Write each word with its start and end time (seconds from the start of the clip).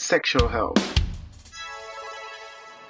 sexual 0.00 0.48
health. 0.48 0.98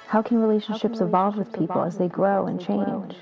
How 0.07 0.21
can 0.21 0.41
relationships 0.41 0.99
evolve 0.99 1.37
with 1.37 1.53
people 1.53 1.83
as 1.83 1.97
they 1.97 2.07
grow 2.07 2.47
and 2.47 2.59
change? 2.59 3.15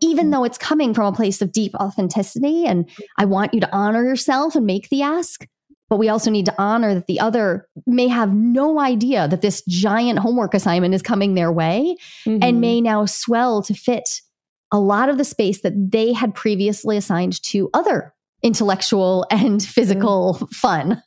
even 0.00 0.30
though 0.30 0.44
it's 0.44 0.58
coming 0.58 0.92
from 0.92 1.06
a 1.06 1.16
place 1.16 1.40
of 1.40 1.50
deep 1.50 1.74
authenticity 1.76 2.66
and 2.66 2.90
I 3.16 3.24
want 3.24 3.54
you 3.54 3.60
to 3.60 3.74
honor 3.74 4.04
yourself 4.04 4.54
and 4.54 4.66
make 4.66 4.90
the 4.90 5.00
ask, 5.00 5.46
but 5.88 5.96
we 5.96 6.10
also 6.10 6.30
need 6.30 6.44
to 6.46 6.54
honor 6.58 6.94
that 6.94 7.06
the 7.06 7.20
other 7.20 7.68
may 7.86 8.08
have 8.08 8.34
no 8.34 8.78
idea 8.80 9.26
that 9.28 9.40
this 9.40 9.62
giant 9.66 10.18
homework 10.18 10.52
assignment 10.52 10.94
is 10.94 11.00
coming 11.00 11.34
their 11.34 11.50
way 11.50 11.96
and 12.26 12.42
mm-hmm. 12.42 12.60
may 12.60 12.80
now 12.82 13.06
swell 13.06 13.62
to 13.62 13.72
fit 13.72 14.20
a 14.70 14.78
lot 14.78 15.08
of 15.08 15.16
the 15.16 15.24
space 15.24 15.62
that 15.62 15.90
they 15.90 16.12
had 16.12 16.34
previously 16.34 16.98
assigned 16.98 17.40
to 17.44 17.70
other 17.72 18.12
intellectual 18.42 19.26
and 19.30 19.62
physical 19.62 20.36
mm. 20.38 20.50
fun. 20.50 21.02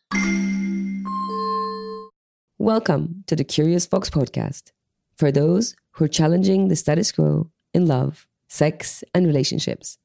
Welcome 2.59 3.23
to 3.27 3.35
the 3.35 3.43
Curious 3.43 3.85
Fox 3.85 4.09
podcast 4.09 4.71
for 5.15 5.31
those 5.31 5.75
who 5.91 6.05
are 6.05 6.07
challenging 6.07 6.69
the 6.69 6.75
status 6.75 7.11
quo 7.11 7.51
in 7.71 7.85
love, 7.85 8.25
sex, 8.47 9.03
and 9.13 9.27
relationships. 9.27 9.99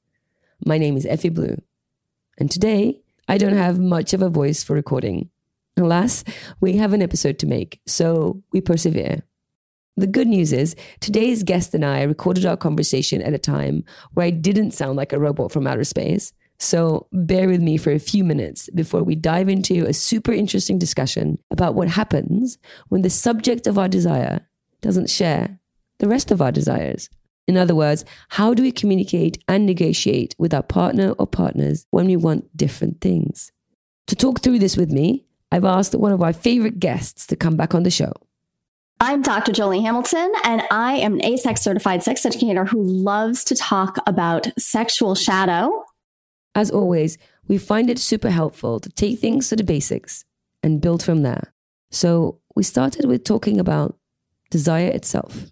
My 0.63 0.77
name 0.77 0.99
is 0.99 1.07
Effy 1.07 1.33
Blue, 1.33 1.63
and 2.37 2.51
today 2.51 3.01
I 3.27 3.39
don't 3.39 3.57
have 3.57 3.79
much 3.79 4.13
of 4.13 4.21
a 4.21 4.29
voice 4.29 4.63
for 4.63 4.75
recording. 4.75 5.31
Alas, 5.79 6.25
we 6.61 6.77
have 6.77 6.93
an 6.93 7.01
episode 7.01 7.39
to 7.39 7.47
make, 7.47 7.81
so 7.87 8.43
we 8.53 8.61
persevere. 8.61 9.23
The 9.97 10.07
good 10.07 10.29
news 10.29 10.53
is, 10.53 10.77
today's 11.01 11.43
guest 11.43 11.73
and 11.73 11.87
I 11.87 12.03
recorded 12.03 12.45
our 12.45 12.59
conversation 12.59 13.23
at 13.23 13.33
a 13.33 13.39
time 13.39 13.83
where 14.13 14.27
I 14.27 14.31
didn't 14.31 14.73
sound 14.73 14.97
like 14.97 15.15
a 15.15 15.19
robot 15.19 15.53
from 15.53 15.67
outer 15.67 15.85
space. 15.85 16.35
So 16.63 17.09
bear 17.13 17.49
with 17.49 17.61
me 17.61 17.77
for 17.77 17.91
a 17.91 17.99
few 17.99 18.23
minutes 18.23 18.71
before 18.71 19.03
we 19.03 19.17
dive 19.17 19.49
into 19.49 19.85
a 19.85 19.93
super 19.93 20.31
interesting 20.31 20.79
discussion 20.79 21.41
about 21.51 21.75
what 21.75 21.89
happens 21.89 22.57
when 22.89 23.03
the 23.03 23.11
subject 23.11 23.67
of 23.67 23.79
our 23.79 23.89
desire 23.89 24.47
doesn't 24.81 25.11
share 25.11 25.59
the 25.99 26.07
rest 26.07 26.31
of 26.31 26.41
our 26.41 26.53
desires. 26.53 27.11
In 27.49 27.57
other 27.57 27.75
words, 27.75 28.05
how 28.29 28.55
do 28.55 28.63
we 28.63 28.71
communicate 28.71 29.43
and 29.49 29.67
negotiate 29.67 30.37
with 30.39 30.55
our 30.55 30.63
partner 30.63 31.11
or 31.19 31.27
partners 31.27 31.85
when 31.91 32.07
we 32.07 32.15
want 32.15 32.57
different 32.57 33.01
things? 33.01 33.51
To 34.07 34.15
talk 34.15 34.41
through 34.41 34.61
this 34.61 34.77
with 34.77 34.93
me, 34.93 35.27
I've 35.51 35.65
asked 35.65 35.97
one 35.97 36.13
of 36.13 36.23
our 36.23 36.33
favorite 36.33 36.79
guests 36.79 37.27
to 37.27 37.35
come 37.35 37.57
back 37.57 37.75
on 37.75 37.83
the 37.83 37.91
show. 37.91 38.13
I'm 39.01 39.21
Dr. 39.21 39.51
Joli 39.51 39.81
Hamilton, 39.81 40.33
and 40.45 40.63
I 40.71 40.99
am 40.99 41.15
an 41.15 41.23
AASECT 41.23 41.59
certified 41.59 42.05
sex 42.05 42.25
educator 42.25 42.65
who 42.65 42.85
loves 42.85 43.43
to 43.45 43.57
talk 43.57 43.99
about 44.07 44.47
sexual 44.57 45.17
shadow. 45.17 45.85
As 46.55 46.71
always, 46.71 47.19
we 47.49 47.59
find 47.59 47.89
it 47.89 47.99
super 47.99 48.31
helpful 48.31 48.81
to 48.81 48.89
take 48.91 49.19
things 49.19 49.49
to 49.49 49.57
the 49.57 49.65
basics 49.65 50.25
and 50.63 50.81
build 50.81 51.03
from 51.03 51.23
there. 51.23 51.53
So 51.91 52.39
we 52.55 52.63
started 52.63 53.07
with 53.07 53.25
talking 53.25 53.59
about 53.59 53.97
desire 54.51 54.89
itself. 54.89 55.47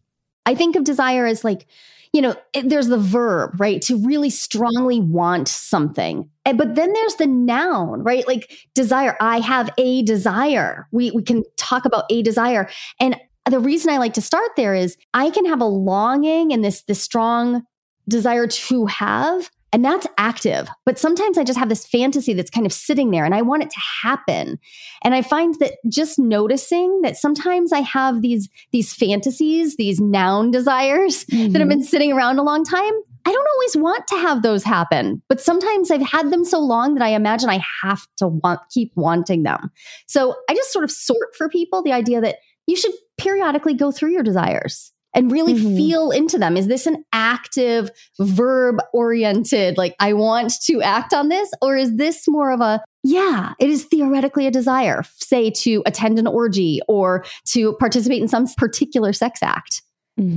I 0.47 0.55
think 0.55 0.77
of 0.77 0.85
desire 0.85 1.27
as 1.27 1.45
like, 1.45 1.67
you 2.13 2.21
know, 2.21 2.35
it, 2.53 2.69
there's 2.69 2.89
the 2.89 2.99
verb, 2.99 3.61
right? 3.61 3.81
To 3.83 3.97
really 4.05 4.31
strongly 4.31 5.01
want 5.01 5.49
something. 5.49 6.29
And, 6.45 6.59
but 6.59 6.75
then 6.75 6.93
there's 6.93 7.15
the 7.15 7.27
noun, 7.27 8.03
right? 8.03 8.27
Like 8.27 8.51
desire. 8.75 9.17
I 9.21 9.41
have 9.41 9.71
a 9.79 10.03
desire. 10.03 10.89
We, 10.91 11.13
we 11.13 11.23
can 11.23 11.45
talk 11.57 11.85
about 11.85 12.05
a 12.11 12.23
desire. 12.23 12.69
And 12.99 13.17
the 13.49 13.61
reason 13.61 13.91
I 13.91 13.99
like 13.99 14.15
to 14.15 14.23
start 14.23 14.51
there 14.57 14.75
is 14.75 14.97
I 15.15 15.31
can 15.31 15.47
have 15.47 15.61
a 15.61 15.67
longing 15.67 16.53
and 16.53 16.65
this, 16.65 16.83
this 16.83 17.03
strong 17.03 17.65
desire 18.09 18.47
to 18.47 18.87
have, 18.87 19.51
and 19.73 19.85
that's 19.85 20.07
active. 20.19 20.69
But 20.85 20.99
sometimes 20.99 21.39
I 21.39 21.45
just 21.45 21.59
have 21.59 21.69
this 21.69 21.87
fantasy 21.87 22.33
that's 22.33 22.51
kind 22.51 22.67
of 22.67 22.73
sitting 22.73 23.11
there 23.11 23.25
and 23.25 23.35
I 23.35 23.43
want 23.43 23.63
it 23.63 23.71
to 23.71 23.81
happen. 24.03 24.59
And 25.03 25.15
I 25.15 25.23
find 25.23 25.55
that 25.61 25.75
just 25.89 26.19
noticing 26.19 27.03
that 27.03 27.17
sometimes 27.17 27.73
I 27.73 27.81
have 27.81 28.23
these, 28.23 28.49
these 28.73 28.93
fantasies, 28.93 29.77
these 29.77 30.01
noun 30.01 30.51
desires 30.51 31.25
that 31.27 31.37
have 31.37 31.53
mm-hmm. 31.53 31.69
been 31.69 31.83
sitting 31.83 32.13
around 32.13 32.39
a 32.39 32.43
long 32.43 32.65
time. 32.65 32.93
I 33.27 33.33
don't 33.33 33.49
always 33.55 33.77
want 33.77 34.07
to 34.09 34.17
have 34.17 34.43
those 34.43 34.65
happen, 34.65 35.23
but 35.29 35.41
sometimes 35.41 35.91
I've 35.91 36.01
had 36.01 36.31
them 36.31 36.45
so 36.45 36.59
long 36.59 36.95
that 36.95 37.05
I 37.05 37.11
imagine 37.11 37.51
I 37.51 37.63
have 37.83 38.07
to 38.17 38.29
want, 38.29 38.61
keep 38.71 38.93
wanting 38.97 39.43
them. 39.43 39.71
So 40.07 40.37
I 40.49 40.55
just 40.55 40.73
sort 40.73 40.85
of 40.85 40.91
sort 40.91 41.37
for 41.37 41.49
people 41.49 41.83
the 41.83 41.93
idea 41.93 42.21
that 42.23 42.37
you 42.67 42.77
should 42.77 42.93
periodically 43.19 43.75
go 43.75 43.93
through 43.93 44.13
your 44.13 44.23
desires 44.23 44.90
and 45.15 45.31
really 45.33 45.55
Mhm. 45.55 45.77
feel 45.77 46.11
into 46.11 46.39
them. 46.39 46.57
Is 46.57 46.67
this 46.69 46.87
an 46.87 47.05
active, 47.13 47.91
verb 48.21 48.77
oriented, 48.93 49.77
like 49.77 49.95
I 50.01 50.13
want 50.13 50.53
to 50.65 50.81
act 50.83 51.13
on 51.13 51.29
this? 51.29 51.51
Or 51.61 51.77
is 51.77 51.97
this 51.97 52.25
more 52.29 52.51
of 52.53 52.61
a, 52.61 52.81
yeah, 53.03 53.53
it 53.59 53.69
is 53.71 53.85
theoretically 53.85 54.47
a 54.47 54.51
desire, 54.51 55.03
say 55.17 55.51
to 55.51 55.83
attend 55.87 56.19
an 56.19 56.27
orgy 56.27 56.81
or 56.89 57.25
to 57.53 57.73
participate 57.75 58.23
in 58.23 58.29
some 58.29 58.47
particular 58.57 59.13
sex 59.13 59.43
act? 59.43 59.83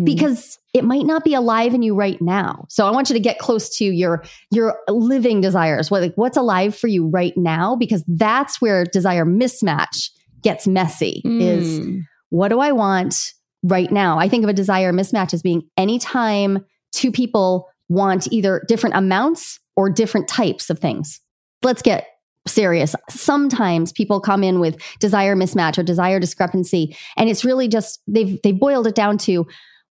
Because 0.06 0.60
it 0.74 0.86
might 0.86 1.06
not 1.06 1.26
be 1.26 1.34
alive 1.34 1.74
in 1.74 1.82
you 1.82 1.94
right 1.94 2.22
now. 2.22 2.66
So 2.70 2.88
I 2.88 2.92
want 2.92 3.10
you 3.10 3.16
to 3.16 3.20
get 3.20 3.38
close 3.38 3.76
to 3.80 3.84
your 3.84 4.24
your 4.50 4.78
living 4.88 5.42
desires. 5.42 5.92
What 5.92 6.02
like 6.02 6.14
what's 6.16 6.38
alive 6.38 6.74
for 6.74 6.88
you 6.88 7.08
right 7.08 7.34
now? 7.36 7.76
Because 7.76 8.02
that's 8.08 8.62
where 8.62 8.86
desire 8.86 9.26
mismatch 9.26 10.10
gets 10.42 10.68
messy. 10.68 11.22
Is 11.26 11.82
Mm. 11.82 12.04
what 12.30 12.48
do 12.48 12.60
I 12.60 12.72
want 12.72 13.34
right 13.64 13.92
now? 13.92 14.20
I 14.20 14.30
think 14.30 14.44
of 14.44 14.50
a 14.50 14.54
desire 14.54 14.92
mismatch 14.94 15.34
as 15.34 15.42
being 15.42 15.64
anytime 15.78 16.66
two 16.92 17.12
people 17.12 17.70
want 17.90 18.32
either 18.32 18.64
different 18.68 18.96
amounts 18.96 19.60
or 19.76 19.90
different 19.90 20.28
types 20.28 20.70
of 20.70 20.80
things. 20.80 21.20
Let's 21.64 21.82
get 21.82 22.08
serious. 22.48 22.96
Sometimes 23.10 23.92
people 23.92 24.20
come 24.20 24.44
in 24.44 24.60
with 24.60 24.82
desire 25.00 25.36
mismatch 25.36 25.78
or 25.78 25.84
desire 25.84 26.20
discrepancy, 26.20 26.96
and 27.18 27.30
it's 27.30 27.46
really 27.46 27.68
just 27.68 28.02
they've 28.08 28.42
they've 28.44 28.60
boiled 28.60 28.88
it 28.88 28.96
down 28.96 29.18
to 29.20 29.48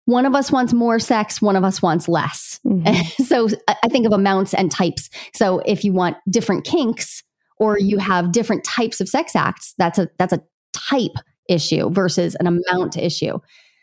one 0.07 0.25
of 0.25 0.35
us 0.35 0.51
wants 0.51 0.73
more 0.73 0.99
sex, 0.99 1.43
one 1.43 1.57
of 1.57 1.65
us 1.65 1.83
wants 1.83 2.09
less. 2.09 2.61
Mm-hmm. 2.67 3.23
so 3.25 3.49
I 3.69 3.77
I 3.85 3.89
think 3.89 4.07
of 4.07 4.13
amounts 4.13 4.55
and 4.55 4.71
types. 4.71 5.11
So 5.35 5.61
if 5.61 5.85
you 5.85 5.93
want 5.93 6.17
different 6.31 6.65
kinks 6.65 7.23
or 7.59 7.79
you 7.79 7.99
have 7.99 8.33
different 8.33 8.65
types 8.65 9.01
of 9.01 9.09
sex 9.09 9.37
acts, 9.37 9.75
that's 9.77 9.99
a 9.99 10.09
that's 10.19 10.33
a 10.33 10.43
type 10.73 11.17
issue 11.49 11.91
versus 11.91 12.37
an 12.41 12.47
amount 12.47 12.97
issue. 12.97 13.39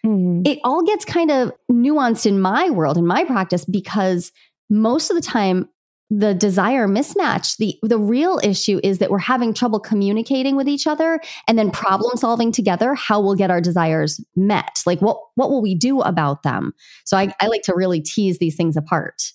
Mm-hmm. 0.05 0.41
It 0.45 0.59
all 0.63 0.83
gets 0.83 1.03
kind 1.03 1.31
of 1.31 1.51
nuanced 1.71 2.25
in 2.25 2.39
my 2.39 2.69
world, 2.69 2.97
in 2.97 3.07
my 3.07 3.23
practice, 3.23 3.65
because 3.65 4.31
most 4.69 5.09
of 5.09 5.15
the 5.15 5.21
time, 5.21 5.69
the 6.11 6.35
desire 6.35 6.87
mismatch, 6.87 7.57
the, 7.57 7.77
the 7.81 7.97
real 7.97 8.39
issue 8.43 8.79
is 8.83 8.99
that 8.99 9.09
we're 9.09 9.17
having 9.17 9.53
trouble 9.53 9.79
communicating 9.79 10.55
with 10.55 10.69
each 10.69 10.85
other 10.85 11.19
and 11.47 11.57
then 11.57 11.71
problem 11.71 12.15
solving 12.15 12.51
together 12.51 12.93
how 12.93 13.19
we'll 13.19 13.33
get 13.33 13.49
our 13.49 13.59
desires 13.59 14.23
met. 14.35 14.83
Like 14.85 15.01
what 15.01 15.17
what 15.33 15.49
will 15.49 15.63
we 15.63 15.73
do 15.73 16.01
about 16.01 16.43
them? 16.43 16.73
So 17.05 17.17
I, 17.17 17.33
I 17.41 17.47
like 17.47 17.63
to 17.63 17.73
really 17.75 18.01
tease 18.01 18.37
these 18.37 18.55
things 18.55 18.77
apart. 18.77 19.31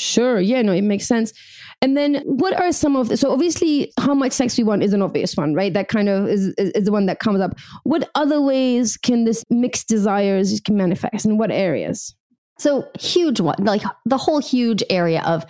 Sure. 0.00 0.40
Yeah, 0.40 0.62
no, 0.62 0.72
it 0.72 0.82
makes 0.82 1.06
sense. 1.06 1.34
And 1.82 1.94
then 1.94 2.22
what 2.24 2.58
are 2.58 2.72
some 2.72 2.96
of 2.96 3.08
the, 3.08 3.18
so 3.18 3.30
obviously 3.30 3.92
how 3.98 4.14
much 4.14 4.32
sex 4.32 4.56
we 4.56 4.64
want 4.64 4.82
is 4.82 4.94
an 4.94 5.02
obvious 5.02 5.36
one, 5.36 5.54
right? 5.54 5.72
That 5.74 5.88
kind 5.88 6.08
of 6.08 6.26
is, 6.26 6.48
is, 6.56 6.70
is 6.70 6.84
the 6.84 6.92
one 6.92 7.04
that 7.06 7.20
comes 7.20 7.40
up. 7.40 7.58
What 7.84 8.10
other 8.14 8.40
ways 8.40 8.96
can 8.96 9.24
this 9.24 9.44
mixed 9.50 9.88
desires 9.88 10.58
can 10.60 10.76
manifest 10.76 11.26
in 11.26 11.36
what 11.36 11.50
areas? 11.50 12.14
So 12.58 12.88
huge 12.98 13.40
one, 13.40 13.56
like 13.60 13.82
the 14.06 14.16
whole 14.16 14.40
huge 14.40 14.82
area 14.88 15.22
of 15.26 15.44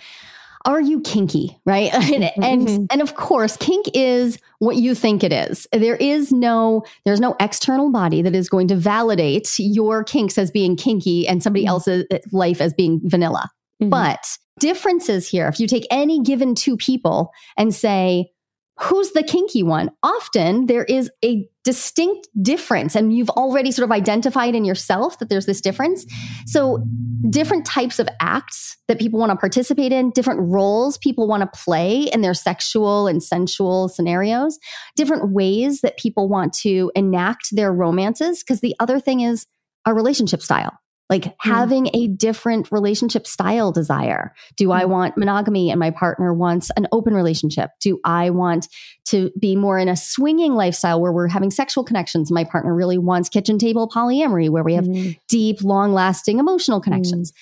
are 0.65 0.81
you 0.81 0.99
kinky, 0.99 1.57
right? 1.65 1.93
and, 1.93 2.23
and 2.43 2.67
mm-hmm. 2.67 2.85
and 2.91 3.01
of 3.01 3.15
course, 3.15 3.57
kink 3.57 3.87
is 3.93 4.37
what 4.59 4.75
you 4.75 4.93
think 4.93 5.23
it 5.23 5.33
is. 5.33 5.65
There 5.71 5.95
is 5.95 6.31
no 6.31 6.83
there's 7.05 7.19
no 7.19 7.35
external 7.39 7.89
body 7.89 8.21
that 8.21 8.35
is 8.35 8.47
going 8.47 8.67
to 8.67 8.75
validate 8.75 9.49
your 9.57 10.03
kinks 10.03 10.37
as 10.37 10.51
being 10.51 10.75
kinky 10.75 11.27
and 11.27 11.41
somebody 11.41 11.63
mm-hmm. 11.63 11.69
else's 11.69 12.05
life 12.31 12.61
as 12.61 12.73
being 12.73 13.01
vanilla. 13.03 13.49
Mm-hmm. 13.81 13.89
But 13.89 14.37
differences 14.59 15.27
here, 15.27 15.47
if 15.47 15.59
you 15.59 15.67
take 15.67 15.87
any 15.89 16.21
given 16.21 16.55
two 16.55 16.77
people 16.77 17.31
and 17.57 17.73
say, 17.73 18.31
who's 18.79 19.11
the 19.11 19.23
kinky 19.23 19.63
one? 19.63 19.91
Often 20.01 20.65
there 20.65 20.83
is 20.83 21.11
a 21.23 21.47
distinct 21.63 22.27
difference, 22.41 22.95
and 22.95 23.15
you've 23.15 23.29
already 23.31 23.71
sort 23.71 23.83
of 23.83 23.91
identified 23.91 24.55
in 24.55 24.65
yourself 24.65 25.19
that 25.19 25.29
there's 25.29 25.45
this 25.45 25.61
difference. 25.61 26.05
So, 26.47 26.83
different 27.29 27.65
types 27.65 27.99
of 27.99 28.09
acts 28.19 28.77
that 28.87 28.99
people 28.99 29.19
want 29.19 29.31
to 29.31 29.35
participate 29.35 29.91
in, 29.91 30.09
different 30.11 30.39
roles 30.41 30.97
people 30.97 31.27
want 31.27 31.41
to 31.41 31.59
play 31.59 32.09
in 32.11 32.21
their 32.21 32.33
sexual 32.33 33.07
and 33.07 33.21
sensual 33.21 33.89
scenarios, 33.89 34.57
different 34.95 35.31
ways 35.31 35.81
that 35.81 35.97
people 35.97 36.27
want 36.27 36.53
to 36.53 36.91
enact 36.95 37.49
their 37.51 37.71
romances. 37.71 38.43
Because 38.43 38.61
the 38.61 38.75
other 38.79 38.99
thing 38.99 39.21
is 39.21 39.45
our 39.85 39.93
relationship 39.93 40.41
style 40.41 40.77
like 41.11 41.25
mm. 41.25 41.33
having 41.39 41.89
a 41.93 42.07
different 42.07 42.71
relationship 42.71 43.27
style 43.27 43.71
desire. 43.71 44.33
Do 44.57 44.69
mm. 44.69 44.75
I 44.75 44.85
want 44.85 45.17
monogamy 45.17 45.69
and 45.69 45.79
my 45.79 45.91
partner 45.91 46.33
wants 46.33 46.71
an 46.77 46.87
open 46.91 47.13
relationship? 47.13 47.69
Do 47.81 47.99
I 48.03 48.31
want 48.31 48.67
to 49.07 49.29
be 49.39 49.55
more 49.55 49.77
in 49.77 49.89
a 49.89 49.95
swinging 49.95 50.55
lifestyle 50.55 50.99
where 50.99 51.11
we're 51.11 51.27
having 51.27 51.51
sexual 51.51 51.83
connections? 51.83 52.31
My 52.31 52.45
partner 52.45 52.73
really 52.73 52.97
wants 52.97 53.29
kitchen 53.29 53.59
table 53.59 53.87
polyamory 53.87 54.49
where 54.49 54.63
we 54.63 54.73
have 54.73 54.85
mm. 54.85 55.19
deep, 55.27 55.61
long 55.61 55.93
lasting 55.93 56.39
emotional 56.39 56.79
mm. 56.79 56.83
connections. 56.85 57.33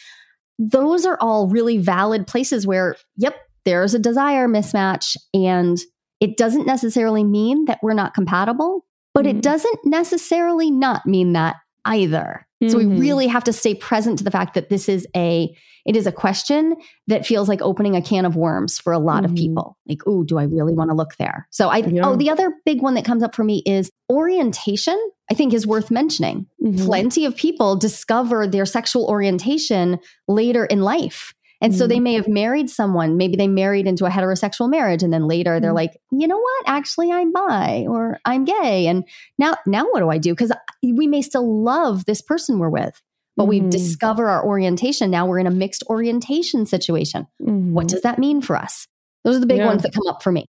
Those 0.58 1.06
are 1.06 1.18
all 1.22 1.48
really 1.48 1.78
valid 1.78 2.28
places 2.28 2.68
where, 2.68 2.98
yep, 3.16 3.36
there's 3.64 3.94
a 3.94 4.00
desire 4.00 4.48
mismatch 4.48 5.16
and 5.34 5.78
it 6.20 6.36
doesn't 6.36 6.66
necessarily 6.66 7.24
mean 7.24 7.66
that 7.66 7.80
we're 7.82 7.94
not 7.94 8.14
compatible, 8.14 8.86
but 9.14 9.26
it 9.26 9.34
mm-hmm. 9.36 9.42
doesn't 9.42 9.80
necessarily 9.86 10.70
not 10.70 11.06
mean 11.06 11.34
that 11.34 11.56
either. 11.90 12.48
Mm-hmm. 12.64 12.72
So 12.72 12.78
we 12.78 12.86
mm-hmm. 12.86 13.00
really 13.00 13.28
have 13.28 13.44
to 13.46 13.54
stay 13.54 13.76
present 13.76 14.18
to 14.20 14.24
the 14.24 14.32
fact 14.32 14.54
that 14.54 14.70
this 14.70 14.88
is 14.88 15.06
a 15.16 15.54
it 15.86 15.96
is 15.96 16.06
a 16.06 16.12
question 16.12 16.76
that 17.08 17.26
feels 17.26 17.50
like 17.50 17.62
opening 17.62 17.96
a 17.96 18.02
can 18.02 18.26
of 18.26 18.36
worms 18.36 18.78
for 18.78 18.94
a 18.94 19.00
lot 19.00 19.24
mm-hmm. 19.24 19.34
of 19.34 19.36
people. 19.36 19.78
Like, 19.88 20.02
oh, 20.06 20.24
do 20.24 20.38
I 20.38 20.44
really 20.44 20.74
want 20.74 20.92
to 20.92 20.96
look 20.96 21.16
there? 21.18 21.48
So 21.50 21.70
I 21.70 21.78
yeah. 21.78 22.06
oh, 22.06 22.16
the 22.16 22.30
other 22.30 22.54
big 22.66 22.82
one 22.82 22.94
that 22.94 23.06
comes 23.06 23.24
up 23.24 23.34
for 23.34 23.44
me 23.44 23.64
is 23.66 23.92
orientation. 24.10 24.98
I 25.32 25.36
think 25.36 25.54
is 25.54 25.68
worth 25.68 25.92
mentioning. 25.92 26.48
Mm-hmm. 26.64 26.86
Plenty 26.86 27.26
of 27.26 27.36
people 27.36 27.76
discover 27.76 28.48
their 28.48 28.66
sexual 28.66 29.06
orientation 29.06 30.00
later 30.28 30.66
in 30.66 30.82
life. 30.82 31.34
And 31.62 31.76
so 31.76 31.88
they 31.88 31.96
mm-hmm. 31.96 32.04
may 32.04 32.14
have 32.14 32.28
married 32.28 32.70
someone, 32.70 33.18
maybe 33.18 33.36
they 33.36 33.48
married 33.48 33.86
into 33.86 34.06
a 34.06 34.10
heterosexual 34.10 34.70
marriage 34.70 35.04
and 35.04 35.12
then 35.12 35.28
later 35.28 35.60
they're 35.60 35.72
mm-hmm. 35.72 35.76
like, 35.76 35.98
"You 36.12 36.28
know 36.28 36.38
what? 36.38 36.64
Actually, 36.68 37.12
I'm 37.12 37.34
bi 37.34 37.86
or 37.88 38.20
I'm 38.24 38.46
gay." 38.46 38.88
And 38.88 39.04
now 39.38 39.56
now 39.66 39.86
what 39.92 40.00
do 40.00 40.10
I 40.10 40.18
do? 40.18 40.34
Cuz 40.36 40.52
we 40.82 41.08
may 41.08 41.22
still 41.22 41.64
love 41.64 42.06
this 42.06 42.22
person 42.22 42.60
we're 42.60 42.70
with, 42.70 43.02
but 43.36 43.44
mm-hmm. 43.44 43.66
we 43.66 43.70
discover 43.70 44.30
our 44.30 44.46
orientation. 44.46 45.12
Now 45.12 45.28
we're 45.28 45.40
in 45.40 45.48
a 45.48 45.52
mixed 45.52 45.84
orientation 45.90 46.66
situation. 46.66 47.28
Mm-hmm. 47.42 47.74
What 47.74 47.90
does 47.90 48.02
that 48.02 48.20
mean 48.20 48.42
for 48.42 48.56
us? 48.56 48.88
Those 49.26 49.36
are 49.36 49.42
the 49.42 49.46
big 49.46 49.58
yeah. 49.58 49.68
ones 49.68 49.84
that 49.84 49.94
come 49.94 50.08
up 50.08 50.24
for 50.24 50.32
me. 50.32 50.46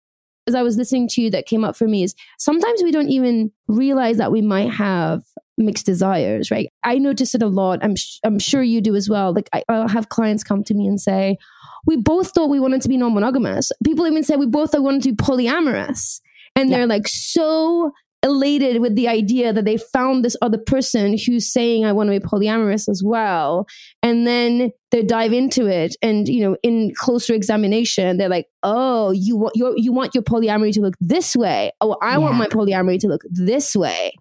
As 0.47 0.55
I 0.55 0.63
was 0.63 0.77
listening 0.77 1.09
to 1.09 1.23
you, 1.23 1.31
that 1.31 1.47
came 1.47 1.65
up 1.65 1.77
for 1.77 1.87
me 1.87 2.03
is 2.03 2.15
sometimes 2.39 2.83
we 2.83 2.93
don't 2.93 3.09
even 3.09 3.51
realize 3.69 4.19
that 4.19 4.33
we 4.33 4.43
might 4.43 4.71
have 4.71 5.23
mixed 5.57 5.87
desires, 5.87 6.51
right? 6.51 6.69
I 6.83 6.99
notice 6.99 7.35
it 7.35 7.43
a 7.43 7.47
lot. 7.47 7.81
I'm 7.83 7.97
sh- 7.97 8.19
I'm 8.25 8.39
sure 8.39 8.63
you 8.63 8.81
do 8.81 8.97
as 8.97 9.09
well. 9.09 9.33
Like 9.33 9.49
I, 9.53 9.63
I'll 9.69 9.89
have 9.89 10.09
clients 10.09 10.45
come 10.45 10.65
to 10.65 10.75
me 10.75 10.87
and 10.87 11.01
say, 11.01 11.39
"We 11.87 11.97
both 11.97 12.31
thought 12.31 12.51
we 12.51 12.61
wanted 12.61 12.83
to 12.83 12.89
be 12.89 12.97
non-monogamous." 12.97 13.73
People 13.85 14.07
even 14.07 14.25
say 14.25 14.37
we 14.37 14.47
both 14.47 14.73
thought 14.73 14.81
we 14.81 14.87
wanted 14.87 15.03
to 15.03 15.13
be 15.13 15.17
polyamorous, 15.17 16.21
and 16.57 16.71
yeah. 16.71 16.79
they're 16.79 16.87
like 16.87 17.09
so 17.09 17.93
elated 18.25 18.81
with 18.81 18.97
the 18.97 19.07
idea 19.07 19.53
that 19.53 19.67
they 19.67 19.77
found 19.77 20.25
this 20.25 20.37
other 20.43 20.59
person 20.59 21.17
who's 21.17 21.47
saying 21.47 21.85
I 21.85 21.93
want 21.93 22.11
to 22.11 22.19
be 22.19 22.27
polyamorous 22.27 22.89
as 22.89 23.03
well. 23.05 23.67
And 24.03 24.27
then 24.27 24.73
they 24.91 25.03
dive 25.03 25.33
into 25.33 25.67
it 25.67 25.95
and 26.03 26.29
you 26.29 26.41
know 26.41 26.57
in 26.63 26.93
closer 26.97 27.35
examination 27.35 28.17
they're 28.17 28.29
like, 28.29 28.47
"Oh, 28.63 29.13
you 29.13 29.37
want 29.37 29.55
your 29.55 29.77
you 29.77 29.93
want 29.93 30.15
your 30.15 30.25
polyamory 30.25 30.73
to 30.73 30.81
look 30.81 30.95
this 31.01 31.37
way. 31.37 31.73
Oh, 31.81 31.97
I 32.01 32.13
yeah. 32.13 32.19
want 32.19 32.37
my 32.37 32.47
polyamory 32.47 32.99
to 33.01 33.09
look 33.09 33.23
this 33.31 33.77
way." 33.77 34.13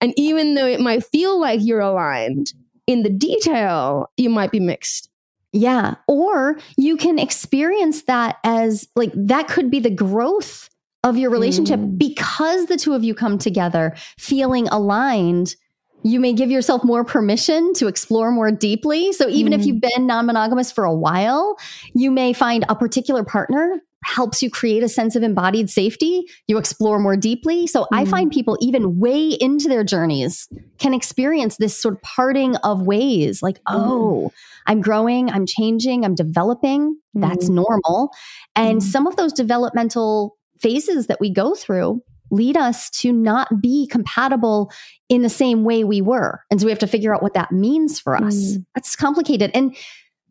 And 0.00 0.14
even 0.16 0.54
though 0.54 0.66
it 0.66 0.80
might 0.80 1.04
feel 1.04 1.38
like 1.38 1.60
you're 1.62 1.80
aligned, 1.80 2.52
in 2.86 3.02
the 3.02 3.10
detail 3.10 4.10
you 4.16 4.30
might 4.30 4.50
be 4.50 4.60
mixed. 4.60 5.10
Yeah, 5.52 5.96
or 6.06 6.58
you 6.76 6.96
can 6.96 7.18
experience 7.18 8.02
that 8.02 8.38
as 8.44 8.88
like 8.94 9.12
that 9.14 9.48
could 9.48 9.70
be 9.70 9.80
the 9.80 9.90
growth 9.90 10.69
of 11.02 11.16
your 11.16 11.30
relationship 11.30 11.80
mm. 11.80 11.98
because 11.98 12.66
the 12.66 12.76
two 12.76 12.92
of 12.92 13.02
you 13.02 13.14
come 13.14 13.38
together 13.38 13.94
feeling 14.18 14.68
aligned 14.68 15.54
you 16.02 16.18
may 16.18 16.32
give 16.32 16.50
yourself 16.50 16.82
more 16.82 17.04
permission 17.04 17.72
to 17.74 17.86
explore 17.86 18.30
more 18.30 18.50
deeply 18.50 19.12
so 19.12 19.28
even 19.28 19.52
mm. 19.52 19.58
if 19.58 19.66
you've 19.66 19.80
been 19.80 20.06
non-monogamous 20.06 20.70
for 20.70 20.84
a 20.84 20.94
while 20.94 21.56
you 21.94 22.10
may 22.10 22.32
find 22.32 22.64
a 22.68 22.74
particular 22.74 23.24
partner 23.24 23.80
helps 24.02 24.42
you 24.42 24.50
create 24.50 24.82
a 24.82 24.88
sense 24.88 25.14
of 25.14 25.22
embodied 25.22 25.68
safety 25.68 26.24
you 26.46 26.58
explore 26.58 26.98
more 26.98 27.16
deeply 27.16 27.66
so 27.66 27.82
mm. 27.82 27.86
i 27.92 28.04
find 28.04 28.30
people 28.30 28.58
even 28.60 28.98
way 28.98 29.28
into 29.28 29.68
their 29.68 29.84
journeys 29.84 30.48
can 30.78 30.92
experience 30.92 31.56
this 31.56 31.76
sort 31.76 31.94
of 31.94 32.02
parting 32.02 32.56
of 32.56 32.82
ways 32.82 33.42
like 33.42 33.56
mm. 33.56 33.62
oh 33.68 34.32
i'm 34.66 34.80
growing 34.80 35.30
i'm 35.30 35.46
changing 35.46 36.04
i'm 36.04 36.14
developing 36.14 36.96
that's 37.14 37.48
mm. 37.48 37.54
normal 37.54 38.10
and 38.54 38.80
mm. 38.80 38.82
some 38.82 39.06
of 39.06 39.16
those 39.16 39.32
developmental 39.32 40.36
phases 40.60 41.06
that 41.06 41.20
we 41.20 41.32
go 41.32 41.54
through 41.54 42.02
lead 42.30 42.56
us 42.56 42.90
to 42.90 43.12
not 43.12 43.60
be 43.60 43.86
compatible 43.88 44.70
in 45.08 45.22
the 45.22 45.28
same 45.28 45.64
way 45.64 45.84
we 45.84 46.00
were. 46.00 46.40
And 46.50 46.60
so 46.60 46.66
we 46.66 46.70
have 46.70 46.78
to 46.80 46.86
figure 46.86 47.14
out 47.14 47.22
what 47.22 47.34
that 47.34 47.52
means 47.52 48.00
for 48.00 48.16
us. 48.16 48.36
Mm. 48.36 48.64
That's 48.74 48.96
complicated. 48.96 49.50
And 49.52 49.76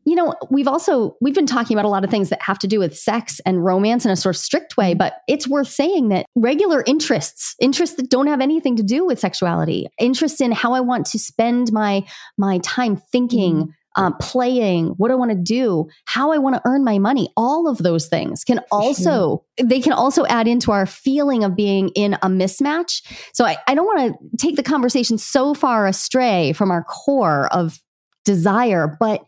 you 0.06 0.16
know, 0.16 0.34
we've 0.50 0.68
also 0.68 1.16
we've 1.22 1.36
been 1.36 1.46
talking 1.46 1.76
about 1.76 1.86
a 1.86 1.90
lot 1.90 2.04
of 2.04 2.10
things 2.10 2.30
that 2.30 2.42
have 2.42 2.58
to 2.60 2.68
do 2.68 2.80
with 2.80 2.98
sex 2.98 3.40
and 3.46 3.64
romance 3.64 4.06
in 4.06 4.12
a 4.12 4.16
sort 4.16 4.36
of 4.36 4.40
strict 4.40 4.76
way, 4.76 4.96
but 4.96 5.20
it's 5.28 5.48
worth 5.48 5.68
saying 5.68 6.10
that 6.10 6.26
regular 6.36 6.84
interests, 6.88 7.56
interests 7.60 7.96
that 7.98 8.10
don't 8.10 8.26
have 8.26 8.42
anything 8.42 8.76
to 8.78 8.82
do 8.82 9.06
with 9.06 9.20
sexuality, 9.20 9.88
interest 10.00 10.42
in 10.42 10.52
how 10.52 10.74
I 10.74 10.80
want 10.80 11.06
to 11.08 11.20
spend 11.20 11.72
my 11.72 12.08
my 12.38 12.60
time 12.60 12.96
thinking, 12.96 13.68
mm 13.68 13.74
um, 14.00 14.16
playing, 14.22 14.88
what 14.98 15.12
I 15.12 15.16
want 15.16 15.32
to 15.32 15.38
do, 15.38 15.90
how 16.06 16.32
I 16.32 16.38
want 16.38 16.56
to 16.56 16.62
earn 16.66 16.86
my 16.86 17.00
money. 17.00 17.30
All 17.36 17.68
of 17.68 17.80
those 17.80 18.08
things 18.08 18.46
can 18.46 18.62
also, 18.72 19.44
sure. 19.60 19.68
they 19.68 19.82
can 19.82 19.92
also 19.92 20.26
add 20.28 20.48
into 20.48 20.72
our 20.72 20.86
feeling 20.86 21.44
of 21.44 21.54
being 21.56 21.90
in 21.96 22.14
a 22.14 22.28
mismatch. 22.28 23.02
So 23.34 23.46
I, 23.46 23.58
I 23.68 23.76
don't 23.76 23.86
want 23.86 24.14
to 24.14 24.38
take 24.38 24.56
the 24.56 24.64
conversation 24.64 25.18
so 25.18 25.54
far 25.54 25.86
astray 25.86 26.54
from 26.54 26.72
our 26.72 26.84
core 26.86 27.54
of 27.54 27.82
desire, 28.24 28.96
but 29.00 29.26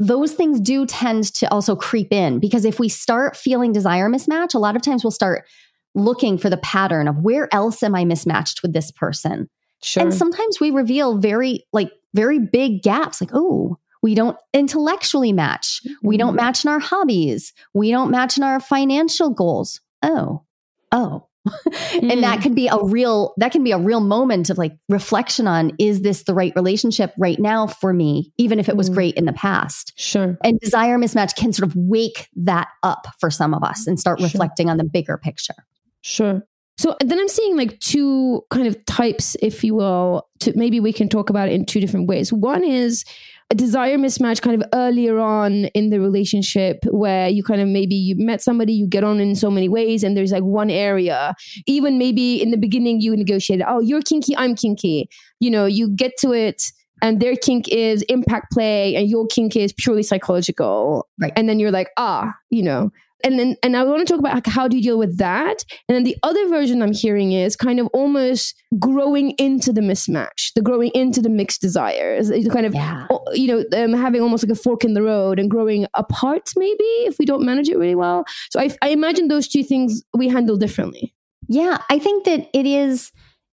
those 0.00 0.32
things 0.32 0.58
do 0.58 0.84
tend 0.84 1.32
to 1.34 1.48
also 1.52 1.76
creep 1.76 2.12
in 2.12 2.40
because 2.40 2.64
if 2.64 2.80
we 2.80 2.88
start 2.88 3.36
feeling 3.36 3.72
desire 3.72 4.08
mismatch, 4.08 4.52
a 4.52 4.58
lot 4.58 4.74
of 4.74 4.82
times 4.82 5.04
we'll 5.04 5.12
start 5.12 5.46
looking 5.94 6.38
for 6.38 6.50
the 6.50 6.56
pattern 6.56 7.06
of 7.06 7.18
where 7.18 7.48
else 7.54 7.84
am 7.84 7.94
I 7.94 8.04
mismatched 8.04 8.62
with 8.62 8.72
this 8.72 8.90
person? 8.90 9.48
Sure. 9.80 10.02
And 10.02 10.12
sometimes 10.12 10.58
we 10.58 10.72
reveal 10.72 11.18
very 11.18 11.64
like 11.72 11.92
very 12.14 12.38
big 12.38 12.82
gaps 12.82 13.20
like, 13.20 13.30
oh, 13.32 13.78
we 14.02 14.14
don't 14.14 14.36
intellectually 14.52 15.32
match. 15.32 15.80
We 16.02 16.16
don't 16.16 16.30
mm-hmm. 16.30 16.36
match 16.36 16.64
in 16.64 16.70
our 16.70 16.80
hobbies. 16.80 17.52
We 17.72 17.90
don't 17.90 18.10
match 18.10 18.36
in 18.36 18.42
our 18.42 18.60
financial 18.60 19.30
goals. 19.30 19.80
Oh, 20.02 20.42
oh. 20.90 21.28
mm. 21.48 21.58
and 22.12 22.22
that 22.22 22.38
mm. 22.38 22.42
could 22.42 22.54
be 22.54 22.68
a 22.68 22.78
real 22.82 23.34
that 23.36 23.50
can 23.50 23.64
be 23.64 23.72
a 23.72 23.78
real 23.78 24.00
moment 24.00 24.48
of 24.48 24.58
like 24.58 24.72
reflection 24.88 25.48
on 25.48 25.72
is 25.78 26.02
this 26.02 26.22
the 26.22 26.34
right 26.34 26.52
relationship 26.54 27.12
right 27.18 27.40
now 27.40 27.66
for 27.66 27.92
me 27.92 28.32
even 28.38 28.60
if 28.60 28.68
it 28.68 28.76
was 28.76 28.88
mm. 28.88 28.94
great 28.94 29.16
in 29.16 29.24
the 29.24 29.32
past 29.32 29.92
sure 29.96 30.38
and 30.44 30.60
desire 30.60 30.96
mismatch 30.96 31.34
can 31.34 31.52
sort 31.52 31.68
of 31.68 31.74
wake 31.74 32.28
that 32.36 32.68
up 32.84 33.08
for 33.18 33.28
some 33.28 33.54
of 33.54 33.64
us 33.64 33.88
and 33.88 33.98
start 33.98 34.20
sure. 34.20 34.28
reflecting 34.28 34.70
on 34.70 34.76
the 34.76 34.84
bigger 34.84 35.18
picture 35.18 35.66
sure 36.02 36.46
so 36.78 36.96
then 37.00 37.18
I'm 37.18 37.28
seeing 37.28 37.56
like 37.56 37.78
two 37.80 38.42
kind 38.50 38.66
of 38.66 38.82
types, 38.86 39.36
if 39.42 39.62
you 39.62 39.74
will, 39.74 40.28
to 40.40 40.56
maybe 40.56 40.80
we 40.80 40.92
can 40.92 41.08
talk 41.08 41.30
about 41.30 41.48
it 41.48 41.52
in 41.52 41.64
two 41.64 41.80
different 41.80 42.08
ways. 42.08 42.32
One 42.32 42.64
is 42.64 43.04
a 43.52 43.54
desire 43.54 43.98
mismatch 43.98 44.40
kind 44.40 44.60
of 44.60 44.66
earlier 44.72 45.18
on 45.18 45.66
in 45.74 45.90
the 45.90 46.00
relationship 46.00 46.78
where 46.90 47.28
you 47.28 47.42
kind 47.42 47.60
of 47.60 47.68
maybe 47.68 47.94
you 47.94 48.16
met 48.16 48.40
somebody, 48.40 48.72
you 48.72 48.86
get 48.86 49.04
on 49.04 49.20
in 49.20 49.34
so 49.36 49.50
many 49.50 49.68
ways, 49.68 50.02
and 50.02 50.16
there's 50.16 50.32
like 50.32 50.42
one 50.42 50.70
area. 50.70 51.34
Even 51.66 51.98
maybe 51.98 52.40
in 52.42 52.50
the 52.50 52.56
beginning 52.56 53.02
you 53.02 53.14
negotiated, 53.14 53.66
oh, 53.68 53.80
you're 53.80 54.00
kinky, 54.00 54.34
I'm 54.38 54.56
kinky. 54.56 55.06
You 55.38 55.50
know, 55.50 55.66
you 55.66 55.90
get 55.90 56.12
to 56.20 56.32
it 56.32 56.62
and 57.02 57.20
their 57.20 57.36
kink 57.36 57.68
is 57.68 58.00
impact 58.08 58.52
play 58.52 58.96
and 58.96 59.06
your 59.06 59.26
kink 59.26 59.54
is 59.54 59.74
purely 59.74 60.02
psychological. 60.02 61.06
Right. 61.20 61.34
And 61.36 61.46
then 61.46 61.60
you're 61.60 61.70
like, 61.70 61.90
ah, 61.98 62.32
you 62.48 62.62
know, 62.62 62.90
and 63.24 63.38
then 63.38 63.56
and 63.62 63.76
I 63.76 63.84
want 63.84 64.06
to 64.06 64.12
talk 64.12 64.20
about 64.20 64.34
like, 64.34 64.46
how 64.46 64.68
do 64.68 64.76
you 64.76 64.82
deal 64.82 64.98
with 64.98 65.18
that? 65.18 65.64
And 65.88 65.96
then 65.96 66.04
the 66.04 66.16
other 66.22 66.48
version 66.48 66.82
I'm 66.82 66.92
hearing 66.92 67.32
is 67.32 67.56
kind 67.56 67.80
of 67.80 67.86
almost 67.92 68.54
growing 68.78 69.32
into 69.32 69.72
the 69.72 69.80
mismatch, 69.80 70.52
the 70.54 70.62
growing 70.62 70.90
into 70.94 71.20
the 71.20 71.28
mixed 71.28 71.60
desires, 71.60 72.30
kind 72.50 72.66
of 72.66 72.74
yeah. 72.74 73.06
you 73.32 73.46
know 73.46 73.64
um, 73.82 73.92
having 73.92 74.20
almost 74.20 74.44
like 74.44 74.56
a 74.56 74.60
fork 74.60 74.84
in 74.84 74.94
the 74.94 75.02
road 75.02 75.38
and 75.38 75.50
growing 75.50 75.86
apart 75.94 76.50
maybe 76.56 76.84
if 77.06 77.18
we 77.18 77.24
don't 77.24 77.44
manage 77.44 77.68
it 77.68 77.78
really 77.78 77.94
well. 77.94 78.24
So 78.50 78.60
I, 78.60 78.70
I 78.82 78.88
imagine 78.88 79.28
those 79.28 79.48
two 79.48 79.62
things 79.62 80.02
we 80.14 80.28
handle 80.28 80.56
differently. 80.56 81.14
Yeah, 81.48 81.78
I 81.90 81.98
think 81.98 82.24
that 82.24 82.48
it 82.52 82.66
is. 82.66 83.12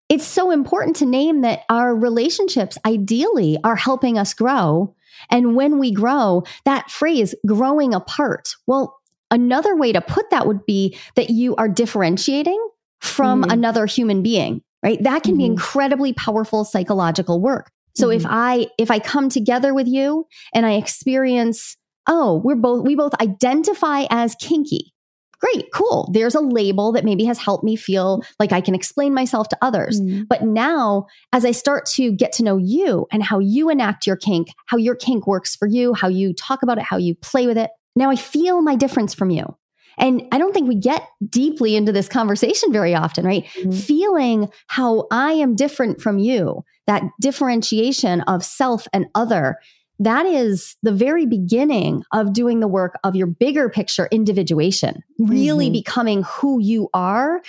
It's 0.08 0.24
so 0.24 0.52
important 0.52 0.94
to 0.96 1.06
name 1.06 1.40
that 1.40 1.62
our 1.68 1.96
relationships 1.96 2.78
ideally 2.86 3.58
are 3.64 3.74
helping 3.74 4.18
us 4.18 4.34
grow. 4.34 4.94
And 5.30 5.56
when 5.56 5.80
we 5.80 5.90
grow, 5.90 6.44
that 6.64 6.90
phrase 6.90 7.34
growing 7.44 7.92
apart, 7.92 8.54
well, 8.68 9.00
another 9.36 9.76
way 9.76 9.92
to 9.92 10.00
put 10.00 10.30
that 10.30 10.46
would 10.46 10.64
be 10.66 10.96
that 11.14 11.30
you 11.30 11.54
are 11.56 11.68
differentiating 11.68 12.60
from 13.00 13.42
Mhm. 13.42 13.52
another 13.52 13.86
human 13.86 14.22
being, 14.22 14.62
right? 14.82 15.00
That 15.02 15.22
can 15.22 15.36
be 15.36 15.44
Mhm. 15.44 15.52
incredibly 15.52 16.12
powerful 16.14 16.64
psychological 16.64 17.40
work. 17.40 17.70
So 17.94 18.10
if 18.10 18.22
Mhm. 18.24 18.30
I 18.30 18.66
if 18.78 18.90
I 18.90 18.98
come 18.98 19.28
together 19.28 19.72
with 19.72 19.86
you 19.86 20.26
and 20.54 20.66
I 20.66 20.72
experience, 20.72 21.76
oh, 22.08 22.40
we're 22.44 22.56
both 22.56 22.84
we 22.84 22.94
both 22.94 23.14
identify 23.20 24.06
as 24.10 24.34
kinky. 24.36 24.92
Great, 25.38 25.66
cool. 25.72 26.08
There's 26.14 26.34
a 26.34 26.40
label 26.40 26.92
that 26.92 27.04
maybe 27.04 27.24
has 27.24 27.38
helped 27.38 27.62
me 27.62 27.76
feel 27.76 28.22
like 28.40 28.52
I 28.52 28.62
can 28.62 28.74
explain 28.74 29.12
myself 29.12 29.48
to 29.50 29.58
others. 29.60 30.00
Mhm. 30.00 30.26
But 30.28 30.42
now, 30.42 31.06
as 31.30 31.44
I 31.44 31.50
start 31.50 31.84
to 31.96 32.10
get 32.10 32.32
to 32.32 32.42
know 32.42 32.56
you 32.56 33.06
and 33.12 33.22
how 33.22 33.38
you 33.38 33.68
enact 33.68 34.06
your 34.06 34.16
kink, 34.16 34.48
how 34.64 34.78
your 34.78 34.94
kink 34.94 35.26
works 35.26 35.54
for 35.54 35.68
you, 35.68 35.92
how 35.92 36.08
you 36.08 36.32
talk 36.32 36.62
about 36.62 36.78
it, 36.78 36.84
how 36.84 36.96
you 36.96 37.14
play 37.16 37.46
with 37.46 37.58
it, 37.58 37.70
now 37.96 38.10
I 38.10 38.16
feel 38.16 38.62
my 38.62 38.76
difference 38.76 39.14
from 39.14 39.30
you. 39.30 39.56
And 39.98 40.24
I 40.30 40.38
don't 40.38 40.52
think 40.52 40.68
we 40.68 40.78
get 40.78 41.08
deeply 41.28 41.74
into 41.74 41.90
this 41.90 42.06
conversation 42.08 42.70
very 42.70 42.94
often, 42.94 43.24
right? 43.24 43.44
Mhm. 43.62 43.74
Feeling 43.74 44.48
how 44.66 45.06
I 45.10 45.32
am 45.32 45.56
different 45.56 46.02
from 46.02 46.18
you, 46.18 46.62
that 46.86 47.02
differentiation 47.20 48.20
of 48.22 48.44
self 48.44 48.86
and 48.92 49.06
other, 49.14 49.56
that 49.98 50.26
is 50.26 50.76
the 50.82 50.92
very 50.92 51.24
beginning 51.24 52.02
of 52.12 52.34
doing 52.34 52.60
the 52.60 52.68
work 52.68 52.98
of 53.02 53.16
your 53.16 53.26
bigger 53.26 53.70
picture 53.70 54.08
individuation, 54.10 55.02
really 55.18 55.70
Mhm. 55.70 55.72
becoming 55.72 56.24
who 56.24 56.60
you 56.60 56.90
are 56.92 57.40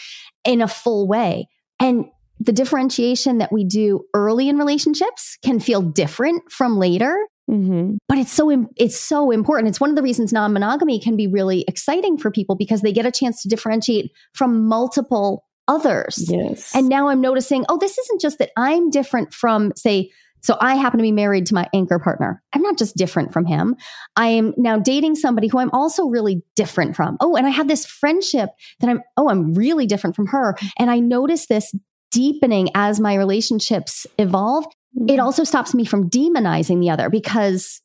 in 0.46 0.62
a 0.62 0.68
full 0.70 1.06
way. 1.06 1.50
And 1.82 2.06
the 2.40 2.54
differentiation 2.54 3.40
that 3.40 3.52
we 3.52 3.66
do 3.66 4.06
early 4.14 4.48
in 4.48 4.58
relationships 4.58 5.38
can 5.44 5.60
feel 5.60 5.82
different 5.82 6.50
from 6.50 6.78
later 6.78 7.18
Mhm. 7.50 7.98
but 8.10 8.18
it's 8.18 8.32
so 8.32 8.68
it's 8.76 8.98
so 9.00 9.32
important. 9.32 9.70
It's 9.70 9.80
one 9.80 9.90
of 9.90 9.96
the 9.96 10.02
reasons 10.02 10.34
non-monogamy 10.34 11.00
can 11.00 11.16
be 11.16 11.28
really 11.28 11.64
exciting 11.68 12.18
for 12.18 12.30
people 12.32 12.56
because 12.56 12.82
they 12.82 12.92
get 12.92 13.06
a 13.06 13.12
chance 13.12 13.42
to 13.44 13.48
differentiate 13.48 14.12
from 14.34 14.68
multiple 14.68 15.44
others. 15.70 16.26
Yes. 16.32 16.74
and 16.74 16.88
now 16.88 17.10
i'm 17.10 17.20
noticing 17.20 17.66
oh 17.68 17.78
this 17.78 17.98
isn't 17.98 18.22
just 18.22 18.40
that 18.40 18.52
i'm 18.56 18.90
different 18.90 19.34
from 19.34 19.74
say 19.76 20.10
so 20.42 20.56
i 20.62 20.76
happen 20.76 20.98
to 20.98 21.04
be 21.04 21.12
married 21.12 21.46
to 21.48 21.54
my 21.54 21.68
anchor 21.74 22.00
partner. 22.00 22.42
I'm 22.54 22.62
not 22.62 22.78
just 22.78 22.96
different 22.96 23.34
from 23.34 23.46
him. 23.46 23.76
I 24.16 24.28
am 24.28 24.54
now 24.56 24.78
dating 24.80 25.16
somebody 25.16 25.48
who 25.50 25.60
i'm 25.60 25.72
also 25.72 26.06
really 26.08 26.42
different 26.56 26.96
from. 26.96 27.18
Oh 27.20 27.36
and 27.36 27.46
i 27.46 27.50
have 27.50 27.68
this 27.68 27.86
friendship 27.86 28.50
that 28.80 28.90
i'm 28.90 29.02
oh 29.18 29.30
i'm 29.30 29.54
really 29.56 29.86
different 29.86 30.16
from 30.16 30.28
her. 30.28 30.56
And 30.80 30.90
i 30.90 31.00
notice 31.00 31.48
this 31.48 31.74
deepening 32.12 32.70
as 32.74 33.02
my 33.02 33.16
relationships 33.16 34.08
evolve 34.18 34.66
it 35.08 35.20
also 35.20 35.44
stops 35.44 35.74
me 35.74 35.86
from 35.86 36.10
demonizing 36.10 36.80
the 36.80 36.90
other 36.90 37.10
because 37.10 37.82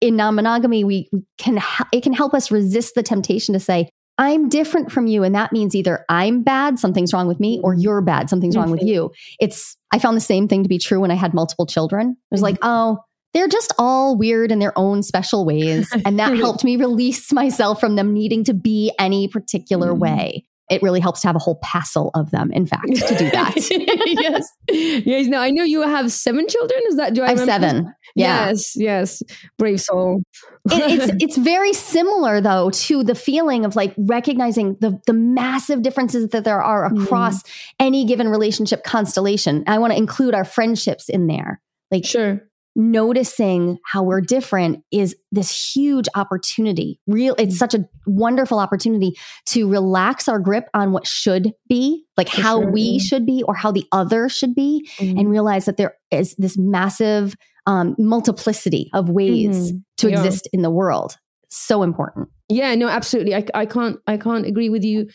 in 0.00 0.16
non-monogamy 0.16 0.84
we, 0.84 1.08
we 1.12 1.22
can 1.38 1.56
ha- 1.56 1.88
it 1.92 2.02
can 2.02 2.12
help 2.12 2.34
us 2.34 2.50
resist 2.50 2.94
the 2.94 3.02
temptation 3.02 3.52
to 3.52 3.60
say 3.60 3.88
i'm 4.18 4.48
different 4.48 4.92
from 4.92 5.06
you 5.06 5.22
and 5.24 5.34
that 5.34 5.52
means 5.52 5.74
either 5.74 6.04
i'm 6.08 6.42
bad 6.42 6.78
something's 6.78 7.12
wrong 7.12 7.26
with 7.28 7.40
me 7.40 7.60
or 7.64 7.72
you're 7.74 8.00
bad 8.00 8.28
something's 8.28 8.56
wrong 8.56 8.70
with 8.70 8.80
Mhm. 8.82 8.86
you. 8.88 9.10
It's 9.40 9.76
i 9.92 9.98
found 9.98 10.16
the 10.16 10.20
same 10.20 10.48
thing 10.48 10.62
to 10.62 10.68
be 10.68 10.78
true 10.78 11.00
when 11.00 11.10
i 11.10 11.14
had 11.14 11.34
multiple 11.34 11.66
children. 11.66 12.10
It 12.30 12.34
was 12.34 12.42
like 12.42 12.58
oh 12.62 12.98
they're 13.34 13.48
just 13.48 13.72
all 13.78 14.16
weird 14.18 14.52
in 14.52 14.58
their 14.58 14.76
own 14.78 15.02
special 15.02 15.46
ways 15.46 15.90
and 16.04 16.18
that 16.18 16.36
helped 16.36 16.64
me 16.64 16.76
release 16.76 17.32
myself 17.32 17.80
from 17.80 17.96
them 17.96 18.12
needing 18.12 18.44
to 18.44 18.54
be 18.54 18.92
any 18.98 19.26
particular 19.28 19.92
Mhm. 19.92 19.98
way 19.98 20.44
it 20.70 20.82
really 20.82 21.00
helps 21.00 21.20
to 21.20 21.26
have 21.26 21.36
a 21.36 21.40
whole 21.40 21.58
passel 21.62 22.10
of 22.14 22.30
them 22.30 22.50
in 22.52 22.66
fact 22.66 22.86
to 22.86 23.14
do 23.16 23.30
that 23.30 23.54
yes. 23.60 24.48
Yes. 24.68 25.26
Now 25.26 25.40
I 25.40 25.50
know 25.50 25.64
you 25.64 25.82
have 25.82 26.10
seven 26.10 26.46
children. 26.48 26.80
Is 26.88 26.96
that 26.96 27.14
do 27.14 27.22
I, 27.22 27.26
i 27.26 27.30
have 27.30 27.40
seven 27.40 27.94
yeah 28.14 28.46
Yes. 28.46 28.76
Yes. 28.76 29.22
Brave 29.58 29.80
soul. 29.80 30.22
it, 30.70 31.00
it's 31.10 31.24
it's 31.24 31.36
very 31.36 31.72
similar 31.72 32.40
though 32.40 32.70
to 32.70 33.02
the 33.02 33.14
feeling 33.14 33.64
of 33.64 33.76
like 33.76 33.94
recognizing 33.98 34.76
the 34.80 35.00
the 35.06 35.12
massive 35.12 35.82
differences 35.82 36.28
that 36.28 36.44
there 36.44 36.62
are 36.62 36.90
mm. 36.90 37.02
across 37.02 37.42
any 37.78 38.04
given 38.04 38.28
relationship 38.28 38.84
constellation. 38.84 39.64
I 39.66 39.78
want 39.78 39.92
to 39.92 39.98
include 39.98 40.34
our 40.34 40.44
friendships 40.44 41.08
in 41.08 41.26
there. 41.26 41.60
Like 41.90 42.04
sure. 42.04 42.40
Noticing 42.74 43.78
how 43.84 44.02
we're 44.02 44.20
different 44.20 44.82
is 44.92 45.14
this 45.30 45.74
huge 45.74 46.08
opportunity. 46.14 46.98
Real 47.06 47.34
it's 47.38 47.58
such 47.58 47.74
a 47.74 47.84
wonderful 48.06 48.58
opportunity 48.58 49.14
to 49.46 49.68
relax 49.68 50.28
our 50.28 50.38
grip 50.38 50.68
on 50.74 50.92
what 50.92 51.06
should 51.06 51.52
be, 51.68 52.04
like 52.16 52.28
For 52.28 52.40
how 52.40 52.60
sure, 52.62 52.70
we 52.70 52.98
should 52.98 53.26
be 53.26 53.42
or 53.46 53.54
how 53.54 53.72
the 53.72 53.84
other 53.92 54.28
should 54.28 54.54
be 54.54 54.88
and 55.00 55.28
realize 55.30 55.64
that 55.66 55.76
there 55.76 55.94
is 56.10 56.34
this 56.36 56.56
massive 56.58 57.34
um, 57.66 57.94
multiplicity 57.98 58.90
of 58.92 59.08
ways 59.08 59.72
Mhm. 59.72 59.82
to 59.98 60.10
Yeah. 60.10 60.16
exist 60.24 60.48
in 60.52 60.62
the 60.62 60.70
world. 60.70 61.16
So 61.48 61.82
important. 61.82 62.28
Yeah, 62.48 62.74
no, 62.74 62.88
absolutely. 62.88 63.34
I, 63.34 63.44
I 63.54 63.66
can't 63.66 63.98
I 64.06 64.16
can't 64.16 64.46
agree 64.46 64.68
with 64.68 64.82
you 64.84 65.08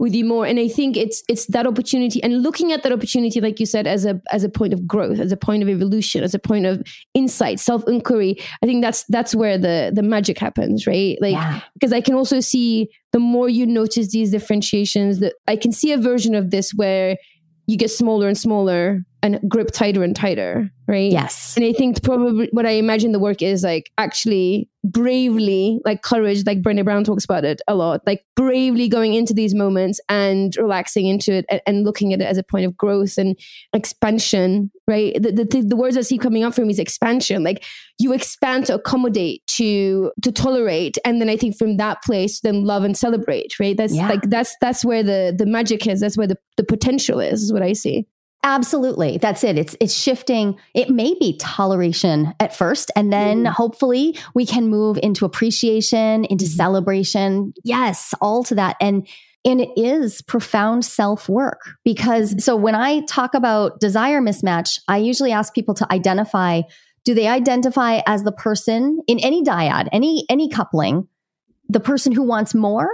with 0.00 0.14
you 0.14 0.24
more. 0.24 0.46
And 0.46 0.58
I 0.58 0.66
think 0.66 0.96
it's 0.96 1.22
it's 1.28 1.46
that 1.46 1.66
opportunity 1.66 2.22
and 2.22 2.42
looking 2.42 2.72
at 2.72 2.82
that 2.82 2.90
opportunity, 2.90 3.40
like 3.40 3.60
you 3.60 3.66
said, 3.66 3.86
as 3.86 4.06
a 4.06 4.20
as 4.32 4.42
a 4.42 4.48
point 4.48 4.72
of 4.72 4.86
growth, 4.86 5.20
as 5.20 5.30
a 5.30 5.36
point 5.36 5.62
of 5.62 5.68
evolution, 5.68 6.24
as 6.24 6.34
a 6.34 6.38
point 6.38 6.64
of 6.64 6.82
insight, 7.14 7.60
self 7.60 7.86
inquiry. 7.86 8.36
I 8.62 8.66
think 8.66 8.82
that's 8.82 9.04
that's 9.04 9.34
where 9.34 9.58
the 9.58 9.92
the 9.94 10.02
magic 10.02 10.38
happens, 10.38 10.86
right? 10.86 11.18
Like 11.20 11.34
yeah. 11.34 11.60
because 11.74 11.92
I 11.92 12.00
can 12.00 12.14
also 12.14 12.40
see 12.40 12.88
the 13.12 13.18
more 13.18 13.48
you 13.50 13.66
notice 13.66 14.10
these 14.10 14.30
differentiations, 14.30 15.20
that 15.20 15.34
I 15.46 15.54
can 15.54 15.70
see 15.70 15.92
a 15.92 15.98
version 15.98 16.34
of 16.34 16.50
this 16.50 16.72
where 16.72 17.18
you 17.66 17.76
get 17.76 17.90
smaller 17.90 18.26
and 18.26 18.38
smaller 18.38 19.04
and 19.22 19.38
grip 19.48 19.70
tighter 19.72 20.02
and 20.02 20.16
tighter, 20.16 20.70
right? 20.88 21.12
Yes. 21.12 21.56
And 21.56 21.64
I 21.64 21.72
think 21.72 22.02
probably 22.02 22.48
what 22.52 22.66
I 22.66 22.70
imagine 22.70 23.12
the 23.12 23.18
work 23.18 23.42
is 23.42 23.62
like 23.62 23.90
actually 23.98 24.68
bravely, 24.82 25.78
like 25.84 26.02
courage, 26.02 26.46
like 26.46 26.62
Brené 26.62 26.82
Brown 26.84 27.04
talks 27.04 27.24
about 27.24 27.44
it 27.44 27.60
a 27.68 27.74
lot, 27.74 28.00
like 28.06 28.24
bravely 28.34 28.88
going 28.88 29.12
into 29.12 29.34
these 29.34 29.54
moments 29.54 30.00
and 30.08 30.56
relaxing 30.56 31.06
into 31.06 31.32
it 31.34 31.44
and, 31.50 31.60
and 31.66 31.84
looking 31.84 32.14
at 32.14 32.20
it 32.22 32.24
as 32.24 32.38
a 32.38 32.42
point 32.42 32.64
of 32.64 32.76
growth 32.78 33.18
and 33.18 33.36
expansion, 33.74 34.70
right? 34.86 35.14
The, 35.20 35.32
the, 35.32 35.62
the 35.62 35.76
words 35.76 35.96
I 35.96 36.02
see 36.02 36.16
coming 36.18 36.44
up 36.44 36.54
for 36.54 36.62
me 36.62 36.70
is 36.70 36.78
expansion. 36.78 37.42
Like 37.42 37.64
you 37.98 38.12
expand 38.12 38.66
to 38.66 38.74
accommodate, 38.74 39.46
to 39.48 40.12
to 40.22 40.32
tolerate, 40.32 40.96
and 41.04 41.20
then 41.20 41.28
I 41.28 41.36
think 41.36 41.56
from 41.58 41.76
that 41.76 42.02
place, 42.02 42.40
then 42.40 42.64
love 42.64 42.84
and 42.84 42.96
celebrate, 42.96 43.58
right? 43.60 43.76
That's 43.76 43.94
Yeah. 43.94 44.08
like 44.08 44.22
that's 44.30 44.54
that's 44.60 44.84
where 44.84 45.02
the 45.02 45.34
the 45.36 45.46
magic 45.46 45.86
is. 45.86 46.00
That's 46.00 46.16
where 46.16 46.26
the 46.26 46.36
the 46.56 46.64
potential 46.64 47.20
is. 47.20 47.42
Is 47.42 47.52
what 47.52 47.62
I 47.62 47.74
see. 47.74 48.06
Absolutely. 48.42 49.18
That's 49.18 49.44
it. 49.44 49.58
It's 49.58 49.76
it's 49.80 49.92
shifting. 49.94 50.56
It 50.74 50.88
may 50.88 51.14
be 51.20 51.36
toleration 51.38 52.34
at 52.40 52.56
first 52.56 52.90
and 52.96 53.12
then 53.12 53.44
Mm. 53.44 53.48
hopefully 53.52 54.16
we 54.34 54.46
can 54.46 54.68
move 54.68 54.98
into 55.02 55.26
appreciation, 55.26 56.24
into 56.24 56.46
Mhm. 56.46 56.56
celebration. 56.56 57.52
Yes, 57.64 58.14
all 58.20 58.42
to 58.44 58.54
that. 58.54 58.76
And 58.80 59.06
and 59.44 59.60
it 59.60 59.70
is 59.76 60.20
profound 60.22 60.84
self-work 60.84 61.60
because 61.84 62.42
so 62.44 62.56
when 62.56 62.74
I 62.74 63.00
talk 63.08 63.34
about 63.34 63.80
desire 63.80 64.20
mismatch, 64.20 64.78
I 64.88 64.98
usually 64.98 65.32
ask 65.32 65.54
people 65.54 65.74
to 65.74 65.92
identify 65.92 66.62
do 67.04 67.14
they 67.14 67.26
identify 67.28 68.00
as 68.06 68.22
the 68.24 68.32
person 68.32 69.00
in 69.06 69.18
any 69.20 69.42
dyad, 69.42 69.88
any 69.92 70.24
any 70.30 70.48
coupling, 70.48 71.08
the 71.68 71.80
person 71.80 72.12
who 72.12 72.22
wants 72.22 72.54
more, 72.54 72.90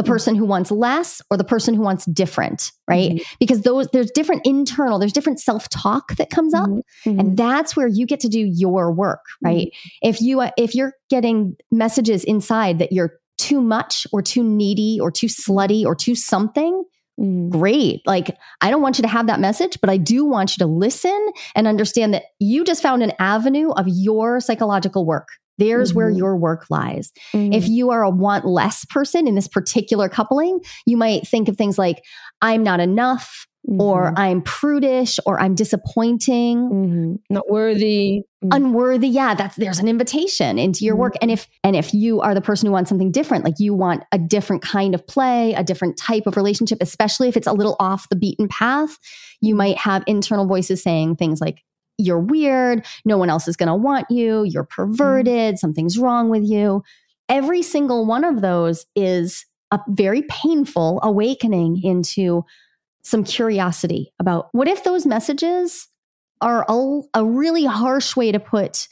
the 0.00 0.08
person 0.12 0.34
who 0.34 0.44
wants 0.44 0.70
less, 0.70 1.20
or 1.30 1.36
the 1.36 1.44
person 1.44 1.74
who 1.74 1.82
wants 1.82 2.04
different, 2.06 2.72
right? 2.88 3.12
Mhm. 3.12 3.22
because 3.38 3.60
those 3.62 3.86
there's 3.92 4.10
different 4.12 4.42
internal 4.46 4.98
there's 4.98 5.12
different 5.12 5.40
self-talk 5.40 6.16
that 6.16 6.30
comes 6.30 6.54
up 6.54 6.68
Mhm. 6.70 7.18
and 7.20 7.36
that's 7.36 7.76
where 7.76 7.86
you 7.88 8.06
get 8.06 8.20
to 8.20 8.28
do 8.28 8.40
your 8.40 8.92
work 8.92 9.20
right? 9.42 9.68
If 10.02 10.20
you 10.20 10.40
uh, 10.40 10.50
if 10.56 10.74
you're 10.74 10.92
getting 11.10 11.56
messages 11.70 12.24
inside 12.24 12.78
that 12.78 12.92
you're 12.92 13.12
too 13.38 13.60
much 13.60 14.06
or 14.12 14.20
too 14.22 14.42
needy 14.44 14.98
or 15.00 15.10
too 15.10 15.26
slutty 15.28 15.84
or 15.84 15.94
too 15.94 16.14
something 16.14 16.84
great. 17.50 18.00
Like 18.06 18.36
i 18.62 18.70
don't 18.70 18.80
want 18.80 18.96
you 18.98 19.02
to 19.02 19.08
have 19.08 19.26
that 19.26 19.40
message 19.40 19.78
but 19.82 19.90
i 19.90 19.98
do 19.98 20.24
want 20.24 20.56
you 20.56 20.64
to 20.64 20.70
listen 20.70 21.20
and 21.54 21.66
understand 21.66 22.14
that 22.14 22.22
you 22.38 22.64
just 22.64 22.82
found 22.82 23.02
an 23.02 23.12
avenue 23.18 23.70
of 23.72 23.86
your 23.88 24.40
psychological 24.40 25.04
work 25.04 25.28
there's 25.60 25.94
where 25.94 26.10
Mhm. 26.10 26.18
your 26.18 26.36
work 26.36 26.66
lies 26.70 27.12
Mhm. 27.32 27.54
if 27.54 27.68
you 27.68 27.90
are 27.90 28.02
a 28.02 28.10
want 28.10 28.44
less 28.44 28.84
person 28.86 29.28
in 29.28 29.34
this 29.36 29.48
particular 29.48 30.08
coupling, 30.08 30.58
you 30.86 30.96
might 30.96 31.28
think 31.28 31.48
of 31.48 31.56
things 31.56 31.78
like, 31.78 32.02
I'm 32.42 32.62
not 32.64 32.80
enough, 32.80 33.46
or 33.78 34.14
I'm 34.16 34.40
prudish, 34.40 35.20
or 35.26 35.38
I'm 35.38 35.54
disappointing, 35.54 36.58
Mhm. 36.70 37.18
not 37.28 37.44
worthy. 37.50 38.22
Mhm. 38.42 38.56
unworthy. 38.56 39.06
Yeah, 39.06 39.34
that's 39.34 39.56
there's 39.56 39.78
an 39.78 39.86
invitation 39.86 40.58
into 40.58 40.82
your 40.86 40.96
work. 40.96 41.12
And 41.20 41.30
if 41.30 41.46
and 41.62 41.76
if 41.76 41.92
you 41.92 42.20
are 42.22 42.34
the 42.34 42.40
person 42.40 42.66
who 42.66 42.72
wants 42.72 42.88
something 42.88 43.12
different, 43.12 43.44
like 43.44 43.56
you 43.58 43.74
want 43.74 44.02
a 44.12 44.18
different 44.18 44.62
kind 44.62 44.94
of 44.94 45.06
play, 45.06 45.52
a 45.52 45.62
different 45.62 45.98
type 45.98 46.26
of 46.26 46.38
relationship, 46.38 46.78
especially 46.80 47.28
if 47.28 47.36
it's 47.36 47.46
a 47.46 47.52
little 47.52 47.76
off 47.78 48.08
the 48.08 48.16
beaten 48.16 48.48
path, 48.48 48.96
you 49.42 49.54
might 49.54 49.76
have 49.76 50.02
internal 50.06 50.46
voices 50.46 50.82
saying 50.82 51.16
things 51.16 51.38
like, 51.38 51.62
you're 52.00 52.20
weird. 52.20 52.84
No 53.04 53.18
one 53.18 53.30
else 53.30 53.48
is 53.48 53.56
going 53.56 53.68
to 53.68 53.74
want 53.74 54.06
you. 54.10 54.44
You're 54.44 54.64
mm-hmm. 54.64 54.94
perverted. 54.94 55.58
Something's 55.58 55.98
wrong 55.98 56.28
with 56.28 56.44
you. 56.44 56.82
Every 57.28 57.62
single 57.62 58.06
one 58.06 58.24
of 58.24 58.40
those 58.40 58.86
is 58.96 59.46
a 59.70 59.78
very 59.88 60.22
painful 60.22 61.00
awakening 61.02 61.82
into 61.82 62.44
some 63.02 63.24
curiosity 63.24 64.12
about 64.18 64.48
what 64.52 64.68
if 64.68 64.84
those 64.84 65.06
messages 65.06 65.88
are 66.40 66.64
a, 66.68 67.00
a 67.14 67.24
really 67.24 67.64
harsh 67.64 68.16
way 68.16 68.32
to 68.32 68.40
put 68.40 68.88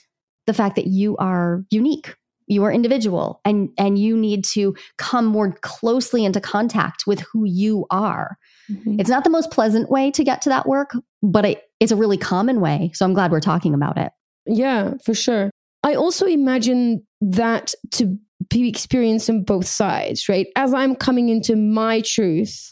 the 0.47 0.55
fact 0.55 0.77
that 0.77 0.87
you 0.87 1.17
are 1.19 1.65
unique 1.71 2.15
you 2.49 2.65
are 2.65 2.73
individual 2.73 3.41
and 3.45 3.69
and 3.79 3.99
you 3.99 4.17
need 4.17 4.45
to 4.45 4.75
come 4.97 5.27
more 5.27 5.53
closely 5.61 6.25
into 6.25 6.41
contact 6.41 7.07
with 7.07 7.21
who 7.21 7.45
you 7.45 7.87
are 7.91 8.39
Mhm. 8.71 9.01
it's 9.01 9.11
not 9.11 9.25
the 9.25 9.31
most 9.31 9.51
pleasant 9.51 9.91
way 9.91 10.11
to 10.11 10.23
get 10.25 10.43
to 10.43 10.49
that 10.51 10.67
work 10.67 10.91
but 11.23 11.45
it, 11.45 11.63
it's 11.81 11.93
a 11.93 11.97
really 11.97 12.19
common 12.19 12.61
way 12.61 12.91
so 12.95 13.05
i'm 13.05 13.15
glad 13.15 13.31
we're 13.31 13.41
talking 13.41 13.75
about 13.75 13.97
it 13.97 14.13
Yeah, 14.47 14.95
for 15.05 15.15
sure. 15.15 15.51
I 15.85 15.95
also 15.95 16.27
imagine 16.27 17.03
that 17.21 17.75
to 17.93 18.19
be 18.51 18.69
experienced 18.69 19.29
on 19.31 19.43
both 19.45 19.67
sides, 19.67 20.29
right? 20.29 20.47
As 20.57 20.73
I'm 20.73 20.95
coming 20.97 21.29
into 21.29 21.55
my 21.55 22.01
truth 22.01 22.71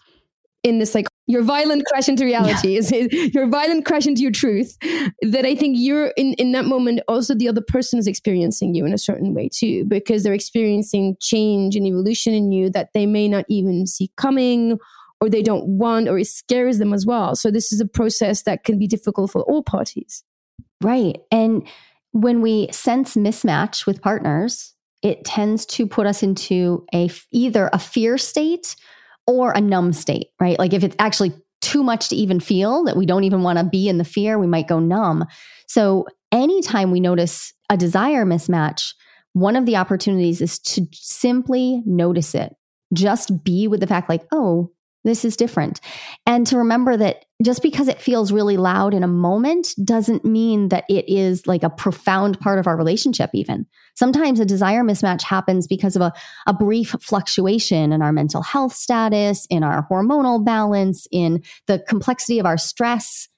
in 0.62 0.78
this 0.78 0.94
like 0.94 1.06
your 1.28 1.42
violent 1.42 1.84
crash 1.86 2.08
into 2.08 2.24
reality 2.24 2.76
is 2.80 2.90
your 3.34 3.46
violent 3.48 3.84
crash 3.84 4.06
into 4.06 4.22
your 4.22 4.32
truth 4.32 4.76
that 5.20 5.44
I 5.44 5.54
think 5.54 5.76
you're 5.78 6.08
in 6.16 6.32
in 6.34 6.52
that 6.52 6.64
moment 6.64 7.00
also 7.08 7.34
the 7.34 7.48
other 7.48 7.60
person 7.60 7.98
is 7.98 8.06
experiencing 8.06 8.74
you 8.74 8.84
in 8.86 8.92
a 8.92 8.98
certain 8.98 9.34
way 9.34 9.48
too 9.52 9.84
because 9.84 10.22
they're 10.22 10.34
experiencing 10.34 11.16
change 11.20 11.76
and 11.76 11.86
evolution 11.86 12.32
in 12.34 12.50
you 12.52 12.70
that 12.70 12.88
they 12.94 13.06
may 13.06 13.28
not 13.28 13.44
even 13.48 13.86
see 13.86 14.10
coming 14.16 14.78
or 15.20 15.28
they 15.28 15.42
don't 15.42 15.66
want 15.66 16.08
or 16.08 16.18
it 16.18 16.26
scares 16.26 16.78
them 16.78 16.92
as 16.92 17.06
well. 17.06 17.34
So 17.36 17.50
this 17.50 17.72
is 17.72 17.80
a 17.80 17.86
process 17.86 18.42
that 18.42 18.64
can 18.64 18.78
be 18.78 18.86
difficult 18.86 19.30
for 19.30 19.42
all 19.42 19.62
parties. 19.62 20.22
Right. 20.82 21.18
And 21.30 21.66
when 22.12 22.42
we 22.42 22.68
sense 22.70 23.14
mismatch 23.14 23.86
with 23.86 24.02
partners, 24.02 24.74
it 25.02 25.24
tends 25.24 25.66
to 25.66 25.86
put 25.86 26.06
us 26.06 26.22
into 26.22 26.84
a 26.94 27.10
either 27.30 27.70
a 27.72 27.78
fear 27.78 28.18
state 28.18 28.76
or 29.26 29.52
a 29.52 29.60
numb 29.60 29.92
state, 29.92 30.28
right? 30.40 30.58
Like 30.58 30.72
if 30.72 30.84
it's 30.84 30.96
actually 30.98 31.32
too 31.60 31.82
much 31.82 32.08
to 32.10 32.16
even 32.16 32.40
feel 32.40 32.84
that 32.84 32.96
we 32.96 33.06
don't 33.06 33.24
even 33.24 33.42
want 33.42 33.58
to 33.58 33.64
be 33.64 33.88
in 33.88 33.98
the 33.98 34.04
fear, 34.04 34.38
we 34.38 34.46
might 34.46 34.68
go 34.68 34.78
numb. 34.78 35.24
So 35.66 36.06
anytime 36.30 36.90
we 36.90 37.00
notice 37.00 37.52
a 37.70 37.76
desire 37.76 38.24
mismatch, 38.24 38.94
one 39.32 39.56
of 39.56 39.66
the 39.66 39.76
opportunities 39.76 40.40
is 40.40 40.58
to 40.60 40.86
simply 40.92 41.82
notice 41.84 42.34
it. 42.34 42.54
Just 42.94 43.44
be 43.44 43.68
with 43.68 43.80
the 43.80 43.86
fact 43.86 44.08
like, 44.08 44.26
"Oh, 44.32 44.70
this 45.06 45.24
is 45.24 45.36
different. 45.36 45.80
And 46.26 46.46
to 46.48 46.58
remember 46.58 46.96
that 46.96 47.24
just 47.42 47.62
because 47.62 47.86
it 47.88 48.00
feels 48.00 48.32
really 48.32 48.56
loud 48.56 48.92
in 48.92 49.02
a 49.02 49.08
moment 49.08 49.68
doesn't 49.84 50.24
mean 50.24 50.68
that 50.70 50.84
it 50.88 51.08
is 51.08 51.46
like 51.46 51.62
a 51.62 51.70
profound 51.70 52.40
part 52.40 52.58
of 52.58 52.66
our 52.66 52.76
relationship, 52.76 53.30
even. 53.32 53.66
Sometimes 53.94 54.40
a 54.40 54.44
desire 54.44 54.82
mismatch 54.82 55.22
happens 55.22 55.66
because 55.66 55.96
of 55.96 56.02
a, 56.02 56.12
a 56.46 56.52
brief 56.52 56.94
fluctuation 57.00 57.92
in 57.92 58.02
our 58.02 58.12
mental 58.12 58.42
health 58.42 58.72
status, 58.72 59.46
in 59.48 59.62
our 59.62 59.86
hormonal 59.90 60.44
balance, 60.44 61.06
in 61.12 61.42
the 61.66 61.78
complexity 61.88 62.38
of 62.38 62.46
our 62.46 62.58
stress. 62.58 63.28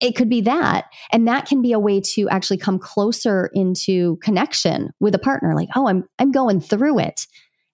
It 0.00 0.16
could 0.16 0.28
be 0.28 0.40
that. 0.40 0.86
And 1.12 1.28
that 1.28 1.46
can 1.46 1.62
be 1.62 1.72
a 1.72 1.78
way 1.78 2.00
to 2.14 2.28
actually 2.28 2.56
come 2.56 2.78
closer 2.78 3.50
into 3.52 4.16
connection 4.22 4.90
with 4.98 5.14
a 5.14 5.18
partner. 5.18 5.54
Like, 5.54 5.68
oh, 5.76 5.86
I'm 5.86 6.04
I'm 6.18 6.32
going 6.32 6.60
through 6.60 6.98
it. 7.00 7.26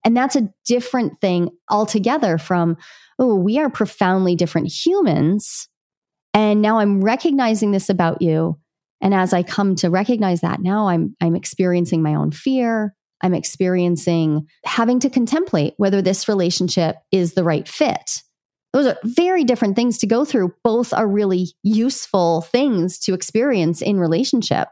And 0.05 0.17
that's 0.17 0.37
a 0.37 0.49
different 0.65 1.21
thing 1.21 1.51
altogether 1.71 2.39
from, 2.39 2.77
oh, 3.19 3.35
we 3.35 3.59
are 3.59 3.71
profoundly 3.71 4.37
different 4.37 4.69
humans. 4.69 5.69
And 6.35 6.63
now 6.63 6.79
I'm 6.79 7.03
recognizing 7.03 7.73
this 7.73 7.89
about 7.89 8.23
you. 8.23 8.59
And 9.01 9.15
as 9.15 9.33
I 9.33 9.43
come 9.43 9.75
to 9.77 9.91
recognize 9.91 10.41
that, 10.41 10.61
now 10.61 10.89
I'm 10.89 11.17
I'm 11.21 11.37
experiencing 11.37 12.03
my 12.03 12.15
own 12.15 12.33
fear. 12.33 12.95
I'm 13.21 13.35
experiencing 13.35 14.47
having 14.65 15.01
to 15.01 15.11
contemplate 15.11 15.75
whether 15.77 16.01
this 16.03 16.29
relationship 16.29 16.97
is 17.11 17.35
the 17.35 17.45
right 17.45 17.67
fit. 17.67 18.23
Those 18.73 18.87
are 18.87 18.99
very 19.03 19.45
different 19.45 19.77
things 19.77 19.99
to 19.99 20.07
go 20.07 20.25
through. 20.25 20.55
Both 20.63 20.93
are 20.93 21.09
really 21.09 21.49
useful 21.63 22.43
things 22.43 22.99
to 23.01 23.15
experience 23.15 23.81
in 23.81 23.99
relationship. 23.99 24.69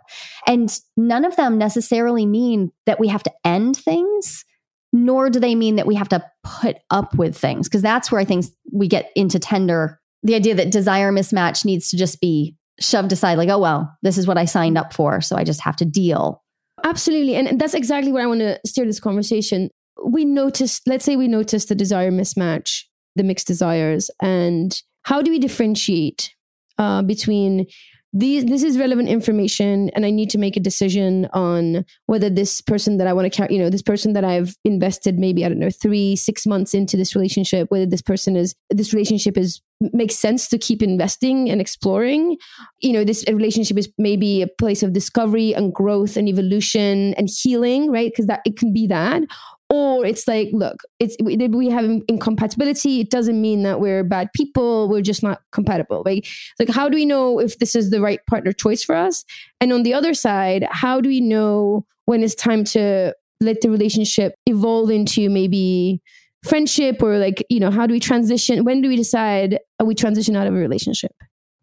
And 0.47 0.79
none 0.97 1.25
of 1.25 1.37
them 1.37 1.57
necessarily 1.57 2.27
mean 2.27 2.73
that 2.85 3.01
we 3.01 3.09
have 3.09 3.23
to 3.23 3.33
end 3.45 3.77
things 3.77 4.45
nor 4.93 5.31
do 5.31 5.41
they 5.41 5.55
mean 5.55 5.77
that 5.77 5.87
we 5.87 5.95
have 5.95 6.09
to 6.09 6.25
put 6.43 6.77
up 6.91 7.15
with 7.17 7.37
things 7.37 7.69
because 7.69 7.83
that's 7.83 8.11
where 8.11 8.21
I 8.21 8.25
think 8.25 8.47
we 8.73 8.89
get 8.89 9.11
into 9.15 9.39
tender 9.39 10.01
the 10.23 10.35
idea 10.35 10.55
that 10.55 10.71
desire 10.71 11.13
mismatch 11.13 11.65
needs 11.65 11.91
to 11.91 11.97
just 11.97 12.21
be 12.21 12.57
shoved 12.81 13.13
aside 13.13 13.39
like 13.39 13.49
oh 13.49 13.59
well 13.59 13.97
this 14.03 14.19
is 14.19 14.27
what 14.27 14.39
I 14.39 14.45
signed 14.45 14.79
up 14.79 14.93
for 14.93 15.21
so 15.21 15.37
I 15.37 15.45
just 15.45 15.61
have 15.61 15.77
to 15.77 15.85
deal 15.85 16.43
Absolutely. 16.85 17.35
And 17.35 17.61
that's 17.61 17.75
exactly 17.75 18.13
where 18.13 18.23
I 18.23 18.27
want 18.27 18.41
to 18.41 18.61
steer 18.67 18.85
this 18.85 19.01
conversation. 19.01 19.71
We 20.05 20.25
noticed, 20.25 20.87
let's 20.87 21.05
say 21.05 21.17
we 21.17 21.29
noticed 21.29 21.69
the 21.69 21.75
desire 21.75 22.11
mismatch, 22.11 22.83
the 23.17 23.25
mixed 23.25 23.47
desires, 23.47 24.11
and 24.21 24.81
how 25.03 25.23
do 25.23 25.31
we 25.31 25.39
differentiate 25.39 26.35
uh, 26.79 27.03
between 27.03 27.67
these 28.13 28.45
this 28.47 28.63
is 28.63 28.79
relevant 28.79 29.09
information 29.09 29.91
and 29.91 30.07
i 30.07 30.11
need 30.11 30.31
to 30.31 30.39
make 30.39 30.57
a 30.57 30.61
decision 30.61 31.29
on 31.33 31.85
whether 32.07 32.31
this 32.31 32.61
person 32.61 32.97
that 32.99 33.07
i 33.07 33.13
want 33.13 33.31
to 33.31 33.37
carry 33.37 33.55
you 33.55 33.61
know 33.61 33.69
this 33.69 33.83
person 33.83 34.13
that 34.13 34.25
i've 34.25 34.55
invested 34.65 35.19
maybe 35.19 35.45
i 35.45 35.49
don't 35.49 35.59
know 35.59 35.71
three 35.71 36.17
six 36.17 36.47
months 36.47 36.75
into 36.75 36.97
this 36.97 37.15
relationship 37.15 37.71
whether 37.71 37.87
this 37.87 38.03
person 38.03 38.37
is 38.37 38.55
this 38.71 38.93
relationship 38.93 39.37
is 39.37 39.61
makes 39.93 40.17
sense 40.17 40.49
to 40.49 40.59
keep 40.59 40.83
investing 40.83 41.51
and 41.51 41.61
exploring. 41.61 42.37
You 42.81 42.93
know 42.93 43.05
this 43.05 43.25
relationship 43.29 43.77
is 43.77 43.91
maybe 43.99 44.43
a 44.43 44.47
place 44.47 44.83
of 44.83 44.93
discovery 44.93 45.55
and 45.55 45.73
growth 45.73 46.17
and 46.17 46.29
evolution 46.29 47.15
and 47.15 47.29
healing 47.29 47.91
right? 47.91 48.11
Because 48.11 48.27
that 48.27 48.41
it 48.45 48.57
can 48.57 48.73
be 48.73 48.87
that 48.87 49.23
or 49.69 50.07
it's 50.07 50.29
like 50.29 50.49
look 50.53 50.83
it's 50.99 51.17
we 51.21 51.69
have 51.69 51.85
incompatibility. 52.09 53.01
It 53.01 53.11
doesn't 53.11 53.41
mean 53.41 53.63
that 53.65 53.81
we're 53.81 54.05
bad 54.05 54.33
people. 54.33 54.89
We're 54.89 55.03
just 55.03 55.23
not 55.23 55.43
compatible. 55.53 56.03
Like 56.05 56.27
like 56.59 56.69
how 56.69 56.89
do 56.89 56.95
we 56.95 57.05
know 57.05 57.41
if 57.41 57.59
this 57.59 57.75
is 57.75 57.91
the 57.91 58.01
right 58.01 58.21
partner 58.27 58.53
choice 58.53 58.83
for 58.83 58.95
us? 58.95 59.25
And 59.61 59.73
on 59.73 59.83
the 59.83 59.95
other 59.95 60.15
side 60.15 60.67
how 60.71 61.01
do 61.01 61.09
we 61.09 61.21
know 61.21 61.85
when 62.05 62.23
it's 62.23 62.35
time 62.35 62.65
to 62.65 63.15
let 63.41 63.61
the 63.61 63.69
relationship 63.69 64.35
evolve 64.47 64.91
into 64.91 65.29
maybe 65.29 66.01
friendship 66.45 67.03
or 67.03 67.19
like 67.19 67.45
you 67.49 67.59
know 67.59 67.71
how 67.71 67.87
do 67.87 67.93
we 67.93 68.01
transition? 68.01 68.65
When 68.65 68.81
do 68.81 68.89
we 68.89 68.97
decide 68.97 69.59
uh, 69.81 69.85
we 69.85 69.95
transition 69.95 70.37
out 70.37 70.47
of 70.47 70.55
a 70.55 70.59
relationship? 70.59 71.13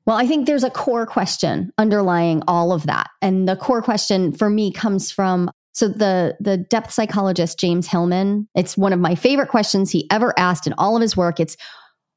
Well, 0.06 0.18
I 0.18 0.28
think 0.28 0.46
there's 0.46 0.66
a 0.66 0.70
core 0.70 1.06
question 1.06 1.72
underlying 1.78 2.44
all 2.48 2.74
of 2.74 2.88
that. 2.88 3.10
And 3.22 3.48
the 3.48 3.56
core 3.56 3.82
question 3.82 4.34
for 4.34 4.50
me 4.50 4.72
comes 4.72 5.12
from 5.12 5.50
so 5.74 5.88
the 5.88 6.38
the 6.40 6.58
depth 6.58 6.92
psychologist 6.92 7.60
James 7.60 7.88
Hillman, 7.88 8.48
it's 8.56 8.78
one 8.78 8.94
of 8.94 9.00
my 9.00 9.16
favorite 9.16 9.50
questions 9.50 9.92
he 9.92 10.08
ever 10.12 10.38
asked 10.38 10.68
in 10.68 10.74
all 10.78 10.96
of 10.96 11.02
his 11.02 11.18
work. 11.18 11.40
It's 11.40 11.58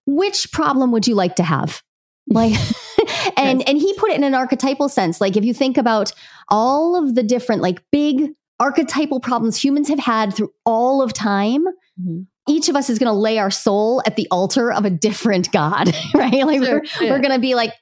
which 0.06 0.52
problem 0.52 0.92
would 0.92 1.08
you 1.08 1.14
like 1.14 1.36
to 1.36 1.42
have? 1.42 1.82
Like 2.28 2.52
and 3.36 3.66
and 3.68 3.78
he 3.78 3.92
put 3.94 4.10
it 4.10 4.16
in 4.16 4.24
an 4.24 4.34
archetypal 4.34 4.88
sense. 4.88 5.20
Like 5.20 5.36
if 5.36 5.44
you 5.44 5.54
think 5.54 5.78
about 5.78 6.12
all 6.48 6.96
of 6.96 7.14
the 7.14 7.22
different 7.22 7.62
like 7.62 7.82
big 7.90 8.30
archetypal 8.60 9.20
problems 9.20 9.62
humans 9.62 9.88
have 9.88 9.98
had 9.98 10.34
through 10.34 10.52
all 10.64 11.02
of 11.02 11.12
time, 11.12 11.64
mm-hmm. 12.00 12.22
each 12.48 12.68
of 12.68 12.76
us 12.76 12.90
is 12.90 12.98
going 12.98 13.12
to 13.12 13.18
lay 13.18 13.38
our 13.38 13.50
soul 13.50 14.02
at 14.06 14.16
the 14.16 14.26
altar 14.30 14.72
of 14.72 14.84
a 14.84 14.90
different 14.90 15.50
god, 15.52 15.94
right? 16.14 16.46
Like 16.46 16.62
sure, 16.62 16.80
we're, 16.80 17.04
yeah. 17.04 17.10
we're 17.10 17.20
going 17.20 17.34
to 17.34 17.40
be 17.40 17.54
like 17.54 17.72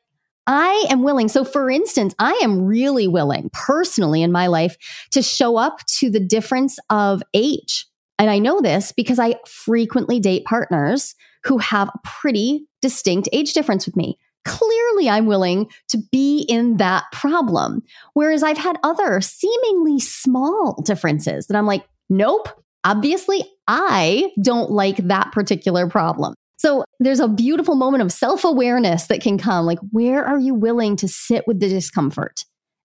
I 0.46 0.86
am 0.90 1.02
willing. 1.02 1.28
So, 1.28 1.44
for 1.44 1.70
instance, 1.70 2.14
I 2.18 2.38
am 2.42 2.66
really 2.66 3.08
willing 3.08 3.50
personally 3.52 4.22
in 4.22 4.32
my 4.32 4.46
life 4.46 4.76
to 5.12 5.22
show 5.22 5.56
up 5.56 5.84
to 5.98 6.10
the 6.10 6.20
difference 6.20 6.78
of 6.90 7.22
age. 7.32 7.86
And 8.18 8.30
I 8.30 8.38
know 8.38 8.60
this 8.60 8.92
because 8.92 9.18
I 9.18 9.36
frequently 9.46 10.20
date 10.20 10.44
partners 10.44 11.14
who 11.44 11.58
have 11.58 11.88
a 11.88 11.98
pretty 12.04 12.66
distinct 12.80 13.28
age 13.32 13.54
difference 13.54 13.86
with 13.86 13.96
me. 13.96 14.18
Clearly, 14.44 15.08
I'm 15.08 15.26
willing 15.26 15.70
to 15.88 15.98
be 16.12 16.40
in 16.48 16.76
that 16.76 17.04
problem. 17.12 17.82
Whereas 18.12 18.42
I've 18.42 18.58
had 18.58 18.76
other 18.82 19.20
seemingly 19.22 19.98
small 19.98 20.80
differences 20.84 21.46
that 21.46 21.56
I'm 21.56 21.66
like, 21.66 21.84
nope, 22.10 22.48
obviously, 22.84 23.42
I 23.66 24.30
don't 24.42 24.70
like 24.70 24.98
that 24.98 25.32
particular 25.32 25.88
problem. 25.88 26.34
So 26.64 26.82
there's 26.98 27.20
a 27.20 27.28
beautiful 27.28 27.74
moment 27.74 28.02
of 28.02 28.10
self 28.10 28.42
awareness 28.42 29.08
that 29.08 29.20
can 29.20 29.36
come. 29.36 29.66
Like, 29.66 29.78
where 29.92 30.24
are 30.24 30.38
you 30.38 30.54
willing 30.54 30.96
to 30.96 31.06
sit 31.06 31.46
with 31.46 31.60
the 31.60 31.68
discomfort? 31.68 32.42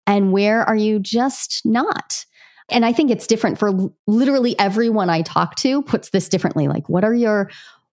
And 0.05 0.33
where 0.33 0.63
are 0.63 0.75
you 0.75 0.99
just 0.99 1.61
not? 1.63 2.25
And 2.69 2.85
I 2.85 2.91
think 2.91 3.11
it's 3.11 3.25
different 3.25 3.57
for 3.57 3.71
literally 4.07 4.59
everyone 4.59 5.09
I 5.09 5.21
talk 5.21 5.55
to 5.57 5.83
puts 5.83 6.09
this 6.09 6.27
differently. 6.27 6.67
Like, 6.67 6.89
what 6.89 7.05
are 7.05 7.13
your 7.13 7.49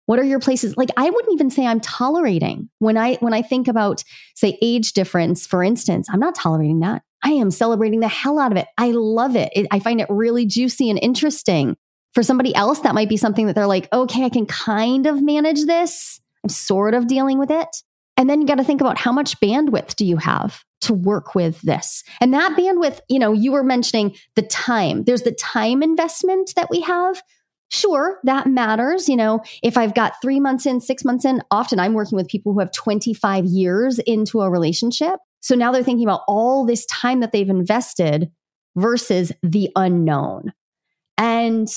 what 0.06 0.18
are 0.18 0.24
your 0.24 0.40
places 0.40 0.74
like 0.78 0.88
i 0.96 1.10
wouldn't 1.10 1.34
even 1.34 1.50
say 1.50 1.66
i'm 1.66 1.80
tolerating 1.80 2.70
when 2.78 2.96
i 2.96 3.16
when 3.16 3.34
i 3.34 3.42
think 3.42 3.68
about 3.68 4.02
say 4.34 4.56
age 4.62 4.94
difference 4.94 5.46
for 5.46 5.62
instance 5.62 6.08
i'm 6.10 6.18
not 6.18 6.34
tolerating 6.34 6.80
that 6.80 7.02
i 7.22 7.28
am 7.28 7.50
celebrating 7.50 8.00
the 8.00 8.08
hell 8.08 8.38
out 8.38 8.50
of 8.50 8.56
it 8.56 8.66
i 8.78 8.90
love 8.90 9.36
it, 9.36 9.52
it 9.54 9.66
i 9.70 9.78
find 9.78 10.00
it 10.00 10.06
really 10.08 10.46
juicy 10.46 10.88
and 10.88 10.98
interesting 11.02 11.76
for 12.14 12.22
somebody 12.22 12.54
else, 12.54 12.80
that 12.80 12.94
might 12.94 13.08
be 13.08 13.16
something 13.16 13.46
that 13.46 13.54
they're 13.54 13.66
like, 13.66 13.88
okay, 13.92 14.24
I 14.24 14.28
can 14.28 14.46
kind 14.46 15.06
of 15.06 15.22
manage 15.22 15.64
this. 15.64 16.20
I'm 16.44 16.50
sort 16.50 16.94
of 16.94 17.06
dealing 17.06 17.38
with 17.38 17.50
it. 17.50 17.68
And 18.16 18.28
then 18.28 18.40
you 18.40 18.48
got 18.48 18.56
to 18.56 18.64
think 18.64 18.80
about 18.80 18.98
how 18.98 19.12
much 19.12 19.38
bandwidth 19.40 19.94
do 19.94 20.04
you 20.04 20.16
have 20.16 20.64
to 20.80 20.92
work 20.92 21.34
with 21.34 21.60
this? 21.62 22.02
And 22.20 22.34
that 22.34 22.56
bandwidth, 22.58 23.00
you 23.08 23.18
know, 23.18 23.32
you 23.32 23.52
were 23.52 23.62
mentioning 23.62 24.16
the 24.34 24.42
time. 24.42 25.04
There's 25.04 25.22
the 25.22 25.32
time 25.32 25.82
investment 25.82 26.52
that 26.56 26.68
we 26.68 26.80
have. 26.80 27.22
Sure, 27.70 28.18
that 28.24 28.46
matters. 28.46 29.08
You 29.08 29.16
know, 29.16 29.42
if 29.62 29.76
I've 29.76 29.94
got 29.94 30.20
three 30.20 30.40
months 30.40 30.66
in, 30.66 30.80
six 30.80 31.04
months 31.04 31.24
in, 31.24 31.42
often 31.50 31.78
I'm 31.78 31.94
working 31.94 32.16
with 32.16 32.28
people 32.28 32.52
who 32.52 32.60
have 32.60 32.72
25 32.72 33.44
years 33.44 34.00
into 34.00 34.40
a 34.40 34.50
relationship. 34.50 35.20
So 35.40 35.54
now 35.54 35.70
they're 35.70 35.84
thinking 35.84 36.06
about 36.06 36.22
all 36.26 36.64
this 36.64 36.86
time 36.86 37.20
that 37.20 37.30
they've 37.30 37.48
invested 37.48 38.32
versus 38.74 39.32
the 39.42 39.70
unknown. 39.76 40.52
And 41.16 41.68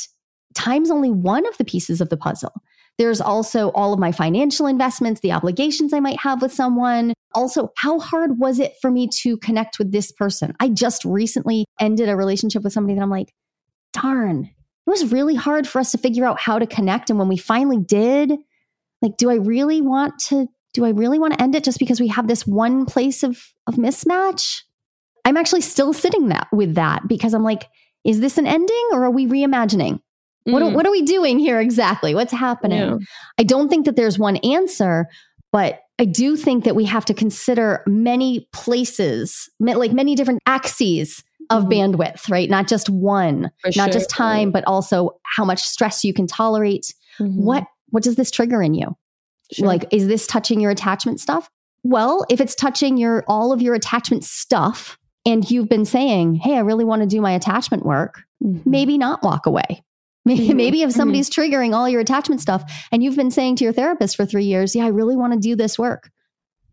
time's 0.54 0.92
only 0.92 1.12
one 1.12 1.48
of 1.48 1.58
the 1.58 1.66
pieces 1.66 2.02
of 2.02 2.10
the 2.10 2.18
puzzle. 2.18 2.54
There's 2.98 3.22
also 3.22 3.70
all 3.72 3.94
of 3.94 4.00
my 4.00 4.12
financial 4.12 4.68
investments, 4.68 5.22
the 5.22 5.32
obligations 5.32 5.94
I 5.94 6.00
might 6.00 6.20
have 6.20 6.42
with 6.42 6.54
someone. 6.54 7.14
Also, 7.34 7.72
how 7.78 8.00
hard 8.00 8.38
was 8.38 8.60
it 8.60 8.74
for 8.82 8.92
me 8.92 9.08
to 9.22 9.38
connect 9.38 9.80
with 9.80 9.92
this 9.92 10.12
person? 10.12 10.54
I 10.60 10.70
just 10.70 11.04
recently 11.06 11.66
ended 11.80 12.10
a 12.10 12.16
relationship 12.16 12.64
with 12.64 12.74
somebody 12.74 12.96
that 12.96 13.02
I'm 13.02 13.10
like, 13.10 13.34
darn, 13.94 14.46
it 14.46 14.90
was 14.90 15.12
really 15.12 15.36
hard 15.36 15.68
for 15.68 15.80
us 15.80 15.92
to 15.92 15.98
figure 15.98 16.26
out 16.26 16.40
how 16.40 16.60
to 16.60 16.66
connect. 16.66 17.10
And 17.10 17.18
when 17.18 17.28
we 17.28 17.38
finally 17.38 17.80
did, 17.80 18.34
like, 19.02 19.18
do 19.18 19.30
I 19.30 19.36
really 19.36 19.82
want 19.82 20.20
to? 20.28 20.48
Do 20.74 20.86
I 20.86 20.90
really 20.90 21.20
want 21.20 21.34
to 21.34 21.42
end 21.42 21.56
it 21.56 21.64
just 21.64 21.80
because 21.80 22.00
we 22.00 22.08
have 22.08 22.28
this 22.28 22.48
one 22.48 22.86
place 22.86 23.24
of 23.24 23.42
of 23.68 23.76
mismatch? 23.76 24.62
I'm 25.26 25.38
actually 25.38 25.62
still 25.62 25.94
sitting 25.94 26.30
that 26.30 26.48
with 26.52 26.76
that 26.76 27.08
because 27.08 27.34
I'm 27.34 27.44
like, 27.44 27.68
is 28.04 28.20
this 28.20 28.38
an 28.38 28.48
ending 28.48 28.90
or 28.92 29.06
are 29.06 29.12
we 29.12 29.28
reimagining? 29.28 30.00
What, 30.45 30.63
Mm. 30.63 30.73
what 30.73 30.86
are 30.88 30.91
we 30.91 31.04
doing 31.04 31.38
here 31.39 31.60
exactly? 31.60 32.15
What's 32.15 32.34
happening? 32.34 32.80
Yeah. 32.80 32.97
I 33.38 33.43
don't 33.43 33.69
think 33.69 33.86
that 33.86 33.95
there's 33.95 34.17
one 34.17 34.38
answer, 34.38 35.08
but 35.51 35.82
I 35.99 36.06
do 36.06 36.36
think 36.36 36.63
that 36.63 36.75
we 36.75 36.86
have 36.86 37.06
to 37.06 37.13
consider 37.13 37.84
many 37.86 38.47
places, 38.54 39.49
like 39.60 39.91
many 39.93 40.15
different 40.15 40.39
axes 40.47 41.23
of 41.51 41.65
bandwidth, 41.65 42.30
right? 42.30 42.49
Not 42.49 42.67
just 42.67 42.89
one, 42.89 43.51
For 43.62 43.67
not 43.75 43.86
sure. 43.91 43.93
just 43.93 44.10
time, 44.10 44.51
but 44.51 44.63
also 44.65 45.12
how 45.25 45.43
much 45.45 45.62
stress 45.62 46.04
you 46.04 46.13
can 46.13 46.25
tolerate. 46.25 46.93
Mhm. 47.19 47.36
What 47.36 47.65
what 47.91 48.04
does 48.04 48.15
this 48.15 48.32
trigger 48.32 48.62
in 48.63 48.73
you? 48.73 48.95
Sure. 49.51 49.67
Like, 49.67 49.86
is 49.91 50.08
this 50.08 50.25
touching 50.25 50.62
your 50.62 50.71
attachment 50.71 51.19
stuff? 51.19 51.49
Well, 51.84 52.25
if 52.30 52.39
it's 52.39 52.56
touching 52.56 52.95
your 52.97 53.25
all 53.27 53.51
of 53.51 53.62
your 53.62 53.75
attachment 53.75 54.23
stuff, 54.23 54.97
and 55.25 55.49
you've 55.51 55.67
been 55.67 55.84
saying, 55.86 56.36
"Hey, 56.36 56.56
I 56.56 56.60
really 56.62 56.86
want 56.86 57.01
to 57.01 57.08
do 57.08 57.19
my 57.21 57.34
attachment 57.34 57.86
work," 57.86 58.23
Mhm. 58.43 58.65
maybe 58.65 58.97
not 58.97 59.21
walk 59.23 59.45
away. 59.45 59.84
Maybe, 60.26 60.50
Mhm. 60.50 60.56
maybe 60.56 60.82
if 60.84 60.92
somebody's 60.92 61.30
triggering 61.30 61.74
all 61.74 61.90
your 61.90 62.02
attachment 62.02 62.42
stuff 62.42 62.64
and 62.92 63.04
you've 63.04 63.16
been 63.16 63.32
saying 63.32 63.56
to 63.58 63.64
your 63.64 63.74
therapist 63.74 64.16
for 64.16 64.26
three 64.26 64.46
years, 64.46 64.76
yeah, 64.76 64.86
I 64.86 64.90
really 64.90 65.16
want 65.16 65.34
to 65.34 65.40
do 65.40 65.56
this 65.56 65.80
work. 65.80 66.12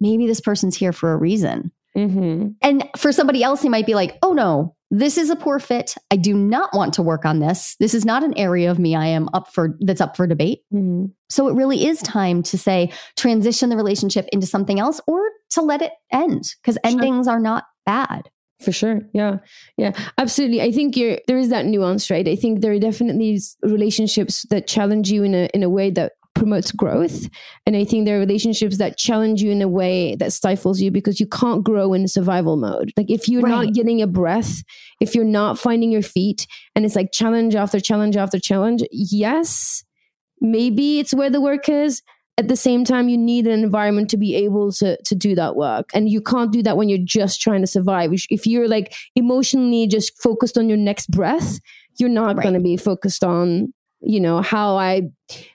Maybe 0.00 0.26
this 0.26 0.40
person's 0.40 0.76
here 0.76 0.92
for 0.92 1.12
a 1.12 1.16
reason. 1.16 1.72
Mhm. 1.96 2.54
And 2.62 2.84
for 2.96 3.10
somebody 3.10 3.42
else, 3.42 3.62
they 3.62 3.68
might 3.68 3.86
be 3.86 3.94
like, 3.94 4.18
oh 4.22 4.32
no, 4.32 4.74
this 4.90 5.18
is 5.18 5.30
a 5.30 5.36
poor 5.36 5.58
fit. 5.58 5.94
I 6.10 6.16
do 6.16 6.34
not 6.34 6.74
want 6.74 6.94
to 6.94 7.02
work 7.02 7.24
on 7.24 7.40
this. 7.40 7.74
This 7.80 7.94
is 7.94 8.04
not 8.04 8.22
an 8.22 8.36
area 8.38 8.70
of 8.70 8.78
me 8.78 8.94
I 8.94 9.06
am 9.06 9.28
up 9.34 9.48
for 9.52 9.76
that's 9.80 10.00
up 10.00 10.16
for 10.16 10.26
debate. 10.26 10.60
Mhm. 10.72 11.10
So 11.28 11.48
it 11.48 11.54
really 11.54 11.86
is 11.86 12.00
time 12.02 12.42
to 12.44 12.58
say 12.58 12.92
transition 13.16 13.70
the 13.70 13.76
relationship 13.76 14.28
into 14.32 14.46
something 14.46 14.78
else 14.78 15.00
or 15.06 15.20
to 15.50 15.62
let 15.62 15.82
it 15.82 15.92
end 16.12 16.54
because 16.62 16.78
endings 16.84 17.26
are 17.26 17.40
not 17.40 17.64
bad. 17.84 18.28
For 18.60 18.72
sure. 18.72 19.02
Yeah. 19.14 19.38
Yeah. 19.76 19.92
Absolutely. 20.18 20.60
I 20.62 20.72
think 20.72 20.96
you're 20.96 21.18
there 21.28 21.38
is 21.38 21.48
that 21.50 21.66
nuance, 21.66 22.10
right? 22.10 22.26
I 22.26 22.34
think 22.36 22.60
there 22.60 22.72
are 22.72 22.78
definitely 22.78 23.40
relationships 23.62 24.44
that 24.50 24.66
challenge 24.66 25.10
you 25.10 25.22
in 25.22 25.34
a 25.34 25.48
in 25.54 25.62
a 25.62 25.70
way 25.70 25.90
that 25.92 26.12
promotes 26.34 26.70
growth. 26.72 27.28
And 27.66 27.76
I 27.76 27.84
think 27.84 28.04
there 28.04 28.16
are 28.16 28.20
relationships 28.20 28.78
that 28.78 28.96
challenge 28.96 29.42
you 29.42 29.50
in 29.50 29.60
a 29.62 29.66
way 29.68 30.14
that 30.16 30.32
stifles 30.32 30.80
you 30.80 30.90
because 30.90 31.18
you 31.20 31.26
can't 31.26 31.64
grow 31.64 31.92
in 31.94 32.06
survival 32.08 32.56
mode. 32.56 32.92
Like 32.96 33.10
if 33.10 33.28
you're 33.28 33.42
Right. 33.42 33.66
not 33.66 33.74
getting 33.74 34.02
a 34.02 34.06
breath, 34.06 34.62
if 35.00 35.14
you're 35.14 35.24
not 35.24 35.58
finding 35.58 35.90
your 35.90 36.02
feet, 36.02 36.46
and 36.76 36.84
it's 36.84 36.94
like 36.96 37.10
challenge 37.12 37.54
after 37.56 37.80
challenge 37.80 38.16
after 38.16 38.38
challenge, 38.38 38.82
yes, 38.92 39.82
maybe 40.40 41.00
it's 41.00 41.14
where 41.14 41.30
the 41.30 41.40
work 41.40 41.68
is 41.68 42.02
at 42.38 42.48
the 42.48 42.56
same 42.56 42.84
time 42.84 43.08
you 43.08 43.18
need 43.18 43.46
an 43.46 43.62
environment 43.64 44.08
to 44.10 44.16
be 44.16 44.34
able 44.36 44.70
to 44.72 44.96
to 45.04 45.14
do 45.14 45.34
that 45.34 45.56
work 45.56 45.90
and 45.94 46.08
you 46.08 46.20
can't 46.20 46.52
do 46.52 46.62
that 46.62 46.76
when 46.76 46.88
you're 46.88 46.98
just 47.04 47.40
trying 47.40 47.60
to 47.60 47.66
survive 47.66 48.10
If- 48.30 48.46
you're 48.46 48.68
like 48.68 48.94
emotionally 49.16 49.86
just 49.86 50.20
focused 50.22 50.56
on 50.56 50.68
your 50.68 50.78
next 50.78 51.10
breath 51.10 51.58
you're 51.98 52.08
not 52.08 52.36
Right. 52.36 52.42
going 52.44 52.54
to 52.54 52.60
be 52.60 52.76
focused 52.76 53.24
on 53.24 53.72
you 54.00 54.20
know 54.20 54.40
how 54.40 54.76
i 54.76 55.02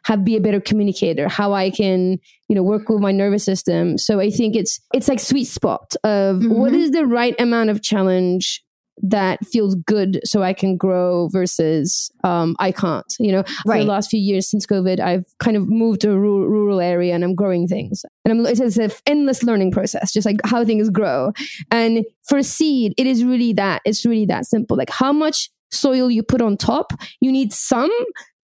have 0.06 0.26
be 0.26 0.36
a 0.36 0.41
better 0.41 0.60
communicator 0.60 1.30
how 1.30 1.54
i 1.54 1.69
can 1.69 2.19
you 2.50 2.56
know 2.56 2.63
work 2.63 2.89
with 2.89 3.00
my 3.00 3.12
nervous 3.12 3.43
system 3.46 3.98
so 3.98 4.19
i 4.19 4.30
think 4.30 4.56
it's 4.56 4.80
it's 4.93 5.08
like 5.08 5.19
sweet 5.22 5.46
spot 5.46 5.96
of 6.04 6.46
what 6.46 6.74
Mhm. 6.74 6.80
is 6.84 6.91
the 6.91 7.06
right 7.06 7.36
amount 7.39 7.69
of 7.69 7.82
challenge 7.82 8.62
that 9.02 9.46
feels 9.46 9.76
good 9.76 10.20
so 10.24 10.44
I 10.44 10.54
can 10.54 10.78
grow 10.78 11.28
versus 11.30 12.12
um, 12.24 12.56
I 12.60 12.72
can't. 12.72 13.12
You 13.20 13.32
know, 13.32 13.44
for 13.44 13.72
Right. 13.72 13.80
the 13.80 13.86
last 13.86 14.10
few 14.10 14.20
years 14.20 14.50
since 14.50 14.66
COVID, 14.66 15.00
I've 15.00 15.26
kind 15.40 15.58
of 15.58 15.68
moved 15.68 16.02
to 16.02 16.12
a 16.12 16.18
rural, 16.20 16.48
rural 16.48 16.80
area 16.80 17.14
and 17.16 17.24
I'm 17.24 17.36
growing 17.36 17.68
things. 17.68 18.06
And 18.24 18.32
I'm, 18.32 18.46
it's, 18.46 18.60
it's 18.60 18.78
an 18.78 18.92
endless 19.06 19.44
learning 19.44 19.72
process, 19.72 20.12
just 20.14 20.26
like 20.26 20.38
how 20.46 20.64
things 20.64 20.90
grow. 20.90 21.32
And 21.72 22.06
for 22.28 22.38
a 22.38 22.44
seed, 22.44 22.94
it 22.98 23.08
is 23.08 23.24
really 23.24 23.54
that. 23.54 23.82
It's 23.86 24.06
really 24.06 24.26
that 24.28 24.46
simple. 24.46 24.78
Like 24.78 24.90
how 24.92 25.12
much 25.12 25.50
soil 25.72 26.12
you 26.12 26.22
put 26.24 26.42
on 26.42 26.56
top, 26.56 26.94
you 27.20 27.32
need 27.32 27.52
some 27.52 27.92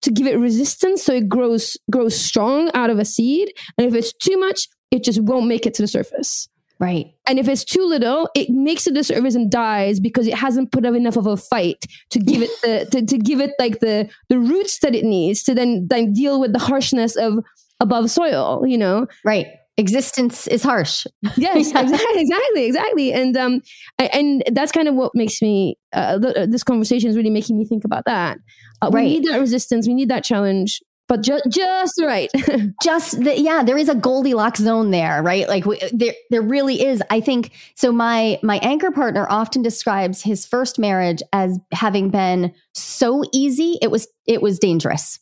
to 0.02 0.12
give 0.12 0.26
it 0.28 0.40
resistance 0.40 1.04
so 1.04 1.14
it 1.14 1.28
grows 1.28 1.76
grows 1.92 2.16
strong 2.20 2.72
out 2.74 2.90
of 2.90 3.00
a 3.00 3.06
seed. 3.06 3.52
And 3.78 3.86
if 3.88 3.94
it's 3.94 4.14
too 4.14 4.38
much, 4.40 4.68
it 4.92 5.04
just 5.04 5.22
won't 5.22 5.48
make 5.48 5.66
it 5.66 5.74
to 5.76 5.84
the 5.84 5.88
surface. 5.88 6.48
Right. 6.80 7.08
And 7.28 7.38
if 7.40 7.48
it's 7.50 7.66
too 7.66 7.86
little, 7.86 8.30
it 8.36 8.50
makes 8.50 8.86
the 8.86 9.04
surface 9.04 9.36
and 9.36 9.52
dies 9.52 10.00
because 10.00 10.28
it 10.28 10.34
hasn't 10.34 10.72
put 10.72 10.86
up 10.86 10.96
enough 10.96 11.18
of 11.18 11.28
a 11.28 11.36
fight 11.36 11.84
to 12.12 12.20
give 12.20 12.42
it 12.42 12.50
the 12.64 12.88
to, 12.92 13.06
to 13.06 13.18
give 13.18 13.42
it 13.42 13.52
like 13.60 13.80
the 13.82 14.10
the 14.30 14.40
roots 14.40 14.80
that 14.80 14.96
it 14.96 15.04
needs 15.04 15.44
to 15.44 15.54
then 15.54 15.88
then 15.90 16.14
deal 16.14 16.40
with 16.40 16.54
the 16.54 16.60
harshness 16.60 17.16
of 17.18 17.40
above 17.82 18.10
soil. 18.10 18.66
You 18.66 18.78
know, 18.78 19.08
Right. 19.26 19.48
Existence 19.78 20.46
is 20.48 20.62
harsh. 20.64 21.06
yes 21.38 21.70
exactly 21.74 22.22
exactly 22.22 22.66
exactly 22.66 23.14
and 23.14 23.38
um 23.38 23.62
and 23.98 24.44
that's 24.52 24.74
kind 24.74 24.88
of 24.90 24.96
what 24.96 25.12
makes 25.16 25.42
me 25.42 25.78
uh, 25.94 26.20
th- 26.20 26.50
this 26.50 26.64
conversation 26.64 27.10
is 27.10 27.16
really 27.16 27.30
making 27.30 27.58
me 27.58 27.64
think 27.66 27.86
about 27.86 28.04
that 28.06 28.38
uh, 28.82 28.90
Right. 28.92 29.06
we 29.06 29.20
need 29.20 29.24
that 29.30 29.40
resistance 29.40 29.88
we 29.88 29.94
need 29.94 30.10
that 30.10 30.26
challenge 30.26 30.82
but 31.10 31.22
ju- 31.22 31.42
just 31.50 32.00
right. 32.02 32.30
Just 32.84 33.22
the, 33.22 33.38
yeah 33.38 33.64
there 33.64 33.78
is 33.78 33.90
a 33.90 33.96
goldilocks 33.96 34.60
zone 34.62 34.92
there 34.92 35.22
right? 35.22 35.50
Like 35.50 35.66
we, 35.66 35.80
there 35.92 36.14
there 36.30 36.42
really 36.42 36.86
is. 36.86 37.02
I 37.10 37.20
think 37.20 37.52
so 37.76 37.92
my 37.92 38.40
my 38.44 38.60
anchor 38.60 38.92
partner 38.92 39.28
often 39.30 39.62
describes 39.62 40.22
his 40.22 40.46
first 40.46 40.80
marriage 40.80 41.22
as 41.34 41.60
having 41.74 42.10
been 42.12 42.54
so 42.74 43.24
easy 43.34 43.78
it 43.82 43.92
was 43.92 44.08
it 44.26 44.42
was 44.42 44.60
dangerous. 44.60 45.20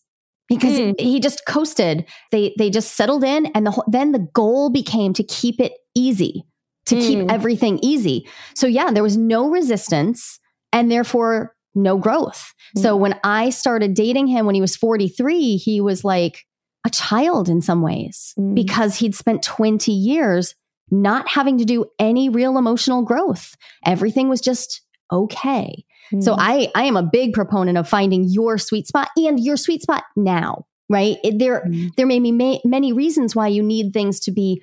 Because 0.49 0.79
Mm. 0.79 0.99
he 0.99 1.19
just 1.19 1.45
coasted. 1.45 2.05
They 2.31 2.53
they 2.57 2.69
just 2.69 2.95
settled 2.95 3.23
in 3.23 3.47
and 3.47 3.65
the 3.65 3.83
then 3.87 4.11
the 4.11 4.27
goal 4.33 4.69
became 4.69 5.13
to 5.13 5.23
keep 5.23 5.59
it 5.59 5.73
easy 5.95 6.43
to 6.85 6.95
keep 6.95 7.19
Mm. 7.19 7.31
everything 7.31 7.79
easy. 7.81 8.27
So 8.55 8.67
yeah 8.67 8.91
there 8.91 9.03
was 9.03 9.17
no 9.17 9.49
resistance 9.49 10.39
and 10.71 10.89
therefore 10.91 11.53
no 11.77 11.97
growth 11.97 12.53
so 12.75 12.95
when 12.95 13.15
i 13.23 13.49
started 13.49 13.93
dating 13.93 14.27
him 14.27 14.45
when 14.45 14.55
he 14.55 14.61
was 14.61 14.75
43 14.75 15.55
he 15.57 15.79
was 15.79 16.03
like 16.03 16.45
a 16.85 16.89
child 16.89 17.47
in 17.49 17.61
some 17.61 17.81
ways 17.81 18.33
Mm. 18.37 18.55
because 18.55 18.95
he'd 18.95 19.15
spent 19.15 19.43
20 19.43 19.91
years 19.91 20.55
not 20.91 21.27
having 21.27 21.57
to 21.57 21.65
do 21.65 21.85
any 21.99 22.29
real 22.29 22.57
emotional 22.57 23.01
growth. 23.03 23.55
Everything 23.85 24.29
was 24.29 24.39
just 24.39 24.81
okay. 25.11 25.83
So 26.21 26.33
Mm. 26.33 26.37
I 26.39 26.71
I 26.75 26.83
am 26.85 26.95
a 26.95 27.03
big 27.03 27.33
proponent 27.33 27.77
of 27.77 27.89
finding 27.89 28.23
your 28.29 28.57
sweet 28.57 28.87
spot 28.87 29.09
and 29.17 29.37
your 29.37 29.57
sweet 29.57 29.81
spot 29.81 30.03
now, 30.15 30.65
right? 30.89 31.17
It- 31.25 31.39
there 31.39 31.65
Mm. 31.67 31.89
there 31.97 32.05
may 32.07 32.19
be 32.19 32.31
ma- 32.31 32.59
many 32.63 32.93
reasons 32.93 33.35
why 33.35 33.47
you 33.49 33.61
need 33.63 33.91
things 33.91 34.19
to 34.21 34.31
be 34.31 34.61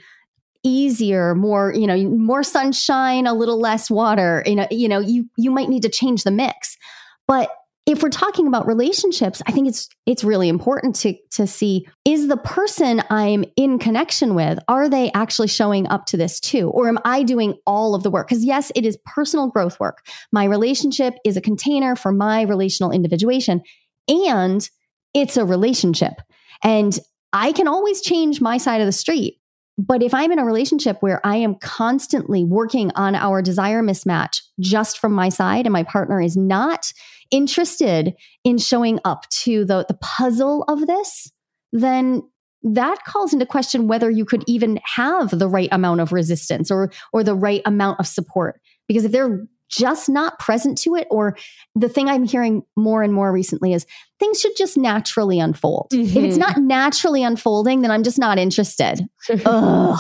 easier, 0.63 1.35
more, 1.35 1.75
you 1.75 1.87
know, 1.87 1.97
more 2.09 2.43
sunshine, 2.43 3.27
a 3.27 3.35
little 3.35 3.61
less 3.61 3.91
water. 3.91 4.43
You 4.47 4.57
know, 4.57 4.67
you 4.71 4.89
know, 4.89 5.01
you 5.01 5.27
you 5.37 5.51
might 5.51 5.69
need 5.69 5.83
to 5.83 5.91
change 5.91 6.25
the 6.25 6.31
mix. 6.31 6.77
But 7.27 7.51
if 7.87 8.03
we're 8.03 8.09
talking 8.09 8.47
about 8.47 8.67
relationships, 8.67 9.43
I 9.47 9.53
think 9.53 9.69
it's 9.69 9.89
it's 10.07 10.25
really 10.25 10.49
important 10.49 10.97
to 10.97 11.15
to 11.33 11.47
see 11.47 11.87
is 12.05 12.29
the 12.29 12.39
person 12.39 13.03
I'm 13.11 13.45
in 13.57 13.79
connection 13.79 14.35
with 14.35 14.59
are 14.69 14.89
they 14.89 15.13
actually 15.13 15.49
showing 15.49 15.87
up 15.89 16.07
to 16.07 16.17
this 16.17 16.41
too 16.41 16.71
or 16.71 16.89
am 16.89 16.99
I 17.05 17.23
doing 17.23 17.59
all 17.67 17.95
of 17.95 18.03
the 18.03 18.11
work? 18.11 18.31
Cuz 18.31 18.43
yes, 18.43 18.73
it 18.75 18.87
is 18.87 18.99
personal 19.05 19.49
growth 19.49 19.79
work. 19.79 20.07
My 20.33 20.45
relationship 20.45 21.15
is 21.25 21.37
a 21.37 21.43
container 21.43 21.95
for 21.95 22.11
my 22.11 22.43
relational 22.43 22.91
individuation 22.91 23.63
and 24.09 24.69
it's 25.13 25.37
a 25.37 25.45
relationship. 25.45 26.15
And 26.63 26.99
I 27.35 27.53
can 27.53 27.69
always 27.69 28.01
change 28.01 28.41
my 28.41 28.57
side 28.57 28.81
of 28.81 28.87
the 28.87 28.93
street. 28.93 29.39
But 29.77 30.03
if 30.03 30.15
I'm 30.15 30.31
in 30.31 30.39
a 30.39 30.45
relationship 30.45 30.99
where 31.01 31.21
I 31.27 31.37
am 31.37 31.57
constantly 31.57 32.45
working 32.45 32.93
on 32.95 33.15
our 33.17 33.43
desire 33.43 33.83
mismatch 33.83 34.41
just 34.61 34.99
from 34.99 35.13
my 35.13 35.29
side 35.29 35.67
and 35.67 35.73
my 35.73 35.83
partner 35.83 36.21
is 36.21 36.37
not 36.37 36.93
interested 37.31 38.15
in 38.45 38.59
showing 38.59 38.99
up 39.05 39.29
to 39.31 39.65
the, 39.65 39.85
the 39.89 39.99
puzzle 40.01 40.65
of 40.69 40.87
this, 40.87 41.31
then 41.73 42.23
that 42.63 43.05
calls 43.05 43.33
into 43.33 43.45
question 43.45 43.89
whether 43.89 44.11
you 44.11 44.25
could 44.25 44.43
even 44.47 44.81
have 44.85 45.39
the 45.39 45.49
right 45.49 45.69
amount 45.71 46.01
of 46.01 46.13
resistance 46.13 46.71
or 46.71 46.91
or 47.13 47.23
the 47.23 47.35
right 47.35 47.61
amount 47.67 48.01
of 48.01 48.07
support. 48.07 48.61
Because 48.89 49.05
if 49.05 49.13
they're 49.13 49.47
just 49.77 50.09
not 50.09 50.39
present 50.39 50.79
to 50.79 50.95
it, 50.97 51.07
or 51.11 51.37
the 51.75 51.89
thing 51.89 52.09
I'm 52.09 52.25
hearing 52.25 52.63
more 52.77 53.03
and 53.03 53.13
more 53.13 53.33
recently 53.33 53.73
is 53.73 53.87
things 54.21 54.41
should 54.41 54.57
just 54.57 54.77
naturally 54.77 55.41
unfold. 55.41 55.89
If 55.93 56.17
it's 56.17 56.37
Mhm. 56.37 56.41
not 56.41 56.57
naturally 56.59 57.23
unfolding, 57.23 57.83
then 57.83 57.91
I'm 57.91 58.03
just 58.03 58.19
not 58.19 58.39
interested. 58.39 59.01
Ugh. 59.45 59.99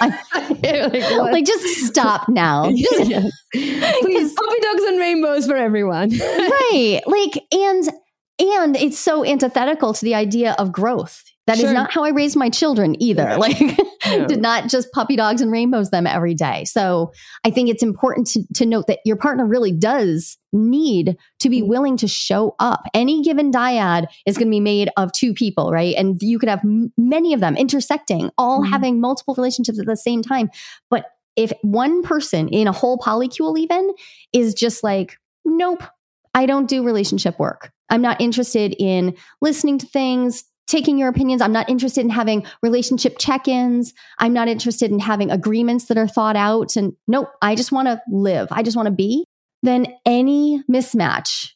Like, 0.00 0.12
like 0.62 1.46
just 1.46 1.86
stop 1.86 2.28
now. 2.28 2.70
Just-. 2.76 3.32
Please, 3.52 4.32
puppy 4.34 4.60
dogs 4.60 4.82
and 4.84 4.98
rainbows 4.98 5.46
for 5.46 5.56
everyone. 5.56 6.10
right. 6.10 7.00
Like, 7.06 7.44
and 7.52 7.88
and 8.40 8.76
it's 8.76 8.98
so 8.98 9.24
antithetical 9.24 9.92
to 9.94 10.04
the 10.04 10.14
idea 10.14 10.54
of 10.58 10.70
growth. 10.70 11.24
That 11.48 11.56
is 11.56 11.62
Sure. 11.62 11.72
not 11.72 11.90
how 11.92 12.04
I 12.04 12.10
raised 12.10 12.36
my 12.36 12.48
children 12.48 12.94
either. 13.02 13.36
Like, 13.38 13.58
did 14.28 14.40
not 14.40 14.68
just 14.68 14.92
puppy 14.92 15.16
dogs 15.16 15.40
and 15.40 15.50
rainbows 15.50 15.90
them 15.90 16.06
every 16.06 16.34
day. 16.34 16.64
So 16.64 17.10
I 17.44 17.50
think 17.50 17.68
it's 17.68 17.82
important 17.82 18.26
to, 18.28 18.42
to 18.54 18.64
note 18.66 18.86
that 18.86 19.00
your 19.04 19.16
partner 19.16 19.44
really 19.46 19.72
does 19.72 20.36
need 20.52 21.16
to 21.40 21.48
be 21.50 21.62
willing 21.62 21.96
to 21.98 22.06
show 22.08 22.54
up. 22.58 22.82
Any 22.94 23.22
given 23.22 23.50
dyad 23.50 24.06
is 24.26 24.38
going 24.38 24.46
to 24.48 24.50
be 24.50 24.60
made 24.60 24.88
of 24.96 25.10
two 25.12 25.34
people, 25.34 25.72
right? 25.72 25.94
And 25.96 26.16
you 26.22 26.38
could 26.38 26.48
have 26.48 26.60
m- 26.64 26.92
many 26.96 27.34
of 27.34 27.40
them 27.40 27.56
intersecting, 27.56 28.30
all 28.38 28.62
Mhm. 28.62 28.68
having 28.70 29.00
multiple 29.00 29.34
relationships 29.34 29.78
at 29.80 29.86
the 29.86 29.96
same 29.96 30.22
time. 30.22 30.50
But 30.90 31.06
if 31.36 31.52
one 31.62 32.02
person 32.02 32.48
in 32.48 32.66
a 32.68 32.72
whole 32.72 32.98
polycule 32.98 33.58
even 33.58 33.90
is 34.32 34.54
just 34.54 34.82
like, 34.84 35.16
nope, 35.44 35.82
I 36.34 36.46
don't 36.46 36.68
do 36.68 36.82
relationship 36.82 37.38
work. 37.38 37.72
I'm 37.90 38.02
not 38.02 38.20
interested 38.20 38.74
in 38.78 39.14
listening 39.40 39.78
to 39.78 39.86
things, 39.86 40.44
taking 40.68 40.98
your 40.98 41.08
opinions. 41.08 41.42
I'm 41.42 41.52
not 41.52 41.68
interested 41.68 42.02
in 42.02 42.10
having 42.10 42.46
relationship 42.62 43.16
check 43.18 43.48
ins. 43.48 43.92
I'm 44.18 44.32
not 44.32 44.46
interested 44.46 44.90
in 44.92 45.00
having 45.00 45.30
agreements 45.30 45.86
that 45.86 45.98
are 45.98 46.06
thought 46.06 46.36
out. 46.36 46.76
And 46.76 46.92
nope, 47.08 47.28
I 47.42 47.54
just 47.56 47.72
want 47.72 47.88
to 47.88 48.00
live. 48.10 48.46
I 48.52 48.62
just 48.62 48.76
want 48.76 48.86
to 48.86 48.92
be. 48.94 49.24
Then 49.62 49.86
any 50.06 50.62
mismatch 50.70 51.52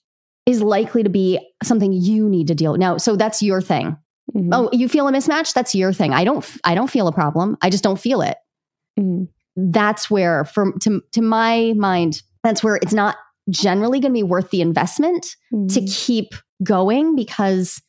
is 0.46 0.60
likely 0.60 1.04
to 1.04 1.10
be 1.10 1.38
something 1.62 1.92
you 1.92 2.28
need 2.28 2.48
to 2.48 2.54
deal 2.54 2.72
with. 2.72 2.80
Now, 2.80 2.96
so 2.96 3.14
that's 3.14 3.42
your 3.42 3.60
thing. 3.60 3.96
Mhm. 4.34 4.48
Oh, 4.52 4.70
you 4.72 4.88
feel 4.88 5.06
a 5.06 5.12
mismatch? 5.12 5.52
That's 5.52 5.74
your 5.74 5.92
thing. 5.92 6.12
I 6.12 6.24
don't 6.24 6.44
I 6.64 6.74
don't 6.74 6.90
feel 6.90 7.06
a 7.06 7.12
problem. 7.12 7.56
I 7.60 7.70
just 7.70 7.84
don't 7.84 8.00
feel 8.00 8.22
it. 8.22 8.38
Mhm. 8.98 9.28
That's 9.56 10.10
where 10.10 10.44
from 10.46 10.78
to 10.80 11.02
to 11.12 11.22
my 11.22 11.74
mind, 11.76 12.22
that's 12.42 12.64
where 12.64 12.76
it's 12.76 12.94
not 12.94 13.16
generally 13.50 14.00
going 14.00 14.12
to 14.12 14.18
be 14.18 14.22
worth 14.22 14.50
the 14.50 14.62
investment 14.62 15.36
to 15.50 15.80
Mhm. 15.80 15.94
keep 16.06 16.34
going 16.64 17.14
because 17.14 17.80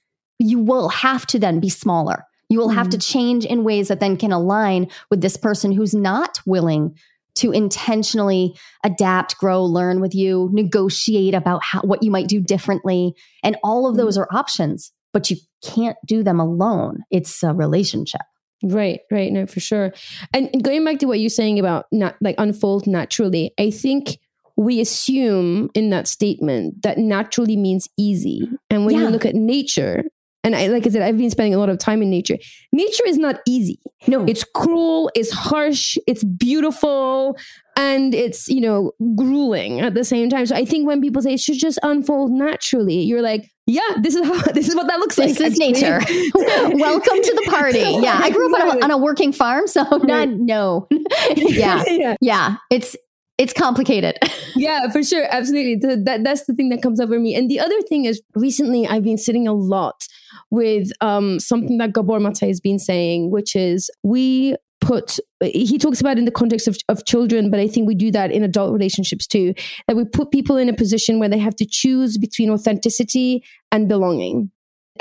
you 0.43 0.60
will 0.60 0.89
have 0.89 1.25
to 1.27 1.39
then 1.39 1.60
be 1.60 1.69
smaller. 1.69 2.25
You 2.49 2.60
will 2.60 2.69
have 2.69 2.89
to 2.89 2.97
hmm. 2.97 3.01
change 3.01 3.45
in 3.45 3.63
ways 3.63 3.88
that 3.88 3.99
then 3.99 4.17
can 4.17 4.32
align 4.32 4.89
with 5.10 5.21
this 5.21 5.38
person 5.38 5.71
who's 5.71 5.93
not 5.93 6.39
willing 6.45 6.95
to 7.36 7.51
intentionally 7.51 8.56
adapt, 8.84 9.38
grow, 9.38 9.63
learn 9.63 9.99
with 9.99 10.13
you, 10.13 10.49
negotiate 10.51 11.34
about 11.34 11.63
how, 11.63 11.82
what 11.82 12.03
you 12.03 12.12
might 12.12 12.27
do 12.27 12.39
differently. 12.39 13.15
And 13.41 13.58
all 13.63 13.88
of 13.88 13.95
hmm. 13.95 14.01
those 14.01 14.17
are 14.17 14.27
options, 14.32 14.91
but 15.13 15.29
you 15.32 15.38
can't 15.63 15.97
do 16.06 16.23
them 16.23 16.39
alone. 16.39 17.03
It's 17.10 17.41
a 17.43 17.53
relationship. 17.53 18.21
Right, 18.62 19.01
right, 19.12 19.32
no, 19.32 19.45
for 19.45 19.60
sure. 19.60 19.93
And 20.34 20.49
and 20.53 20.63
going 20.63 20.86
back 20.86 20.99
to 20.99 21.06
what 21.06 21.19
you're 21.19 21.29
saying 21.29 21.60
about 21.60 21.86
not 21.91 22.15
like 22.21 22.36
unfold 22.38 22.88
naturally, 22.88 23.51
I 23.60 23.71
think 23.71 24.19
we 24.56 24.79
assume 24.79 25.69
in 25.73 25.89
that 25.89 26.08
statement 26.08 26.84
that 26.84 26.97
naturally 26.97 27.58
means 27.58 27.89
easy. 27.97 28.47
And 28.69 28.86
when 28.86 28.97
you 28.97 29.10
look 29.10 29.25
at 29.25 29.36
nature, 29.36 30.03
and 30.43 30.56
I 30.56 30.67
like 30.67 30.86
I 30.86 30.89
said, 30.89 31.01
I've 31.01 31.17
been 31.17 31.29
spending 31.29 31.53
a 31.53 31.58
lot 31.58 31.69
of 31.69 31.77
time 31.77 32.01
in 32.01 32.10
nature. 32.10 32.38
Nature 32.71 33.03
is 33.08 33.17
not 33.17 33.39
easy. 33.47 33.79
No, 34.08 34.25
It's 34.25 34.43
cruel, 34.43 35.10
it's 35.15 35.32
harsh, 35.32 35.97
it's 36.08 36.23
beautiful, 36.23 37.38
and 37.77 38.13
it's, 38.13 38.49
you 38.49 38.60
know, 38.60 38.91
grueling 39.15 39.79
at 39.79 39.93
the 39.93 40.03
same 40.03 40.29
time. 40.29 40.45
So 40.45 40.56
I 40.56 40.65
think 40.65 40.86
when 40.86 40.99
people 40.99 41.21
say 41.21 41.34
it 41.34 41.39
should 41.39 41.58
just 41.58 41.79
unfold 41.84 42.32
naturally, 42.32 42.99
you're 42.99 43.21
like, 43.21 43.49
yeah, 43.65 43.82
this 44.01 44.15
is 44.15 44.25
how 44.25 44.41
this 44.51 44.67
is 44.67 44.75
what 44.75 44.88
that 44.88 44.99
looks 44.99 45.15
this 45.15 45.39
like. 45.39 45.53
This 45.53 45.53
is 45.53 45.60
nature. 45.60 45.99
Welcome 46.36 47.21
to 47.21 47.34
the 47.34 47.47
party. 47.49 47.79
Yeah, 47.79 48.19
I 48.21 48.29
grew 48.29 48.53
up 48.53 48.62
on 48.62 48.77
a, 48.77 48.84
on 48.84 48.91
a 48.91 48.97
working 48.97 49.32
farm, 49.32 49.67
so 49.67 49.84
not 50.03 50.29
no. 50.29 50.88
yeah, 51.36 51.84
yeah. 51.88 52.15
yeah. 52.19 52.56
It's 52.69 52.97
it's 53.43 53.53
complicated. 53.53 54.17
yeah, 54.56 54.89
for 54.89 55.03
sure. 55.03 55.25
Absolutely. 55.29 55.77
Th- 55.79 55.99
That, 56.06 56.23
that's 56.23 56.45
the 56.45 56.53
thing 56.53 56.69
that 56.69 56.82
comes 56.82 56.99
up 56.99 57.10
for 57.10 57.19
me. 57.19 57.36
And 57.36 57.49
the 57.51 57.60
other 57.60 57.82
thing 57.84 58.06
is 58.06 58.21
recently 58.36 58.88
I've 58.88 59.03
been 59.03 59.17
sitting 59.17 59.47
a 59.47 59.53
lot 59.53 60.08
with 60.49 60.91
um, 61.01 61.39
something 61.39 61.77
that 61.79 61.93
Gabor 61.93 62.19
Mate 62.19 62.39
has 62.39 62.60
been 62.62 62.79
saying, 62.79 63.32
which 63.32 63.56
is 63.56 63.89
we 64.03 64.56
put, 64.82 65.19
he 65.41 65.77
talks 65.77 66.01
about 66.01 66.17
in 66.17 66.25
the 66.25 66.32
context 66.32 66.67
of, 66.67 66.77
of 66.89 67.06
children, 67.06 67.49
but 67.51 67.60
I 67.60 67.67
think 67.67 67.88
we 67.88 67.95
do 67.95 68.12
that 68.12 68.32
in 68.32 68.43
adult 68.43 68.73
relationships 68.73 69.27
too, 69.27 69.53
that 69.88 69.95
we 69.95 70.06
put 70.06 70.32
people 70.32 70.58
in 70.58 70.69
a 70.69 70.73
position 70.73 71.19
where 71.19 71.29
they 71.29 71.38
have 71.38 71.56
to 71.58 71.65
choose 71.69 72.17
between 72.17 72.49
authenticity 72.49 73.43
and 73.71 73.88
belonging. 73.88 74.51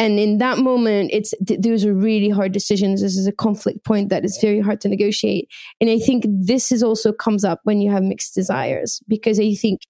And 0.03 0.19
in 0.19 0.39
that 0.39 0.59
moment, 0.59 1.11
it's 1.13 1.33
th- 1.47 1.61
those 1.61 1.85
are 1.85 1.95
really 1.95 2.29
hard 2.29 2.51
decisions. 2.51 3.03
This 3.03 3.17
is 3.17 3.29
a 3.29 3.33
conflict 3.47 3.85
point 3.85 4.09
that 4.09 4.25
is 4.25 4.37
very 4.43 4.59
hard 4.59 4.81
to 4.81 4.89
negotiate. 4.89 5.49
And 5.81 5.89
I 5.89 6.01
think 6.01 6.25
this 6.27 6.73
is 6.73 6.83
also 6.83 7.13
comes 7.13 7.45
up 7.45 7.61
when 7.63 7.81
you 7.81 7.93
have 7.93 8.03
mixed 8.03 8.35
desires, 8.35 9.01
because 9.07 9.39
I 9.39 9.55
think 9.55 9.83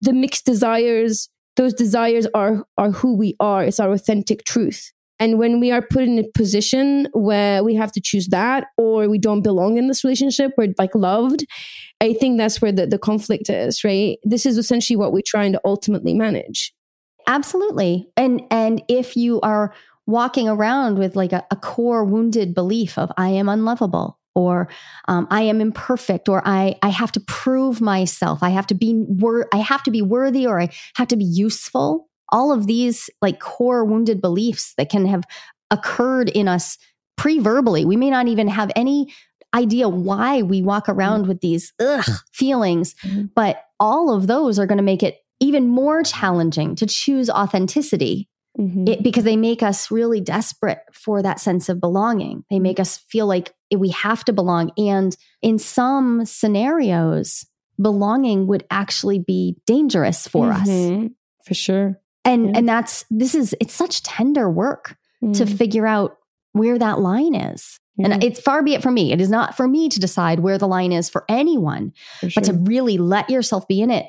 the 0.00 0.14
mixed 0.14 0.46
desires, 0.46 1.28
those 1.56 1.74
desires 1.74 2.26
are 2.32 2.64
are 2.78 2.92
who 2.92 3.14
we 3.14 3.36
are. 3.40 3.62
It's 3.62 3.78
our 3.78 3.92
authentic 3.92 4.44
truth. 4.44 4.90
And 5.20 5.38
when 5.38 5.60
we 5.60 5.70
are 5.70 5.82
put 5.82 6.04
in 6.04 6.18
a 6.18 6.24
position 6.32 7.08
where 7.12 7.62
we 7.62 7.74
have 7.74 7.92
to 7.92 8.00
choose 8.00 8.28
that 8.28 8.68
or 8.78 9.06
we 9.06 9.18
don't 9.18 9.42
belong 9.42 9.76
in 9.76 9.88
this 9.88 10.02
relationship, 10.02 10.52
we're 10.56 10.72
like 10.78 10.94
loved, 10.94 11.44
I 12.00 12.14
think 12.14 12.38
that's 12.38 12.62
where 12.62 12.72
the, 12.72 12.86
the 12.86 12.98
conflict 12.98 13.50
is, 13.50 13.84
right? 13.84 14.16
This 14.22 14.46
is 14.46 14.56
essentially 14.56 14.96
what 14.96 15.12
we're 15.12 15.30
trying 15.34 15.52
to 15.52 15.60
ultimately 15.64 16.14
manage. 16.14 16.72
Absolutely. 17.28 18.08
And 18.16 18.42
and 18.50 18.82
if 18.88 19.16
you 19.16 19.40
are 19.42 19.72
walking 20.06 20.48
around 20.48 20.98
with 20.98 21.14
like 21.14 21.32
a, 21.32 21.44
a 21.50 21.56
core 21.56 22.02
wounded 22.04 22.54
belief 22.54 22.96
of 22.98 23.12
I 23.18 23.28
am 23.28 23.48
unlovable 23.48 24.18
or 24.34 24.68
um, 25.08 25.26
I 25.30 25.42
am 25.42 25.60
imperfect 25.60 26.28
or 26.28 26.42
I 26.46 26.76
I 26.82 26.88
have 26.88 27.12
to 27.12 27.20
prove 27.20 27.80
myself, 27.82 28.42
I 28.42 28.48
have 28.50 28.66
to 28.68 28.74
be 28.74 28.94
wor- 29.06 29.48
I 29.52 29.58
have 29.58 29.82
to 29.84 29.90
be 29.90 30.00
worthy 30.02 30.46
or 30.46 30.58
I 30.60 30.70
have 30.96 31.08
to 31.08 31.16
be 31.16 31.24
useful. 31.24 32.08
All 32.32 32.50
of 32.52 32.66
these 32.66 33.10
like 33.22 33.40
core 33.40 33.84
wounded 33.84 34.20
beliefs 34.22 34.74
that 34.78 34.88
can 34.90 35.06
have 35.06 35.24
occurred 35.70 36.30
in 36.30 36.48
us 36.48 36.78
pre-verbally. 37.18 37.84
We 37.84 37.96
may 37.96 38.10
not 38.10 38.26
even 38.28 38.48
have 38.48 38.70
any 38.74 39.12
idea 39.54 39.88
why 39.88 40.42
we 40.42 40.62
walk 40.62 40.88
around 40.88 41.26
with 41.26 41.40
these 41.40 41.72
ugh 41.80 42.08
feelings, 42.32 42.94
Mhm. 43.04 43.30
but 43.34 43.62
all 43.80 44.14
of 44.14 44.26
those 44.26 44.58
are 44.58 44.66
going 44.66 44.78
to 44.78 44.84
make 44.84 45.02
it 45.02 45.16
even 45.40 45.68
more 45.68 46.02
challenging 46.02 46.74
to 46.76 46.86
choose 46.86 47.30
authenticity 47.30 48.28
it, 48.60 49.04
because 49.04 49.22
they 49.22 49.36
make 49.36 49.62
us 49.62 49.88
really 49.88 50.20
desperate 50.20 50.80
for 50.92 51.22
that 51.22 51.38
sense 51.38 51.68
of 51.68 51.80
belonging. 51.80 52.42
They 52.50 52.58
make 52.58 52.80
us 52.80 52.98
feel 52.98 53.26
like 53.28 53.54
we 53.72 53.90
have 53.90 54.24
to 54.24 54.32
belong. 54.32 54.72
And 54.76 55.16
in 55.42 55.60
some 55.60 56.24
scenarios, 56.24 57.46
belonging 57.80 58.48
would 58.48 58.64
actually 58.68 59.20
be 59.20 59.56
dangerous 59.64 60.26
for 60.26 60.50
us. 60.50 60.68
Mhm. 60.68 61.12
For 61.44 61.54
sure. 61.54 62.00
And 62.24 62.46
Yeah. 62.46 62.52
and 62.56 62.68
that's 62.68 63.04
this 63.10 63.36
is 63.36 63.54
it's 63.60 63.74
such 63.74 64.02
tender 64.02 64.50
work 64.50 64.96
to 65.22 65.44
Mhm. 65.44 65.56
figure 65.56 65.86
out 65.86 66.16
where 66.52 66.78
that 66.78 66.98
line 66.98 67.36
is. 67.36 67.78
Yeah, 67.96 68.08
And 68.10 68.24
it's 68.24 68.40
far 68.40 68.62
be 68.64 68.74
it 68.74 68.82
from 68.82 68.94
me. 68.94 69.12
It 69.12 69.20
is 69.20 69.30
not 69.30 69.56
for 69.56 69.68
me 69.68 69.88
to 69.88 70.00
decide 70.00 70.40
where 70.40 70.58
the 70.58 70.66
line 70.68 70.90
is 70.92 71.08
for 71.08 71.24
anyone 71.28 71.92
for 72.20 72.28
but 72.34 72.44
to 72.44 72.52
really 72.54 72.98
let 72.98 73.30
yourself 73.30 73.68
be 73.68 73.80
in 73.80 73.90
it. 73.90 74.06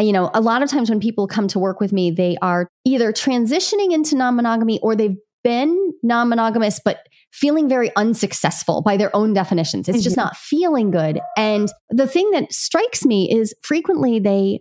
You 0.00 0.12
know, 0.12 0.30
a 0.34 0.40
lot 0.40 0.62
of 0.62 0.70
times 0.70 0.90
when 0.90 1.00
people 1.00 1.26
come 1.26 1.48
to 1.48 1.58
work 1.58 1.80
with 1.80 1.92
me, 1.92 2.10
they 2.10 2.36
are 2.42 2.68
either 2.84 3.12
transitioning 3.12 3.92
into 3.92 4.16
non 4.16 4.36
monogamy 4.36 4.78
or 4.80 4.94
they've 4.94 5.16
been 5.44 5.92
non 6.02 6.28
monogamous, 6.28 6.80
but 6.84 6.98
feeling 7.32 7.68
very 7.68 7.94
unsuccessful 7.96 8.82
by 8.82 8.96
their 8.96 9.14
own 9.14 9.32
definitions. 9.34 9.88
It's 9.88 10.02
just 10.02 10.14
Mhm. 10.16 10.24
not 10.24 10.36
feeling 10.36 10.90
good. 10.90 11.20
And 11.36 11.68
the 11.90 12.06
thing 12.06 12.30
that 12.32 12.52
strikes 12.52 13.04
me 13.04 13.30
is 13.30 13.54
frequently 13.62 14.18
they, 14.18 14.60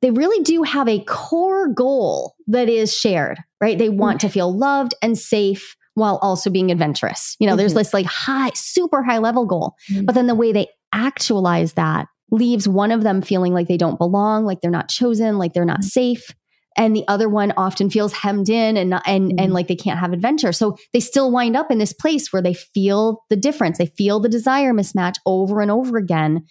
they 0.00 0.10
really 0.10 0.42
do 0.44 0.62
have 0.62 0.88
a 0.88 1.00
core 1.00 1.68
goal 1.68 2.34
that 2.46 2.68
is 2.68 2.94
shared, 2.94 3.38
right? 3.60 3.78
They 3.78 3.88
want 3.88 4.20
to 4.20 4.28
feel 4.28 4.56
loved 4.56 4.94
and 5.02 5.18
safe 5.18 5.74
while 5.94 6.18
also 6.22 6.50
being 6.50 6.70
adventurous. 6.70 7.36
You 7.38 7.46
know, 7.48 7.56
there's 7.56 7.72
Mhm. 7.72 7.78
this 7.78 7.94
like 7.94 8.06
high, 8.06 8.50
super 8.54 9.02
high 9.02 9.18
level 9.18 9.44
goal. 9.46 9.74
Mhm. 9.90 10.06
But 10.06 10.14
then 10.14 10.26
the 10.26 10.34
way 10.34 10.52
they 10.52 10.68
actualize 10.92 11.72
that 11.74 12.06
leaves 12.30 12.66
one 12.68 12.90
of 12.90 13.02
them 13.02 13.22
feeling 13.22 13.52
like 13.52 13.68
they 13.68 13.76
don't 13.76 13.98
belong, 13.98 14.44
like 14.44 14.60
they're 14.60 14.70
not 14.70 14.88
chosen, 14.88 15.38
like 15.38 15.52
they're 15.52 15.64
not 15.64 15.84
safe. 15.84 16.30
And 16.76 16.96
the 16.96 17.04
other 17.06 17.28
one 17.28 17.52
often 17.56 17.88
feels 17.88 18.12
hemmed 18.12 18.48
in 18.48 18.76
and 18.76 18.90
not, 18.90 19.02
and 19.06 19.30
Mhm. 19.32 19.40
and 19.44 19.52
like 19.52 19.68
they 19.68 19.76
can't 19.76 20.00
have 20.00 20.12
adventure. 20.12 20.52
So 20.52 20.76
they 20.92 20.98
still 21.00 21.30
wind 21.30 21.56
up 21.56 21.70
in 21.70 21.78
this 21.78 21.92
place 21.92 22.32
where 22.32 22.42
they 22.42 22.54
feel 22.54 23.22
the 23.30 23.36
difference. 23.36 23.78
They 23.78 23.86
feel 23.86 24.18
the 24.18 24.28
desire 24.28 24.72
mismatch 24.72 25.16
over 25.24 25.60
and 25.60 25.70
over 25.70 25.96
again. 25.96 26.44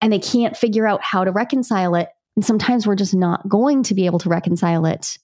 And 0.00 0.12
they 0.12 0.18
can't 0.20 0.56
figure 0.56 0.86
out 0.86 1.02
how 1.02 1.24
to 1.24 1.32
reconcile 1.32 1.94
it. 1.96 2.08
And 2.36 2.44
sometimes 2.44 2.86
we're 2.86 2.94
just 2.96 3.14
not 3.14 3.48
going 3.48 3.82
to 3.84 3.94
be 3.94 4.06
able 4.06 4.18
to 4.20 4.28
reconcile 4.28 4.86
it 4.86 5.18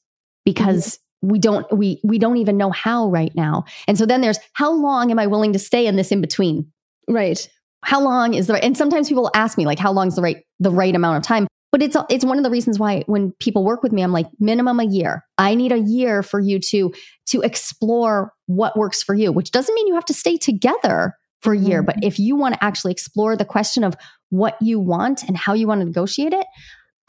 because 0.45 0.99
we 1.23 1.39
don't 1.39 1.71
we 1.77 2.01
we 2.05 2.19
don't 2.19 2.37
even 2.37 2.57
know 2.57 2.71
how 2.71 3.09
right 3.09 3.33
now. 3.35 3.65
And 3.87 3.97
so 3.99 4.07
then 4.07 4.21
there's 4.21 4.39
how 4.55 4.73
long 4.73 5.11
am 5.11 5.19
I 5.19 5.27
willing 5.27 5.53
to 5.53 5.59
stay 5.59 5.87
in 5.87 5.97
this 5.97 6.11
in 6.13 6.21
between? 6.21 6.73
right. 7.09 7.49
How 7.85 8.01
long 8.01 8.35
is 8.35 8.47
the 8.47 8.55
right 8.55 8.65
and 8.65 8.77
sometimes 8.77 9.09
people 9.09 9.31
ask 9.35 9.57
me 9.59 9.67
like 9.67 9.79
how 9.79 9.93
long 9.93 10.09
is 10.09 10.17
the 10.17 10.23
right 10.23 10.45
the 10.61 10.71
right 10.71 10.95
amount 10.95 11.17
of 11.17 11.23
time 11.23 11.47
but 11.71 11.83
it's 11.83 11.97
it's 12.11 12.25
one 12.25 12.39
of 12.39 12.45
the 12.45 12.51
reasons 12.51 12.79
why 12.79 13.03
when 13.07 13.33
people 13.41 13.65
work 13.65 13.83
with 13.83 13.93
me 13.93 14.03
i'm 14.03 14.13
like 14.13 14.27
minimum 14.41 14.81
a 14.81 14.85
year 14.85 15.25
i 15.39 15.55
need 15.55 15.73
a 15.73 15.79
year 15.79 16.23
for 16.23 16.41
you 16.41 16.59
to 16.59 16.93
to 17.27 17.41
explore 17.43 18.33
what 18.47 18.77
works 18.77 19.03
for 19.03 19.15
you 19.15 19.31
which 19.33 19.51
doesn't 19.51 19.75
mean 19.75 19.87
you 19.87 19.95
have 19.95 20.05
to 20.05 20.15
stay 20.15 20.37
together 20.37 21.15
for 21.41 21.53
a 21.53 21.59
year 21.59 21.83
Mhm. 21.83 21.87
but 21.87 21.97
if 22.03 22.19
you 22.19 22.35
want 22.37 22.55
to 22.55 22.65
actually 22.65 22.93
explore 22.93 23.37
the 23.37 23.45
question 23.45 23.85
of 23.85 23.95
what 24.31 24.57
you 24.61 24.81
want 24.81 25.23
and 25.23 25.37
how 25.37 25.55
you 25.55 25.67
want 25.69 25.81
to 25.81 25.85
negotiate 25.85 26.33
it 26.33 26.47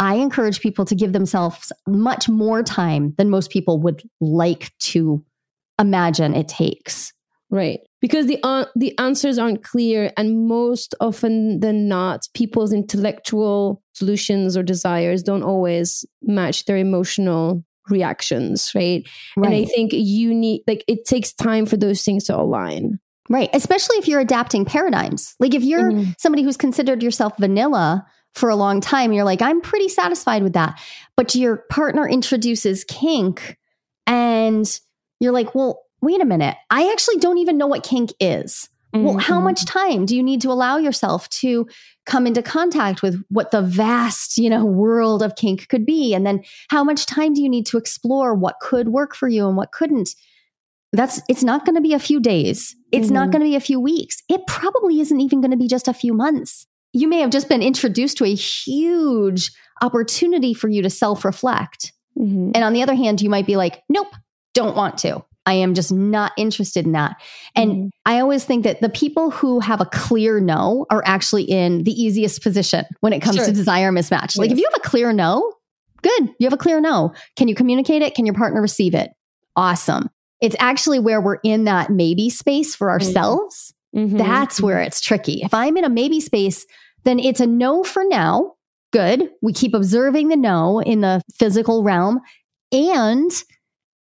I 0.01 0.15
encourage 0.15 0.62
people 0.62 0.86
to 0.86 0.95
give 0.95 1.12
themselves 1.12 1.73
much 1.86 2.29
more 2.29 2.63
time 2.63 3.13
than 3.17 3.29
most 3.29 3.49
people 3.51 3.82
would 3.82 4.01
like 4.21 4.71
to 4.79 5.25
imagine 5.77 6.34
it 6.36 6.47
takes. 6.47 7.12
Right. 7.49 7.82
Because 8.01 8.27
the 8.27 8.39
uh, 8.43 8.65
the 8.75 8.97
answers 8.97 9.38
aren't 9.38 9.63
clear 9.63 10.12
and 10.15 10.47
most 10.47 10.95
often 11.01 11.59
than 11.59 11.88
not 11.88 12.27
people's 12.33 12.71
intellectual 12.71 13.83
solutions 13.93 14.55
or 14.55 14.63
desires 14.63 15.21
don't 15.21 15.43
always 15.43 16.05
match 16.21 16.65
their 16.65 16.77
emotional 16.77 17.63
reactions, 17.89 18.71
right? 18.73 19.07
right? 19.35 19.45
And 19.45 19.53
I 19.53 19.65
think 19.65 19.91
you 19.93 20.33
need 20.33 20.63
like 20.67 20.83
it 20.88 21.05
takes 21.05 21.33
time 21.33 21.65
for 21.65 21.77
those 21.77 22.03
things 22.03 22.25
to 22.25 22.38
align. 22.38 22.99
Right. 23.29 23.49
Especially 23.53 23.97
if 23.97 24.07
you're 24.07 24.19
adapting 24.19 24.65
paradigms. 24.65 25.35
Like 25.39 25.53
if 25.53 25.63
you're 25.63 25.91
mm-hmm. 25.91 26.12
somebody 26.17 26.41
who's 26.41 26.57
considered 26.57 27.03
yourself 27.03 27.33
vanilla 27.38 28.05
for 28.33 28.49
a 28.49 28.55
long 28.55 28.81
time, 28.81 29.13
you're 29.13 29.23
like, 29.23 29.41
I'm 29.41 29.62
pretty 29.62 29.88
satisfied 29.88 30.41
with 30.41 30.53
that. 30.53 30.81
But 31.15 31.35
your 31.35 31.57
partner 31.69 32.09
introduces 32.09 32.83
kink 32.83 33.57
and 34.07 34.65
you're 35.19 35.31
like, 35.31 35.53
well, 35.53 35.83
wait 36.01 36.21
a 36.21 36.25
minute. 36.25 36.55
I 36.69 36.91
actually 36.91 37.17
don't 37.17 37.38
even 37.38 37.57
know 37.57 37.67
what 37.67 37.83
kink 37.83 38.12
is. 38.19 38.69
Mm-hmm. 38.93 39.05
Well, 39.05 39.17
how 39.17 39.39
much 39.39 39.65
time 39.65 40.05
do 40.05 40.15
you 40.15 40.23
need 40.23 40.41
to 40.41 40.51
allow 40.51 40.77
yourself 40.77 41.29
to 41.29 41.67
come 42.05 42.25
into 42.25 42.41
contact 42.41 43.03
with 43.03 43.23
what 43.29 43.51
the 43.51 43.62
vast, 43.62 44.38
you 44.38 44.49
know, 44.49 44.65
world 44.65 45.21
of 45.21 45.35
kink 45.35 45.67
could 45.67 45.85
be? 45.85 46.13
And 46.13 46.25
then 46.25 46.43
how 46.69 46.83
much 46.83 47.05
time 47.05 47.35
do 47.35 47.41
you 47.41 47.49
need 47.49 47.67
to 47.67 47.77
explore 47.77 48.33
what 48.33 48.55
could 48.62 48.89
work 48.89 49.15
for 49.15 49.27
you 49.27 49.47
and 49.47 49.55
what 49.55 49.71
couldn't? 49.71 50.15
That's 50.91 51.21
it's 51.29 51.43
not 51.43 51.65
going 51.65 51.75
to 51.75 51.81
be 51.81 51.93
a 51.93 51.99
few 51.99 52.19
days. 52.19 52.75
It's 52.91 53.07
mm-hmm. 53.07 53.13
not 53.13 53.31
going 53.31 53.41
to 53.41 53.49
be 53.49 53.55
a 53.55 53.59
few 53.59 53.79
weeks. 53.79 54.23
It 54.27 54.41
probably 54.47 54.99
isn't 55.01 55.19
even 55.19 55.39
going 55.39 55.51
to 55.51 55.57
be 55.57 55.67
just 55.67 55.88
a 55.88 55.93
few 55.93 56.13
months. 56.13 56.65
You 56.91 57.07
may 57.07 57.19
have 57.19 57.29
just 57.29 57.47
been 57.47 57.62
introduced 57.62 58.17
to 58.17 58.25
a 58.25 58.33
huge 58.33 59.51
opportunity 59.83 60.55
for 60.55 60.67
you 60.67 60.81
to 60.81 60.89
self-reflect. 60.89 61.93
Mm-hmm. 62.17 62.51
And 62.55 62.63
on 62.63 62.73
the 62.73 62.81
other 62.81 62.95
hand, 62.95 63.21
you 63.21 63.29
might 63.29 63.45
be 63.45 63.55
like, 63.55 63.83
"Nope, 63.88 64.15
don't 64.55 64.75
want 64.75 64.97
to." 64.99 65.23
I 65.49 65.53
am 65.53 65.73
just 65.73 65.91
not 65.91 66.31
interested 66.38 66.85
in 66.85 66.91
that. 66.91 67.15
And 67.55 67.71
mm-hmm. 67.71 67.88
I 68.05 68.19
always 68.19 68.45
think 68.45 68.63
that 68.65 68.81
the 68.81 68.89
people 68.89 69.31
who 69.31 69.59
have 69.59 69.81
a 69.81 69.85
clear 69.85 70.39
no 70.39 70.85
are 70.91 71.01
actually 71.07 71.43
in 71.43 71.83
the 71.85 71.91
easiest 71.91 72.43
position 72.43 72.85
when 72.99 73.13
it 73.13 73.19
comes 73.19 73.38
sure. 73.38 73.45
to 73.45 73.51
desire 73.51 73.91
mismatch. 73.91 74.38
Like 74.38 74.51
if 74.51 74.59
you 74.59 74.69
have 74.71 74.79
a 74.79 74.88
clear 74.88 75.12
no, 75.12 75.51
good. 76.03 76.29
You 76.38 76.45
have 76.45 76.53
a 76.53 76.57
clear 76.57 76.79
no. 76.79 77.13
Can 77.35 77.47
you 77.47 77.55
communicate 77.55 78.03
it? 78.03 78.13
Can 78.13 78.27
your 78.27 78.35
partner 78.35 78.62
receive 78.62 78.93
it? 78.93 79.09
Awesome. 79.55 80.12
It's 80.39 80.55
actually 80.59 80.99
where 80.99 81.19
we're 81.19 81.39
in 81.43 81.63
that 81.63 81.89
maybe 81.89 82.29
space 82.29 82.75
for 82.75 82.88
mm-hmm. 82.88 83.03
ourselves. 83.03 83.73
Mm-hmm. 83.95 84.17
That's 84.17 84.62
where 84.62 84.81
it's 84.81 85.01
tricky. 85.01 85.41
If 85.41 85.55
I'm 85.55 85.77
in 85.77 85.83
a 85.83 85.89
maybe 85.89 86.19
space, 86.19 86.67
then 87.05 87.17
it's 87.17 87.39
a 87.39 87.47
no 87.47 87.83
for 87.83 88.03
now. 88.03 88.53
Good. 88.93 89.31
We 89.41 89.51
keep 89.51 89.73
observing 89.73 90.27
the 90.27 90.38
no 90.38 90.79
in 90.79 91.01
the 91.01 91.23
physical 91.33 91.81
realm. 91.81 92.19
And 92.71 93.31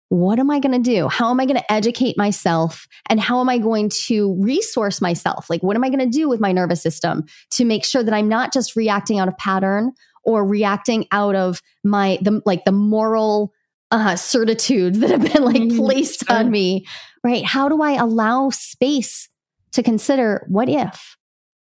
what 0.09 0.39
am 0.39 0.49
I 0.49 0.59
going 0.59 0.71
to 0.71 0.91
do? 0.91 1.07
How 1.07 1.29
am 1.29 1.39
I 1.39 1.45
going 1.45 1.57
to 1.57 1.71
educate 1.71 2.17
myself? 2.17 2.87
And 3.09 3.19
how 3.19 3.39
am 3.39 3.49
I 3.49 3.59
going 3.59 3.89
to 3.89 4.35
resource 4.39 5.01
myself? 5.01 5.49
Like, 5.49 5.61
what 5.61 5.75
am 5.75 5.83
I 5.83 5.89
going 5.89 5.99
to 5.99 6.07
do 6.07 6.27
with 6.27 6.39
my 6.39 6.51
nervous 6.51 6.81
system 6.81 7.25
to 7.51 7.63
make 7.63 7.85
sure 7.85 8.03
that 8.03 8.13
I'm 8.13 8.27
not 8.27 8.51
just 8.51 8.75
reacting 8.75 9.19
out 9.19 9.27
of 9.27 9.37
pattern 9.37 9.93
or 10.23 10.45
reacting 10.45 11.05
out 11.11 11.35
of 11.35 11.61
my, 11.83 12.17
the, 12.21 12.41
like 12.45 12.65
the 12.65 12.71
moral 12.71 13.53
uh, 13.91 14.15
certitudes 14.15 14.99
that 14.99 15.11
have 15.11 15.33
been 15.33 15.43
like 15.43 15.61
mm-hmm. 15.61 15.77
placed 15.77 16.29
on 16.29 16.49
me, 16.49 16.85
right? 17.23 17.45
How 17.45 17.69
do 17.69 17.81
I 17.81 17.91
allow 17.91 18.49
space 18.49 19.29
to 19.73 19.83
consider 19.83 20.45
what 20.49 20.69
if? 20.69 21.17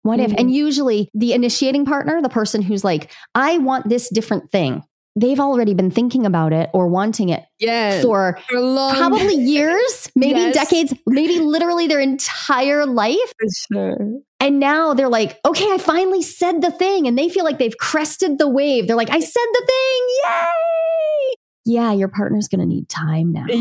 What 0.03 0.21
mm-hmm. 0.21 0.33
if? 0.33 0.39
And 0.39 0.55
usually 0.55 1.11
the 1.15 1.33
initiating 1.33 1.87
partner, 1.87 2.21
the 2.21 2.29
person 2.29 2.61
who's 2.61 2.85
like, 2.85 3.11
I 3.35 3.59
want 3.59 3.89
this 3.89 4.11
different 4.11 4.51
thing 4.51 4.83
they've 5.17 5.41
already 5.41 5.75
been 5.75 5.91
thinking 5.91 6.27
about 6.27 6.53
it 6.53 6.69
or 6.75 6.87
wanting 6.87 7.31
it 7.31 7.43
yes, 7.59 8.05
for, 8.05 8.39
for 8.49 8.59
probably 8.95 9.35
years, 9.35 10.11
maybe 10.15 10.39
yes. 10.39 10.55
decades, 10.55 10.95
maybe 11.07 11.41
literally 11.41 11.87
their 11.87 12.01
entire 12.01 12.85
life. 12.87 13.33
Sure. 13.73 13.97
And 14.39 14.61
now 14.61 14.93
they're 14.93 15.09
like, 15.09 15.41
okay, 15.45 15.73
I 15.73 15.79
finally 15.79 16.23
said 16.23 16.61
the 16.61 16.71
thing. 16.71 17.07
And 17.07 17.19
they 17.19 17.31
feel 17.31 17.45
like 17.45 17.59
they've 17.59 17.77
crested 17.79 18.39
the 18.39 18.49
wave. 18.49 18.87
They're 18.87 18.97
like, 18.97 19.11
I 19.11 19.21
said 19.21 19.47
the 19.53 19.67
thing. 19.67 20.09
Yay. 20.25 21.35
Yeah, 21.67 21.93
your 21.93 22.09
partner's 22.09 22.49
going 22.49 22.61
to 22.61 22.67
need 22.67 22.89
time 22.89 23.33
now. 23.33 23.47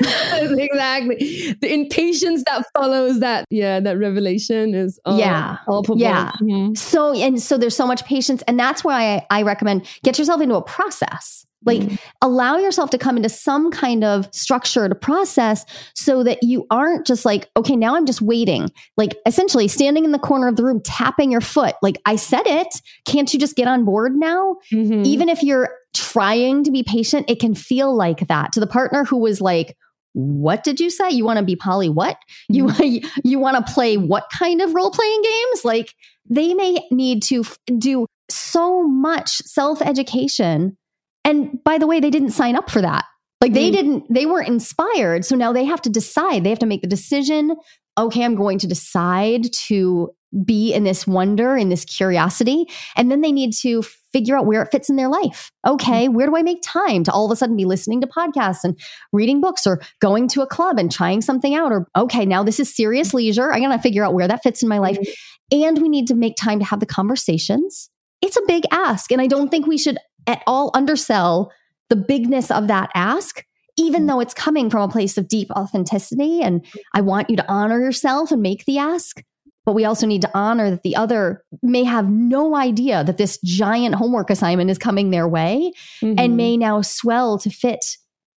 exactly. 0.00 1.56
The 1.60 1.72
impatience 1.72 2.44
that 2.46 2.64
follows 2.74 3.20
that, 3.20 3.46
yeah, 3.50 3.80
that 3.80 3.98
revelation 3.98 4.74
is 4.74 5.00
all, 5.04 5.18
yeah, 5.18 5.56
palpable. 5.64 5.98
Yeah. 5.98 6.32
Mm-hmm. 6.40 6.74
So 6.74 7.14
and 7.14 7.40
so 7.40 7.58
there's 7.58 7.76
so 7.76 7.86
much 7.86 8.04
patience, 8.04 8.42
and 8.46 8.60
that's 8.60 8.84
why 8.84 9.16
I, 9.16 9.26
I 9.38 9.42
recommend 9.42 9.86
get 10.04 10.18
yourself 10.18 10.40
into 10.40 10.54
a 10.54 10.62
process. 10.62 11.46
Like 11.64 11.80
mm-hmm. 11.80 11.94
allow 12.22 12.56
yourself 12.56 12.88
to 12.90 12.98
come 12.98 13.18
into 13.18 13.28
some 13.28 13.70
kind 13.70 14.02
of 14.02 14.28
structured 14.32 14.98
process 15.00 15.66
so 15.94 16.24
that 16.24 16.42
you 16.42 16.66
aren't 16.70 17.06
just 17.06 17.26
like, 17.26 17.50
okay, 17.54 17.76
now 17.76 17.96
I'm 17.96 18.06
just 18.06 18.22
waiting. 18.22 18.70
Like 18.96 19.14
essentially 19.26 19.68
standing 19.68 20.06
in 20.06 20.12
the 20.12 20.18
corner 20.18 20.48
of 20.48 20.56
the 20.56 20.64
room, 20.64 20.80
tapping 20.82 21.30
your 21.30 21.42
foot. 21.42 21.74
Like 21.82 22.00
I 22.06 22.16
said 22.16 22.46
it. 22.46 22.80
Can't 23.04 23.32
you 23.34 23.38
just 23.38 23.56
get 23.56 23.68
on 23.68 23.84
board 23.84 24.16
now? 24.16 24.56
Mm-hmm. 24.72 25.02
Even 25.04 25.28
if 25.28 25.42
you're 25.42 25.70
trying 25.94 26.64
to 26.64 26.70
be 26.70 26.82
patient, 26.82 27.28
it 27.28 27.40
can 27.40 27.54
feel 27.54 27.94
like 27.94 28.28
that 28.28 28.52
to 28.52 28.60
the 28.60 28.66
partner 28.66 29.04
who 29.04 29.18
was 29.18 29.40
like, 29.40 29.76
what 30.12 30.64
did 30.64 30.80
you 30.80 30.90
say? 30.90 31.10
You 31.10 31.24
want 31.24 31.38
to 31.38 31.44
be 31.44 31.56
poly 31.56 31.88
what? 31.88 32.16
You 32.48 32.66
mm-hmm. 32.66 33.08
you 33.24 33.38
want 33.38 33.64
to 33.64 33.72
play 33.72 33.96
what 33.96 34.24
kind 34.36 34.60
of 34.60 34.74
role 34.74 34.90
playing 34.90 35.22
games? 35.22 35.64
Like 35.64 35.94
they 36.28 36.54
may 36.54 36.80
need 36.90 37.22
to 37.24 37.40
f- 37.40 37.58
do 37.78 38.06
so 38.28 38.82
much 38.82 39.38
self 39.38 39.80
education. 39.82 40.76
And 41.24 41.62
by 41.64 41.78
the 41.78 41.86
way, 41.86 42.00
they 42.00 42.10
didn't 42.10 42.30
sign 42.30 42.56
up 42.56 42.70
for 42.70 42.82
that. 42.82 43.04
Like 43.40 43.52
they 43.52 43.70
mm. 43.70 43.72
didn't 43.72 44.12
they 44.12 44.26
weren't 44.26 44.48
inspired. 44.48 45.24
So 45.24 45.36
now 45.36 45.52
they 45.52 45.64
have 45.64 45.82
to 45.82 45.90
decide. 45.90 46.44
They 46.44 46.50
have 46.50 46.58
to 46.58 46.66
make 46.66 46.82
the 46.82 46.88
decision, 46.88 47.56
okay, 47.96 48.24
I'm 48.24 48.34
going 48.34 48.58
to 48.58 48.66
decide 48.66 49.52
to 49.68 50.10
be 50.44 50.72
in 50.72 50.84
this 50.84 51.06
wonder, 51.06 51.56
in 51.56 51.68
this 51.68 51.84
curiosity. 51.84 52.66
And 52.96 53.10
then 53.10 53.20
they 53.20 53.32
need 53.32 53.52
to 53.54 53.82
figure 54.12 54.36
out 54.36 54.46
where 54.46 54.62
it 54.62 54.70
fits 54.70 54.88
in 54.88 54.96
their 54.96 55.08
life. 55.08 55.50
Okay, 55.66 56.08
where 56.08 56.26
do 56.26 56.36
I 56.36 56.42
make 56.42 56.62
time 56.62 57.04
to 57.04 57.12
all 57.12 57.24
of 57.24 57.30
a 57.30 57.36
sudden 57.36 57.56
be 57.56 57.64
listening 57.64 58.00
to 58.00 58.06
podcasts 58.06 58.64
and 58.64 58.78
reading 59.12 59.40
books 59.40 59.66
or 59.66 59.80
going 60.00 60.28
to 60.28 60.42
a 60.42 60.46
club 60.46 60.78
and 60.78 60.90
trying 60.90 61.20
something 61.20 61.54
out? 61.54 61.72
Or, 61.72 61.86
okay, 61.96 62.24
now 62.24 62.42
this 62.42 62.60
is 62.60 62.74
serious 62.74 63.12
leisure. 63.14 63.52
I 63.52 63.60
gotta 63.60 63.78
figure 63.78 64.04
out 64.04 64.14
where 64.14 64.28
that 64.28 64.42
fits 64.42 64.62
in 64.62 64.68
my 64.68 64.78
life. 64.78 64.98
Mm-hmm. 64.98 65.62
And 65.62 65.82
we 65.82 65.88
need 65.88 66.06
to 66.08 66.14
make 66.14 66.36
time 66.36 66.60
to 66.60 66.64
have 66.64 66.80
the 66.80 66.86
conversations. 66.86 67.90
It's 68.22 68.36
a 68.36 68.42
big 68.46 68.64
ask. 68.70 69.10
And 69.10 69.20
I 69.20 69.26
don't 69.26 69.48
think 69.48 69.66
we 69.66 69.78
should 69.78 69.98
at 70.26 70.42
all 70.46 70.70
undersell 70.74 71.50
the 71.88 71.96
bigness 71.96 72.50
of 72.50 72.68
that 72.68 72.90
ask 72.94 73.44
even 73.78 74.02
mm-hmm. 74.02 74.08
though 74.08 74.20
it's 74.20 74.34
coming 74.34 74.68
from 74.68 74.82
a 74.82 74.92
place 74.92 75.16
of 75.16 75.28
deep 75.28 75.50
authenticity 75.52 76.42
and 76.42 76.64
I 76.92 77.00
want 77.00 77.30
you 77.30 77.36
to 77.36 77.50
honor 77.50 77.80
yourself 77.80 78.30
and 78.30 78.42
make 78.42 78.64
the 78.64 78.78
ask. 78.78 79.22
But 79.66 79.74
we 79.74 79.84
also 79.84 80.06
need 80.06 80.22
to 80.22 80.30
honor 80.32 80.70
that 80.70 80.82
the 80.82 80.96
other 80.96 81.44
may 81.62 81.84
have 81.84 82.08
no 82.08 82.56
idea 82.56 83.04
that 83.04 83.18
this 83.18 83.38
giant 83.44 83.94
homework 83.94 84.30
assignment 84.30 84.70
is 84.70 84.78
coming 84.78 85.10
their 85.10 85.28
way 85.28 85.72
mm-hmm. 86.00 86.18
and 86.18 86.36
may 86.36 86.56
now 86.56 86.80
swell 86.80 87.38
to 87.38 87.50
fit 87.50 87.96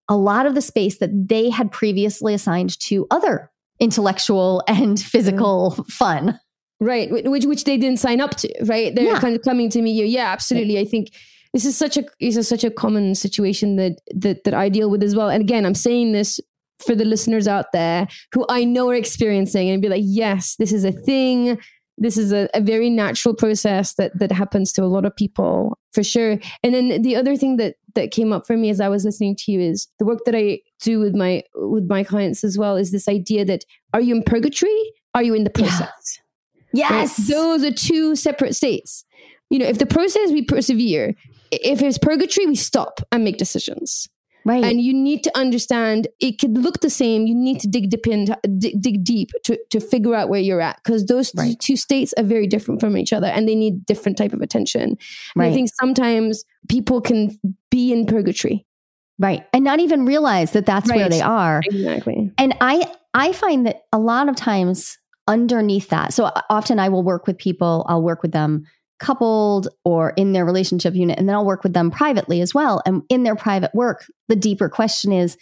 a 0.09 0.15
lot 0.15 0.45
of 0.45 0.55
the 0.55 0.61
space 0.61 0.97
that 0.97 1.11
they 1.29 1.49
had 1.49 1.71
previously 1.71 2.33
assigned 2.33 2.77
to 2.79 3.07
other 3.11 3.51
intellectual 3.79 4.63
and 4.67 4.99
physical 4.99 5.71
mm-hmm. 5.71 5.83
fun. 5.83 6.39
Right, 6.79 7.11
which 7.11 7.45
which 7.45 7.63
they 7.65 7.77
didn't 7.77 7.99
sign 7.99 8.19
up 8.19 8.35
to, 8.37 8.51
right? 8.65 8.93
They're 8.95 9.05
yeah. 9.05 9.19
kind 9.19 9.35
of 9.35 9.43
coming 9.43 9.69
to 9.69 9.83
me. 9.83 9.91
Yeah, 10.03 10.31
absolutely. 10.31 10.79
I 10.79 10.85
think 10.85 11.11
this 11.53 11.63
is 11.63 11.77
such 11.77 11.95
a 11.95 12.03
this 12.19 12.35
is 12.35 12.47
such 12.47 12.63
a 12.63 12.71
common 12.71 13.13
situation 13.13 13.75
that 13.75 14.01
that 14.15 14.45
that 14.45 14.55
I 14.55 14.67
deal 14.67 14.89
with 14.89 15.03
as 15.03 15.15
well. 15.15 15.29
And 15.29 15.41
again, 15.41 15.63
I'm 15.63 15.75
saying 15.75 16.13
this 16.13 16.39
for 16.83 16.95
the 16.95 17.05
listeners 17.05 17.47
out 17.47 17.71
there 17.73 18.07
who 18.33 18.45
I 18.49 18.63
know 18.63 18.89
are 18.89 18.95
experiencing 18.95 19.69
and 19.69 19.81
be 19.81 19.89
like, 19.89 20.03
yes, 20.03 20.55
this 20.57 20.71
is 20.71 20.83
a 20.83 20.91
thing. 20.91 21.59
This 21.97 22.17
is 22.17 22.31
a, 22.31 22.49
a 22.53 22.61
very 22.61 22.89
natural 22.89 23.35
process 23.35 23.93
that 23.95 24.17
that 24.17 24.31
happens 24.31 24.73
to 24.73 24.83
a 24.83 24.85
lot 24.85 25.05
of 25.05 25.15
people 25.15 25.77
for 25.93 26.03
sure. 26.03 26.39
And 26.63 26.73
then 26.73 27.01
the 27.01 27.15
other 27.15 27.35
thing 27.35 27.57
that 27.57 27.75
that 27.95 28.11
came 28.11 28.33
up 28.33 28.47
for 28.47 28.57
me 28.57 28.69
as 28.69 28.79
I 28.79 28.89
was 28.89 29.05
listening 29.05 29.35
to 29.37 29.51
you 29.51 29.59
is 29.59 29.87
the 29.99 30.05
work 30.05 30.19
that 30.25 30.35
I 30.35 30.61
do 30.81 30.99
with 30.99 31.13
my 31.13 31.43
with 31.55 31.85
my 31.87 32.03
clients 32.03 32.43
as 32.43 32.57
well 32.57 32.75
is 32.75 32.91
this 32.91 33.07
idea 33.07 33.45
that 33.45 33.65
are 33.93 34.01
you 34.01 34.15
in 34.15 34.23
purgatory? 34.23 34.93
Are 35.13 35.23
you 35.23 35.33
in 35.33 35.43
the 35.43 35.49
process? 35.49 36.19
Yeah. 36.73 36.89
Yes. 36.89 37.19
Right? 37.19 37.27
Those 37.27 37.63
are 37.63 37.71
two 37.71 38.15
separate 38.15 38.55
states. 38.55 39.03
You 39.49 39.59
know, 39.59 39.65
if 39.65 39.77
the 39.77 39.85
process 39.85 40.31
we 40.31 40.41
persevere, 40.43 41.13
if 41.51 41.81
it's 41.81 41.97
purgatory, 41.97 42.47
we 42.47 42.55
stop 42.55 43.01
and 43.11 43.23
make 43.25 43.37
decisions. 43.37 44.07
Right. 44.43 44.63
And 44.63 44.81
you 44.81 44.93
need 44.93 45.23
to 45.23 45.37
understand 45.37 46.07
it 46.19 46.39
could 46.39 46.57
look 46.57 46.81
the 46.81 46.89
same. 46.89 47.27
You 47.27 47.35
need 47.35 47.59
to 47.61 47.67
dig 47.67 47.89
deep 47.89 48.07
in, 48.07 48.25
dig, 48.57 48.81
dig 48.81 49.03
deep 49.03 49.29
to, 49.43 49.59
to 49.69 49.79
figure 49.79 50.15
out 50.15 50.29
where 50.29 50.39
you're 50.39 50.61
at 50.61 50.77
because 50.83 51.05
those 51.05 51.33
right. 51.35 51.59
two 51.59 51.75
states 51.75 52.13
are 52.17 52.23
very 52.23 52.47
different 52.47 52.81
from 52.81 52.97
each 52.97 53.13
other 53.13 53.27
and 53.27 53.47
they 53.47 53.55
need 53.55 53.85
different 53.85 54.17
type 54.17 54.33
of 54.33 54.41
attention. 54.41 54.97
Right. 55.35 55.51
I 55.51 55.53
think 55.53 55.69
sometimes 55.79 56.43
people 56.69 57.01
can 57.01 57.39
be 57.69 57.93
in 57.93 58.05
purgatory. 58.05 58.65
Right. 59.19 59.45
And 59.53 59.63
not 59.63 59.79
even 59.79 60.05
realize 60.05 60.51
that 60.51 60.65
that's 60.65 60.89
right. 60.89 60.97
where 60.97 61.09
they 61.09 61.21
are. 61.21 61.61
Exactly. 61.65 62.31
And 62.39 62.55
I 62.59 62.91
I 63.13 63.33
find 63.33 63.67
that 63.67 63.83
a 63.91 63.99
lot 63.99 64.29
of 64.29 64.35
times 64.35 64.97
underneath 65.27 65.89
that. 65.89 66.13
So 66.13 66.31
often 66.49 66.79
I 66.79 66.89
will 66.89 67.03
work 67.03 67.27
with 67.27 67.37
people, 67.37 67.85
I'll 67.87 68.01
work 68.01 68.23
with 68.23 68.31
them 68.31 68.65
coupled 69.01 69.67
or 69.83 70.11
in 70.11 70.31
their 70.31 70.45
relationship 70.45 70.95
unit. 70.95 71.19
And 71.19 71.27
then 71.27 71.35
I'll 71.35 71.45
work 71.45 71.63
with 71.63 71.73
them 71.73 71.91
privately 71.91 72.39
as 72.39 72.53
well. 72.53 72.81
And 72.85 73.01
in 73.09 73.23
their 73.23 73.35
private 73.35 73.75
work, 73.75 74.05
the 74.29 74.35
deeper 74.37 74.69
question 74.69 75.11
is 75.11 75.37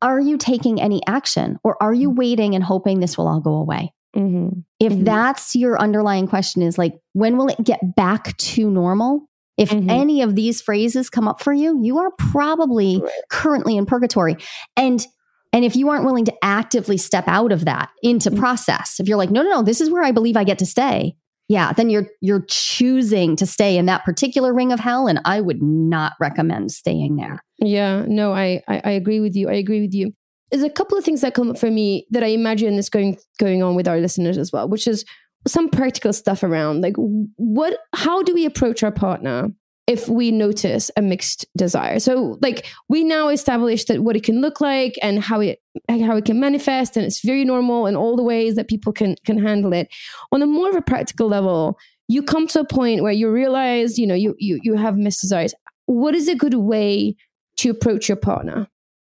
Are 0.00 0.18
you 0.20 0.36
taking 0.36 0.80
any 0.80 1.00
action 1.06 1.58
or 1.62 1.80
are 1.80 1.94
you 1.94 2.10
waiting 2.10 2.56
and 2.56 2.64
hoping 2.64 2.98
this 2.98 3.16
will 3.16 3.28
all 3.28 3.38
go 3.40 3.54
away? 3.54 3.92
Mm-hmm. 4.16 4.58
If 4.80 4.92
Mhm. 4.94 5.04
that's 5.04 5.54
your 5.54 5.80
underlying 5.80 6.26
question, 6.26 6.60
is 6.62 6.76
like, 6.76 6.94
when 7.12 7.36
will 7.36 7.46
it 7.48 7.62
get 7.62 7.94
back 7.94 8.36
to 8.38 8.68
normal? 8.68 9.28
If 9.56 9.70
Mhm. 9.70 9.88
any 9.88 10.22
of 10.22 10.34
these 10.34 10.60
phrases 10.60 11.08
come 11.08 11.28
up 11.28 11.40
for 11.40 11.52
you, 11.52 11.78
you 11.84 11.98
are 11.98 12.10
probably 12.18 12.98
Right. 13.00 13.10
currently 13.30 13.76
in 13.76 13.86
purgatory. 13.86 14.36
And 14.76 15.06
and 15.54 15.66
if 15.66 15.76
you 15.76 15.90
aren't 15.90 16.06
willing 16.06 16.24
to 16.24 16.32
actively 16.42 16.96
step 16.96 17.24
out 17.28 17.52
of 17.52 17.66
that 17.66 17.90
into 18.02 18.30
Mm. 18.30 18.38
process, 18.38 18.98
if 18.98 19.06
you're 19.06 19.18
like, 19.18 19.30
no, 19.30 19.42
no, 19.42 19.50
no, 19.50 19.62
this 19.62 19.82
is 19.82 19.90
where 19.90 20.02
I 20.02 20.10
believe 20.10 20.34
I 20.34 20.44
get 20.44 20.58
to 20.60 20.66
stay, 20.66 21.14
yeah, 21.48 21.72
then 21.72 21.90
you're 21.90 22.06
you're 22.20 22.44
choosing 22.48 23.36
to 23.36 23.46
stay 23.46 23.76
in 23.76 23.86
that 23.86 24.04
particular 24.04 24.54
ring 24.54 24.72
of 24.72 24.80
hell, 24.80 25.06
and 25.06 25.20
I 25.24 25.40
would 25.40 25.62
not 25.62 26.12
recommend 26.20 26.70
staying 26.72 27.16
there. 27.16 27.42
Yeah, 27.58 28.04
no, 28.06 28.32
I, 28.32 28.62
I 28.68 28.80
I 28.84 28.90
agree 28.92 29.20
with 29.20 29.36
you. 29.36 29.48
I 29.48 29.54
agree 29.54 29.80
with 29.80 29.94
you. 29.94 30.12
There's 30.50 30.62
a 30.62 30.70
couple 30.70 30.98
of 30.98 31.04
things 31.04 31.22
that 31.22 31.34
come 31.34 31.50
up 31.50 31.58
for 31.58 31.70
me 31.70 32.06
that 32.10 32.22
I 32.22 32.28
imagine 32.28 32.74
is 32.74 32.88
going 32.88 33.18
going 33.38 33.62
on 33.62 33.74
with 33.74 33.88
our 33.88 33.98
listeners 33.98 34.38
as 34.38 34.52
well, 34.52 34.68
which 34.68 34.86
is 34.86 35.04
some 35.46 35.68
practical 35.68 36.12
stuff 36.12 36.42
around 36.42 36.82
like 36.82 36.94
what 37.36 37.78
how 37.94 38.22
do 38.22 38.32
we 38.32 38.46
approach 38.46 38.82
our 38.82 38.92
partner 38.92 39.48
if 39.86 40.08
we 40.08 40.30
notice 40.30 40.90
a 40.96 41.02
mixed 41.02 41.44
desire. 41.56 41.98
So 41.98 42.38
like 42.40 42.66
we 42.88 43.02
now 43.02 43.28
established 43.28 43.88
that 43.88 44.02
what 44.02 44.16
it 44.16 44.22
can 44.22 44.40
look 44.40 44.60
like 44.60 44.96
and 45.02 45.22
how 45.22 45.40
it 45.40 45.60
how 45.88 46.16
it 46.16 46.24
can 46.24 46.38
manifest 46.38 46.96
and 46.96 47.04
it's 47.04 47.24
very 47.24 47.44
normal 47.44 47.86
in 47.86 47.96
all 47.96 48.16
the 48.16 48.22
ways 48.22 48.54
that 48.54 48.68
people 48.68 48.92
can 48.92 49.16
can 49.24 49.38
handle 49.38 49.72
it. 49.72 49.88
On 50.30 50.42
a 50.42 50.46
more 50.46 50.70
of 50.70 50.76
a 50.76 50.82
practical 50.82 51.28
level 51.28 51.78
you 52.08 52.22
come 52.22 52.46
to 52.48 52.60
a 52.60 52.64
point 52.64 53.02
where 53.02 53.12
you 53.12 53.30
realize 53.30 53.98
you 53.98 54.06
know 54.06 54.14
you 54.14 54.34
you, 54.38 54.60
you 54.62 54.74
have 54.74 54.96
mixed 54.96 55.20
desires. 55.20 55.54
What 55.86 56.14
is 56.14 56.28
a 56.28 56.34
good 56.34 56.54
way 56.54 57.16
to 57.58 57.70
approach 57.70 58.08
your 58.08 58.16
partner? 58.16 58.68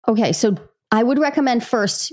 Okay, 0.07 0.33
so 0.33 0.57
I 0.91 1.03
would 1.03 1.19
recommend 1.19 1.65
first 1.65 2.13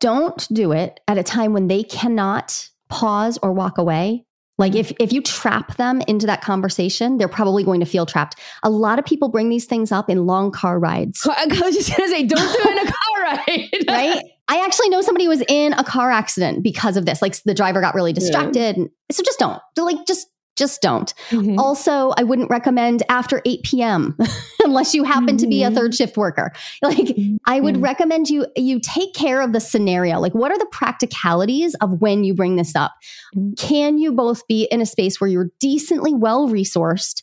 don't 0.00 0.46
do 0.52 0.72
it 0.72 1.00
at 1.06 1.18
a 1.18 1.22
time 1.22 1.52
when 1.52 1.68
they 1.68 1.82
cannot 1.82 2.68
pause 2.88 3.38
or 3.42 3.52
walk 3.52 3.78
away. 3.78 4.24
Like 4.62 4.76
if 4.76 4.92
if 5.00 5.12
you 5.12 5.20
trap 5.20 5.76
them 5.76 6.02
into 6.06 6.24
that 6.26 6.40
conversation, 6.40 7.18
they're 7.18 7.26
probably 7.26 7.64
going 7.64 7.80
to 7.80 7.86
feel 7.86 8.06
trapped. 8.06 8.38
A 8.62 8.70
lot 8.70 9.00
of 9.00 9.04
people 9.04 9.28
bring 9.28 9.48
these 9.48 9.64
things 9.64 9.90
up 9.90 10.08
in 10.08 10.24
long 10.24 10.52
car 10.52 10.78
rides. 10.78 11.20
i 11.26 11.46
was 11.46 11.74
just 11.74 11.96
gonna 11.96 12.08
say 12.08 12.24
don't 12.24 12.38
do 12.38 12.70
it 12.70 12.78
in 12.78 12.78
a 12.78 12.92
car 12.92 13.22
ride 13.24 13.70
right? 13.88 14.24
I 14.46 14.64
actually 14.64 14.88
know 14.90 15.00
somebody 15.00 15.24
who 15.24 15.30
was 15.30 15.42
in 15.48 15.72
a 15.72 15.82
car 15.82 16.12
accident 16.12 16.62
because 16.62 16.96
of 16.96 17.06
this. 17.06 17.20
Like 17.20 17.42
the 17.42 17.54
driver 17.54 17.80
got 17.80 17.96
really 17.96 18.12
distracted. 18.12 18.76
And 18.76 18.88
So 19.10 19.24
just 19.24 19.40
don't. 19.40 19.60
Like 19.76 20.06
just 20.06 20.28
just 20.56 20.82
don't. 20.82 21.14
Mhm. 21.30 21.58
Also, 21.58 22.12
I 22.18 22.22
wouldn't 22.24 22.50
recommend 22.50 23.02
after 23.08 23.40
8 23.44 23.62
p.m. 23.62 24.16
unless 24.64 24.94
you 24.94 25.04
happen 25.04 25.36
to 25.38 25.46
be 25.46 25.62
a 25.62 25.70
third 25.70 25.94
shift 25.94 26.16
worker. 26.16 26.52
Like 26.82 27.16
I 27.46 27.60
would 27.60 27.76
Mhm. 27.76 27.82
recommend 27.82 28.28
you 28.28 28.46
you 28.56 28.78
take 28.80 29.14
care 29.14 29.40
of 29.40 29.52
the 29.52 29.60
scenario. 29.60 30.20
Like 30.20 30.34
what 30.34 30.52
are 30.52 30.58
the 30.58 30.66
practicalities 30.70 31.74
of 31.76 32.00
when 32.00 32.24
you 32.24 32.34
bring 32.34 32.56
this 32.56 32.76
up? 32.76 32.92
Mhm. 33.36 33.58
Can 33.58 33.98
you 33.98 34.12
both 34.12 34.46
be 34.46 34.64
in 34.70 34.80
a 34.80 34.86
space 34.86 35.20
where 35.20 35.28
you're 35.28 35.50
decently 35.60 36.12
well 36.14 36.48
resourced 36.48 37.22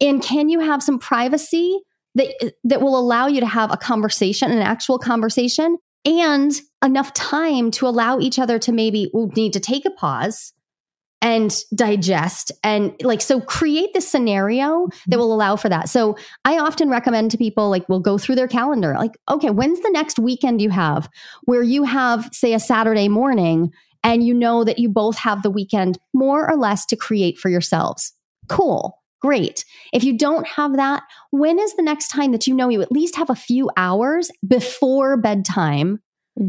and 0.00 0.22
can 0.22 0.48
you 0.48 0.60
have 0.60 0.82
some 0.82 0.98
privacy 0.98 1.80
that 2.14 2.28
that 2.64 2.80
will 2.80 2.98
allow 2.98 3.26
you 3.26 3.40
to 3.40 3.46
have 3.46 3.72
a 3.72 3.76
conversation, 3.76 4.50
an 4.50 4.58
actual 4.58 4.98
conversation 4.98 5.76
and 6.04 6.60
enough 6.84 7.12
time 7.14 7.70
to 7.70 7.86
allow 7.86 8.18
each 8.18 8.38
other 8.38 8.58
to 8.58 8.72
maybe 8.72 9.10
need 9.36 9.52
to 9.52 9.60
take 9.60 9.84
a 9.84 9.90
pause 9.90 10.52
and 11.22 11.54
digest 11.74 12.50
and 12.64 12.94
like 13.02 13.20
so 13.20 13.40
create 13.40 13.92
this 13.92 14.08
scenario 14.08 14.86
that 14.86 14.96
mm-hmm. 15.10 15.18
will 15.18 15.32
allow 15.32 15.56
for 15.56 15.68
that. 15.68 15.88
So 15.88 16.16
i 16.44 16.58
often 16.58 16.88
recommend 16.88 17.30
to 17.30 17.38
people 17.38 17.70
like 17.70 17.88
we'll 17.88 18.00
go 18.00 18.18
through 18.18 18.34
their 18.34 18.48
calendar 18.48 18.94
like 18.98 19.16
okay 19.28 19.50
when's 19.50 19.80
the 19.80 19.90
next 19.90 20.18
weekend 20.18 20.60
you 20.60 20.70
have 20.70 21.08
where 21.44 21.62
you 21.62 21.84
have 21.84 22.28
say 22.32 22.54
a 22.54 22.60
saturday 22.60 23.08
morning 23.08 23.70
and 24.02 24.26
you 24.26 24.34
know 24.34 24.64
that 24.64 24.78
you 24.78 24.88
both 24.88 25.16
have 25.18 25.42
the 25.42 25.50
weekend 25.50 25.98
more 26.14 26.50
or 26.50 26.56
less 26.56 26.86
to 26.86 26.96
create 26.96 27.38
for 27.38 27.48
yourselves? 27.48 28.12
Cool. 28.48 28.96
Great. 29.20 29.64
If 29.92 30.02
you 30.02 30.16
don't 30.16 30.46
have 30.46 30.76
that 30.76 31.02
when 31.30 31.58
is 31.58 31.74
the 31.74 31.82
next 31.82 32.08
time 32.08 32.32
that 32.32 32.46
you 32.46 32.54
know 32.54 32.68
you 32.68 32.80
at 32.80 32.92
least 32.92 33.16
have 33.16 33.30
a 33.30 33.34
few 33.34 33.70
hours 33.76 34.30
before 34.46 35.16
bedtime 35.16 36.00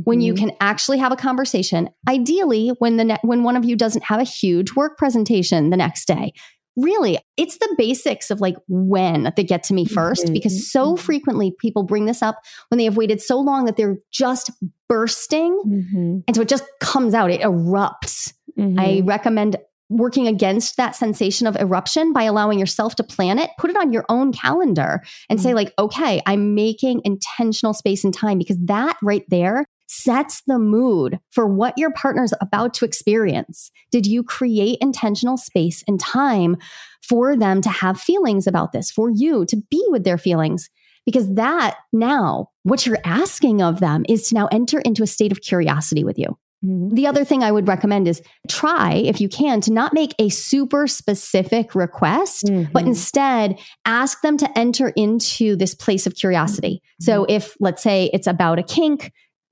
when 0.05 0.21
you 0.21 0.33
Mhm. 0.33 0.37
can 0.37 0.51
actually 0.61 0.97
have 0.97 1.11
a 1.11 1.15
conversation 1.15 1.89
ideally 2.07 2.69
when 2.79 2.97
the 2.97 3.03
ne- 3.03 3.17
when 3.23 3.43
one 3.43 3.55
of 3.57 3.65
you 3.65 3.75
doesn't 3.75 4.03
have 4.05 4.19
a 4.19 4.23
huge 4.23 4.73
work 4.73 4.97
presentation 4.97 5.69
the 5.69 5.77
next 5.77 6.05
day 6.07 6.31
really 6.77 7.19
it's 7.35 7.57
the 7.57 7.75
basics 7.77 8.31
of 8.31 8.39
like 8.39 8.55
when 8.69 9.23
that 9.23 9.35
get 9.47 9.61
to 9.63 9.73
me 9.73 9.83
1st 9.83 10.27
Mhm. 10.27 10.33
because 10.33 10.71
so 10.71 10.93
Mhm. 10.93 10.99
frequently 10.99 11.53
people 11.59 11.83
bring 11.83 12.05
this 12.05 12.21
up 12.21 12.37
when 12.69 12.77
they 12.77 12.85
have 12.85 12.95
waited 12.95 13.21
so 13.21 13.37
long 13.39 13.65
that 13.65 13.75
they're 13.75 13.97
just 14.11 14.49
bursting 14.87 15.61
Mhm. 15.67 16.23
and 16.25 16.35
so 16.35 16.41
it 16.41 16.47
just 16.47 16.63
comes 16.79 17.13
out 17.13 17.29
it 17.31 17.41
erupts. 17.41 18.33
I 18.77 19.01
recommend 19.05 19.55
working 19.89 20.27
against 20.27 20.77
that 20.77 20.95
sensation 20.95 21.47
of 21.47 21.57
eruption 21.57 22.13
by 22.13 22.23
allowing 22.23 22.59
yourself 22.59 22.95
to 22.95 23.03
plan 23.03 23.39
it. 23.39 23.49
Put 23.57 23.69
it 23.69 23.75
on 23.75 23.91
your 23.91 24.05
own 24.07 24.31
calendar 24.31 25.01
and 25.29 25.41
say, 25.41 25.53
like, 25.53 25.73
okay, 25.79 26.21
I'm 26.25 26.55
making 26.55 27.01
intentional 27.03 27.73
space 27.73 28.03
and 28.05 28.13
time 28.13 28.37
because 28.37 28.57
that 28.65 28.95
right 29.01 29.23
there 29.29 29.65
sets 29.91 30.41
the 30.47 30.57
mood 30.57 31.19
for 31.31 31.45
what 31.45 31.77
your 31.77 31.91
partner's 31.91 32.33
about 32.39 32.73
to 32.73 32.85
experience. 32.85 33.71
Did 33.91 34.05
you 34.05 34.23
create 34.23 34.77
intentional 34.79 35.35
space 35.35 35.83
and 35.85 35.99
time 35.99 36.55
for 37.03 37.35
them 37.35 37.61
to 37.61 37.69
have 37.69 37.99
feelings 37.99 38.47
about 38.47 38.71
this, 38.71 38.89
for 38.89 39.09
you 39.09 39.45
to 39.47 39.57
be 39.69 39.83
with 39.89 40.05
their 40.05 40.17
feelings? 40.17 40.69
Because 41.05 41.33
that 41.33 41.75
now, 41.91 42.49
what 42.63 42.85
you're 42.85 42.99
asking 43.03 43.61
of 43.61 43.79
them 43.81 44.05
is 44.07 44.29
to 44.29 44.35
now 44.35 44.47
enter 44.51 44.79
into 44.79 45.03
a 45.03 45.07
state 45.07 45.31
of 45.31 45.41
curiosity 45.41 46.03
with 46.03 46.17
you. 46.17 46.37
Mhm. 46.63 46.93
The 46.93 47.07
other 47.07 47.25
thing 47.25 47.41
I 47.41 47.51
would 47.51 47.67
recommend 47.67 48.07
is 48.07 48.21
try, 48.47 48.93
if 48.93 49.19
you 49.19 49.27
can, 49.27 49.61
to 49.61 49.73
not 49.73 49.95
make 49.95 50.13
a 50.19 50.29
super 50.29 50.85
specific 50.85 51.73
request, 51.73 52.51
but 52.71 52.83
Mhm. 52.83 52.87
instead 52.87 53.59
ask 53.83 54.21
them 54.21 54.37
to 54.37 54.57
enter 54.57 54.89
into 54.89 55.55
this 55.55 55.73
place 55.73 56.05
of 56.05 56.13
curiosity. 56.13 56.83
So 56.99 57.25
if, 57.27 57.57
let's 57.59 57.81
say, 57.81 58.11
it's 58.13 58.27
about 58.27 58.59
a 58.59 58.63
kink, 58.63 59.11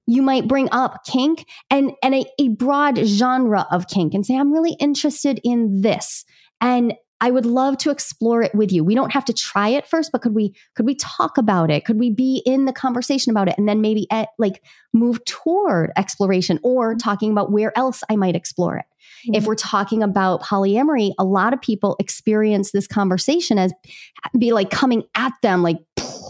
you 0.09 0.23
might 0.23 0.47
bring 0.47 0.67
up 0.71 1.05
kink 1.05 1.45
and, 1.69 1.91
and 2.01 2.15
a, 2.15 2.25
a 2.39 2.47
broad 2.49 2.97
genre 3.05 3.67
of 3.71 3.87
kink 3.87 4.15
and 4.15 4.25
say, 4.25 4.35
I'm 4.35 4.51
really 4.51 4.75
interested 4.79 5.39
in 5.43 5.81
this. 5.81 6.25
And 6.59 6.95
I 7.21 7.31
would 7.31 7.45
love 7.45 7.77
to 7.79 7.89
explore 7.89 8.41
it 8.41 8.55
with 8.55 8.71
you. 8.71 8.83
We 8.83 8.95
don't 8.95 9.11
have 9.11 9.25
to 9.25 9.33
try 9.33 9.69
it 9.69 9.85
first, 9.85 10.11
but 10.11 10.21
could 10.21 10.33
we 10.33 10.53
could 10.75 10.85
we 10.85 10.95
talk 10.95 11.37
about 11.37 11.69
it? 11.69 11.85
Could 11.85 11.99
we 11.99 12.09
be 12.09 12.41
in 12.45 12.65
the 12.65 12.73
conversation 12.73 13.31
about 13.31 13.49
it 13.49 13.55
and 13.57 13.67
then 13.67 13.81
maybe 13.81 14.07
at, 14.09 14.29
like 14.37 14.63
move 14.93 15.23
toward 15.25 15.91
exploration 15.97 16.59
or 16.63 16.91
mm-hmm. 16.91 16.97
talking 16.97 17.31
about 17.31 17.51
where 17.51 17.77
else 17.77 18.03
I 18.09 18.15
might 18.15 18.35
explore 18.35 18.77
it? 18.77 18.85
If 19.25 19.33
mm-hmm. 19.33 19.47
we're 19.47 19.55
talking 19.55 20.01
about 20.01 20.43
polyamory, 20.43 21.11
a 21.19 21.25
lot 21.25 21.53
of 21.53 21.61
people 21.61 21.97
experience 21.99 22.71
this 22.71 22.87
conversation 22.87 23.57
as 23.57 23.73
be 24.37 24.53
like 24.53 24.69
coming 24.69 25.03
at 25.15 25.33
them 25.41 25.61
like 25.61 25.77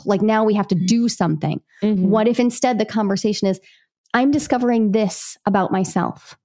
like 0.06 0.22
now 0.22 0.44
we 0.44 0.56
have 0.56 0.68
to 0.70 0.76
mm-hmm. 0.76 0.86
do 0.86 1.10
something. 1.10 1.62
Mhm. 1.84 2.08
What 2.08 2.28
if 2.28 2.40
instead 2.40 2.80
the 2.80 2.86
conversation 2.86 3.48
is 3.48 3.60
I'm 4.14 4.32
discovering 4.32 4.92
this 4.92 5.38
about 5.46 5.72
myself. 5.72 6.36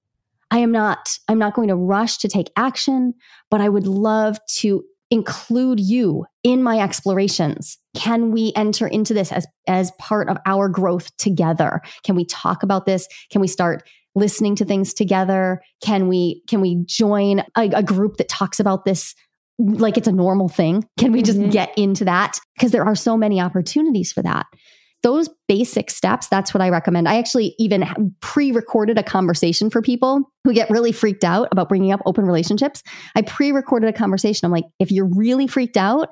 I 0.55 0.59
am 0.59 0.71
not 0.71 1.19
I'm 1.27 1.37
not 1.37 1.53
going 1.53 1.67
to 1.67 1.75
rush 1.75 2.17
to 2.19 2.29
take 2.29 2.49
action, 2.55 3.13
but 3.51 3.59
I 3.59 3.67
would 3.67 3.87
love 3.87 4.39
to 4.59 4.83
include 5.11 5.81
you 5.81 6.25
in 6.43 6.63
my 6.63 6.79
explorations. 6.79 7.77
Can 7.93 8.31
we 8.31 8.53
enter 8.55 8.87
into 8.87 9.13
this 9.13 9.33
as 9.33 9.45
as 9.67 9.91
part 9.99 10.29
of 10.29 10.37
our 10.45 10.69
growth 10.69 11.15
together? 11.17 11.81
Can 12.03 12.15
we 12.15 12.23
talk 12.23 12.63
about 12.63 12.85
this? 12.85 13.05
Can 13.31 13.41
we 13.41 13.47
start 13.49 13.83
listening 14.15 14.55
to 14.55 14.63
things 14.63 14.93
together? 14.93 15.61
Can 15.83 16.07
we 16.07 16.41
can 16.47 16.61
we 16.61 16.85
join 16.85 17.41
a, 17.57 17.69
a 17.71 17.83
group 17.83 18.15
that 18.15 18.29
talks 18.29 18.57
about 18.57 18.85
this 18.85 19.13
like 19.59 19.97
it's 19.97 20.07
a 20.07 20.11
normal 20.13 20.47
thing? 20.47 20.85
Can 20.97 21.11
we 21.11 21.21
just 21.21 21.37
Mhm. 21.39 21.51
get 21.51 21.77
into 21.77 22.05
that? 22.05 22.39
Because 22.55 22.71
there 22.71 22.85
are 22.85 22.95
so 22.95 23.17
many 23.17 23.41
opportunities 23.41 24.13
for 24.13 24.21
that 24.23 24.45
those 25.05 25.29
basic 25.47 25.91
steps, 25.91 26.27
that's 26.27 26.51
what 26.51 26.61
I 26.61 26.69
recommend. 26.69 27.07
I 27.07 27.17
actually 27.17 27.53
even 27.59 27.85
pre 28.21 28.51
recorded 28.51 28.97
a 28.97 29.03
conversation 29.03 29.69
for 29.69 29.79
people 29.79 30.31
who 30.43 30.51
get 30.51 30.67
really 30.71 30.91
freaked 30.91 31.23
out 31.23 31.47
about 31.51 31.69
bringing 31.69 31.91
up 31.91 32.01
open 32.07 32.25
relationships. 32.25 32.81
I 33.15 33.21
pre 33.21 33.51
recorded 33.51 33.87
a 33.87 33.93
conversation. 33.93 34.47
I'm 34.47 34.51
like, 34.51 34.65
if 34.79 34.91
you're 34.91 35.05
really 35.05 35.45
freaked 35.45 35.77
out, 35.77 36.09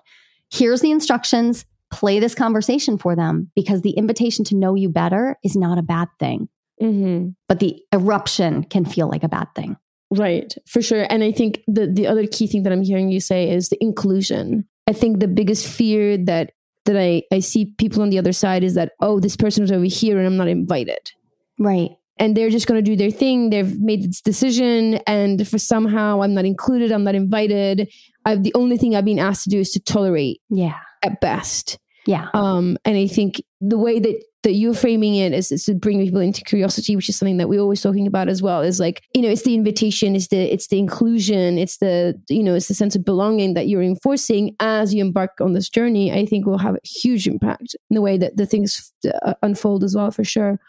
here's 0.53 0.81
the 0.81 0.91
instructions, 0.91 1.65
play 1.91 2.19
this 2.19 2.35
conversation 2.35 2.99
for 2.99 3.15
them 3.15 3.51
because 3.55 3.81
the 3.81 3.91
invitation 3.97 4.45
to 4.45 4.55
know 4.55 4.75
you 4.75 4.89
better 4.89 5.37
is 5.43 5.55
not 5.55 5.79
a 5.79 5.83
bad 5.83 6.07
thing, 6.19 6.47
Mhm. 6.79 7.33
but 7.47 7.59
the 7.59 7.81
eruption 7.91 8.63
can 8.63 8.85
feel 8.85 9.09
like 9.09 9.23
a 9.23 9.27
bad 9.29 9.47
thing. 9.55 9.75
Right, 10.11 10.53
for 10.67 10.83
sure. 10.83 11.07
And 11.09 11.23
I 11.23 11.31
think 11.31 11.61
the 11.67 11.87
the 11.87 12.05
other 12.05 12.27
key 12.27 12.45
thing 12.45 12.61
that 12.63 12.71
I'm 12.71 12.83
hearing 12.83 13.09
you 13.09 13.19
say 13.19 13.49
is 13.49 13.69
the 13.69 13.83
inclusion. 13.83 14.65
I 14.85 14.93
think 14.93 15.19
the 15.19 15.27
biggest 15.27 15.67
fear 15.67 16.15
that 16.25 16.51
that 16.85 16.97
I, 16.97 17.23
I 17.31 17.39
see 17.39 17.73
people 17.77 18.01
on 18.01 18.09
the 18.09 18.19
other 18.19 18.33
side 18.33 18.63
is 18.63 18.73
that, 18.75 18.91
oh, 18.99 19.19
this 19.19 19.35
person 19.37 19.63
is 19.63 19.71
over 19.71 19.85
here 19.85 20.17
and 20.17 20.27
I'm 20.27 20.37
not 20.37 20.47
invited. 20.47 21.11
Right. 21.59 21.91
and 22.17 22.35
they're 22.35 22.49
just 22.49 22.67
going 22.67 22.83
to 22.83 22.91
do 22.91 22.95
their 22.95 23.11
thing. 23.11 23.49
They've 23.49 23.79
made 23.79 24.03
this 24.03 24.21
decision, 24.21 24.95
and 25.07 25.47
for 25.47 25.57
somehow 25.57 26.21
I'm 26.21 26.33
not 26.33 26.45
included, 26.45 26.91
I'm 26.91 27.03
not 27.03 27.15
invited. 27.15 27.91
I've, 28.25 28.43
the 28.43 28.53
only 28.55 28.77
thing 28.77 28.95
I've 28.95 29.05
been 29.05 29.19
asked 29.19 29.43
to 29.45 29.49
do 29.49 29.59
is 29.59 29.71
to 29.71 29.79
tolerate 29.79 30.41
Yeah. 30.49 30.77
at 31.03 31.21
best. 31.21 31.77
Yeah. 32.05 32.27
Um, 32.33 32.77
and 32.85 32.97
I 32.97 33.07
think 33.07 33.41
the 33.61 33.77
way 33.77 33.99
that 33.99 34.21
that 34.43 34.53
you're 34.53 34.73
framing 34.73 35.15
it 35.15 35.33
is, 35.33 35.51
is 35.51 35.65
to 35.65 35.73
bring 35.73 35.99
people 35.99 36.19
into 36.19 36.43
curiosity, 36.43 36.95
which 36.95 37.09
is 37.09 37.17
something 37.17 37.37
that 37.37 37.49
we're 37.49 37.59
always 37.59 37.81
talking 37.81 38.07
about 38.07 38.29
as 38.29 38.41
well. 38.41 38.61
Is 38.61 38.79
like 38.79 39.01
you 39.13 39.21
know, 39.21 39.29
it's 39.29 39.43
the 39.43 39.55
invitation, 39.55 40.15
it's 40.15 40.27
the 40.27 40.53
it's 40.53 40.67
the 40.67 40.77
inclusion, 40.77 41.57
it's 41.57 41.77
the 41.77 42.19
you 42.29 42.43
know, 42.43 42.55
it's 42.55 42.67
the 42.67 42.73
sense 42.73 42.95
of 42.95 43.03
belonging 43.03 43.53
that 43.55 43.67
you're 43.67 43.81
enforcing 43.81 44.55
as 44.59 44.93
you 44.93 45.03
embark 45.03 45.31
on 45.41 45.53
this 45.53 45.69
journey. 45.69 46.11
I 46.11 46.25
think 46.25 46.45
will 46.45 46.57
have 46.57 46.75
a 46.75 46.87
huge 46.87 47.27
impact 47.27 47.75
in 47.89 47.95
the 47.95 48.01
way 48.01 48.17
that 48.17 48.37
the 48.37 48.45
things 48.45 48.93
uh, 49.23 49.33
unfold 49.41 49.83
as 49.83 49.95
well, 49.95 50.11
for 50.11 50.23
sure. 50.23 50.59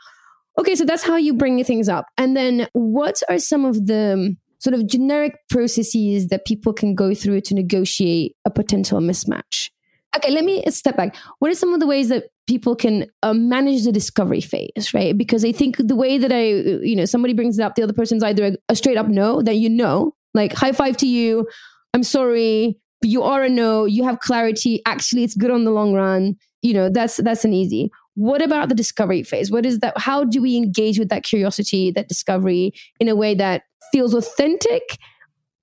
Okay, 0.58 0.76
so 0.76 0.84
that's 0.84 1.02
how 1.02 1.16
you 1.16 1.34
bring 1.34 1.62
things 1.64 1.88
up, 1.88 2.06
and 2.16 2.36
then 2.36 2.68
what 2.72 3.22
are 3.28 3.38
some 3.38 3.64
of 3.64 3.86
the 3.86 4.36
sort 4.58 4.72
of 4.72 4.86
generic 4.86 5.36
processes 5.50 6.28
that 6.28 6.46
people 6.46 6.72
can 6.72 6.94
go 6.94 7.14
through 7.14 7.40
to 7.42 7.54
negotiate 7.54 8.34
a 8.44 8.50
potential 8.50 8.98
mismatch? 9.00 9.68
Okay, 10.16 10.30
let 10.30 10.44
me 10.44 10.62
step 10.70 10.96
back. 10.96 11.16
What 11.40 11.50
are 11.50 11.56
some 11.56 11.74
of 11.74 11.80
the 11.80 11.86
ways 11.86 12.08
that 12.08 12.24
people 12.46 12.76
can 12.76 13.06
uh, 13.22 13.34
manage 13.34 13.84
the 13.84 13.92
discovery 13.92 14.40
phase, 14.40 14.92
right? 14.94 15.16
Because 15.16 15.44
I 15.44 15.52
think 15.52 15.76
the 15.78 15.96
way 15.96 16.18
that 16.18 16.30
I, 16.32 16.44
you 16.84 16.94
know, 16.94 17.04
somebody 17.04 17.34
brings 17.34 17.58
it 17.58 17.62
up, 17.62 17.74
the 17.74 17.82
other 17.82 17.92
person's 17.92 18.22
either 18.22 18.46
a, 18.46 18.56
a 18.68 18.76
straight 18.76 18.96
up 18.96 19.08
no, 19.08 19.42
that 19.42 19.56
you 19.56 19.68
know, 19.68 20.14
like 20.34 20.52
high 20.52 20.72
five 20.72 20.96
to 20.98 21.06
you, 21.06 21.48
I'm 21.94 22.04
sorry, 22.04 22.78
but 23.00 23.10
you 23.10 23.22
are 23.22 23.42
a 23.44 23.48
no, 23.48 23.86
you 23.86 24.04
have 24.04 24.20
clarity. 24.20 24.82
Actually, 24.86 25.24
it's 25.24 25.34
good 25.34 25.50
on 25.50 25.64
the 25.64 25.70
long 25.70 25.94
run. 25.94 26.36
You 26.62 26.74
know, 26.74 26.88
that's 26.90 27.16
that's 27.18 27.44
an 27.44 27.52
easy. 27.52 27.90
What 28.14 28.40
about 28.40 28.68
the 28.68 28.74
discovery 28.74 29.24
phase? 29.24 29.50
What 29.50 29.66
is 29.66 29.80
that? 29.80 29.98
How 29.98 30.22
do 30.22 30.40
we 30.40 30.56
engage 30.56 30.98
with 30.98 31.08
that 31.08 31.24
curiosity, 31.24 31.90
that 31.92 32.08
discovery 32.08 32.72
in 33.00 33.08
a 33.08 33.16
way 33.16 33.34
that 33.34 33.62
feels 33.90 34.14
authentic 34.14 34.98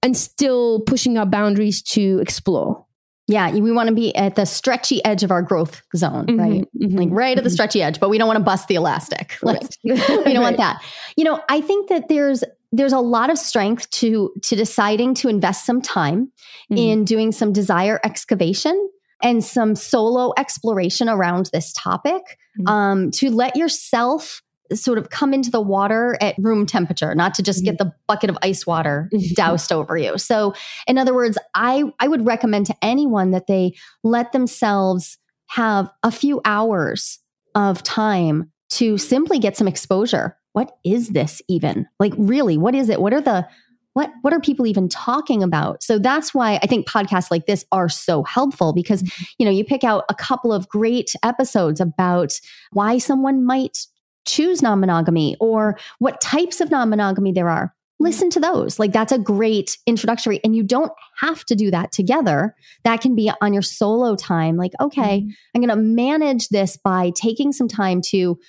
and 0.03 0.17
still 0.17 0.81
pushing 0.81 1.17
our 1.17 1.25
boundaries 1.25 1.81
to 1.83 2.19
explore? 2.19 2.85
Yeah, 3.27 3.51
we 3.51 3.71
want 3.71 3.87
to 3.87 3.95
be 3.95 4.13
at 4.15 4.35
the 4.35 4.45
stretchy 4.45 5.03
edge 5.05 5.23
of 5.23 5.31
our 5.31 5.41
growth 5.41 5.81
zone, 5.95 6.25
Mhm, 6.27 6.39
right? 6.39 6.67
mhm, 6.81 6.97
Like 6.99 7.09
right 7.11 7.37
at 7.37 7.43
the 7.43 7.49
mhm. 7.49 7.53
stretchy 7.53 7.81
edge, 7.81 7.99
but 7.99 8.09
we 8.09 8.17
don't 8.17 8.27
want 8.27 8.37
to 8.37 8.43
bust 8.43 8.67
the 8.67 8.75
elastic. 8.75 9.37
Let's, 9.43 9.77
we 9.83 9.95
don't 9.95 10.41
want 10.41 10.57
that. 10.65 10.81
You 11.15 11.23
know, 11.23 11.39
I 11.49 11.61
think 11.61 11.89
that 11.89 12.09
there's 12.09 12.43
there's 12.73 12.93
a 12.93 12.99
lot 12.99 13.29
of 13.29 13.37
strength 13.37 13.89
to 13.91 14.31
to 14.43 14.55
deciding 14.55 15.13
to 15.15 15.29
invest 15.29 15.65
some 15.65 15.81
time 15.81 16.31
Mhm. 16.71 16.77
in 16.77 17.05
doing 17.05 17.31
some 17.31 17.51
desire 17.53 17.99
excavation 18.03 18.89
and 19.21 19.43
some 19.43 19.75
solo 19.75 20.33
exploration 20.37 21.07
around 21.07 21.49
this 21.53 21.73
topic 21.73 22.21
Mhm. 22.59 22.69
um, 22.69 23.11
to 23.11 23.29
let 23.29 23.55
yourself 23.55 24.41
sort 24.75 24.97
of 24.97 25.09
come 25.09 25.33
into 25.33 25.49
the 25.51 25.61
water 25.61 26.17
at 26.21 26.35
room 26.37 26.65
temperature, 26.65 27.13
not 27.15 27.33
to 27.35 27.43
just 27.43 27.63
get 27.63 27.77
the 27.77 27.91
bucket 28.07 28.29
of 28.29 28.37
ice 28.41 28.65
water 28.65 29.09
Mhm. 29.13 29.35
doused 29.35 29.71
over 29.71 29.97
you. 29.97 30.17
So, 30.17 30.53
in 30.87 30.97
other 30.97 31.13
words, 31.13 31.37
I 31.55 31.83
I 31.99 32.07
would 32.07 32.25
recommend 32.25 32.65
to 32.67 32.75
anyone 32.81 33.31
that 33.31 33.47
they 33.47 33.73
let 34.03 34.31
themselves 34.31 35.17
have 35.49 35.89
a 36.03 36.11
few 36.11 36.41
hours 36.45 37.19
of 37.55 37.83
time 37.83 38.51
to 38.71 38.97
simply 38.97 39.37
get 39.39 39.57
some 39.57 39.67
exposure. 39.67 40.37
What 40.53 40.77
is 40.85 41.09
this 41.09 41.41
even? 41.49 41.87
Like 41.99 42.13
really, 42.17 42.57
what 42.57 42.75
is 42.75 42.89
it? 42.89 43.01
What 43.01 43.13
are 43.13 43.21
the 43.21 43.47
what 43.93 44.09
what 44.21 44.33
are 44.33 44.39
people 44.39 44.65
even 44.65 44.87
talking 44.87 45.43
about? 45.43 45.83
So 45.83 45.99
that's 45.99 46.33
why 46.33 46.57
I 46.63 46.67
think 46.67 46.87
podcasts 46.87 47.29
like 47.29 47.45
this 47.45 47.65
are 47.73 47.89
so 47.89 48.23
helpful 48.23 48.71
because 48.71 49.03
you 49.37 49.45
know, 49.45 49.51
you 49.51 49.65
pick 49.65 49.83
out 49.83 50.05
a 50.07 50.15
couple 50.15 50.53
of 50.53 50.69
great 50.69 51.13
episodes 51.23 51.81
about 51.81 52.39
why 52.71 52.97
someone 52.97 53.45
might 53.45 53.77
choose 54.25 54.61
non-monogamy 54.61 55.35
or 55.39 55.77
what 55.99 56.21
types 56.21 56.61
of 56.61 56.71
non-monogamy 56.71 57.31
there 57.31 57.49
are 57.49 57.65
mm-hmm. 57.65 58.03
listen 58.03 58.29
to 58.31 58.39
those. 58.39 58.79
Like 58.79 58.91
that's 58.91 59.11
a 59.11 59.19
great 59.19 59.77
introductory 59.85 60.39
and 60.43 60.55
you 60.55 60.63
don't 60.63 60.91
have 61.19 61.43
to 61.45 61.55
do 61.55 61.71
that 61.71 61.91
together. 61.91 62.55
That 62.83 63.01
can 63.01 63.15
be 63.15 63.31
on 63.41 63.53
your 63.53 63.61
solo 63.61 64.15
time 64.15 64.57
like 64.57 64.71
okay 64.79 65.21
mm-hmm. 65.21 65.29
i'm 65.55 65.61
going 65.61 65.69
to 65.69 65.75
manage 65.75 66.49
this 66.49 66.77
by 66.77 67.11
taking 67.15 67.51
some 67.51 67.67
time 67.67 68.01
to 68.01 68.39